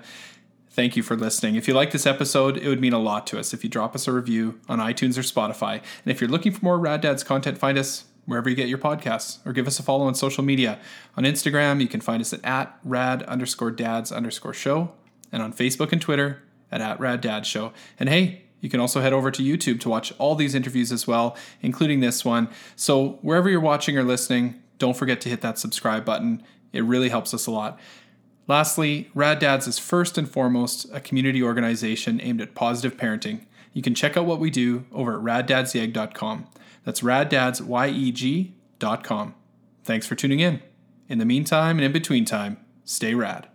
Thank 0.78 0.94
you 0.94 1.02
for 1.02 1.16
listening. 1.16 1.56
If 1.56 1.66
you 1.66 1.74
like 1.74 1.90
this 1.90 2.06
episode, 2.06 2.56
it 2.56 2.68
would 2.68 2.80
mean 2.80 2.92
a 2.92 3.00
lot 3.00 3.26
to 3.26 3.38
us 3.40 3.52
if 3.52 3.64
you 3.64 3.68
drop 3.68 3.96
us 3.96 4.06
a 4.06 4.12
review 4.12 4.60
on 4.68 4.78
iTunes 4.78 5.18
or 5.18 5.22
Spotify. 5.22 5.72
And 5.72 6.12
if 6.12 6.20
you're 6.20 6.30
looking 6.30 6.52
for 6.52 6.64
more 6.64 6.78
Rad 6.78 7.00
Dads 7.00 7.24
content, 7.24 7.58
find 7.58 7.76
us 7.76 8.04
wherever 8.26 8.48
you 8.48 8.54
get 8.54 8.68
your 8.68 8.78
podcasts 8.78 9.44
or 9.44 9.52
give 9.52 9.66
us 9.66 9.80
a 9.80 9.82
follow 9.82 10.06
on 10.06 10.14
social 10.14 10.44
media. 10.44 10.78
On 11.16 11.24
Instagram, 11.24 11.80
you 11.80 11.88
can 11.88 12.00
find 12.00 12.20
us 12.20 12.32
at, 12.32 12.44
at 12.44 12.78
rad 12.84 13.24
underscore 13.24 13.72
dads 13.72 14.12
underscore 14.12 14.54
show 14.54 14.92
and 15.32 15.42
on 15.42 15.52
Facebook 15.52 15.90
and 15.90 16.00
Twitter 16.00 16.44
at, 16.70 16.80
at 16.80 17.00
rad 17.00 17.22
dad 17.22 17.44
show. 17.44 17.72
And 17.98 18.08
hey, 18.08 18.42
you 18.60 18.70
can 18.70 18.78
also 18.78 19.00
head 19.00 19.12
over 19.12 19.32
to 19.32 19.42
YouTube 19.42 19.80
to 19.80 19.88
watch 19.88 20.14
all 20.18 20.36
these 20.36 20.54
interviews 20.54 20.92
as 20.92 21.08
well, 21.08 21.36
including 21.60 21.98
this 21.98 22.24
one. 22.24 22.48
So 22.76 23.18
wherever 23.22 23.50
you're 23.50 23.58
watching 23.58 23.98
or 23.98 24.04
listening, 24.04 24.62
don't 24.78 24.96
forget 24.96 25.20
to 25.22 25.28
hit 25.28 25.40
that 25.40 25.58
subscribe 25.58 26.04
button. 26.04 26.40
It 26.72 26.84
really 26.84 27.08
helps 27.08 27.34
us 27.34 27.48
a 27.48 27.50
lot. 27.50 27.80
Lastly, 28.48 29.10
Rad 29.14 29.38
Dads 29.38 29.68
is 29.68 29.78
first 29.78 30.16
and 30.16 30.26
foremost 30.28 30.86
a 30.92 31.00
community 31.00 31.42
organization 31.42 32.20
aimed 32.22 32.40
at 32.40 32.54
positive 32.54 32.96
parenting. 32.96 33.42
You 33.74 33.82
can 33.82 33.94
check 33.94 34.16
out 34.16 34.24
what 34.24 34.40
we 34.40 34.48
do 34.50 34.86
over 34.90 35.18
at 35.18 35.46
raddadsYeg.com. 35.46 36.46
That's 36.84 37.02
raddadsYeg.com. 37.02 39.34
Thanks 39.84 40.06
for 40.06 40.14
tuning 40.14 40.40
in. 40.40 40.62
In 41.08 41.18
the 41.18 41.26
meantime 41.26 41.76
and 41.76 41.84
in 41.84 41.92
between 41.92 42.24
time, 42.24 42.56
stay 42.84 43.14
rad. 43.14 43.48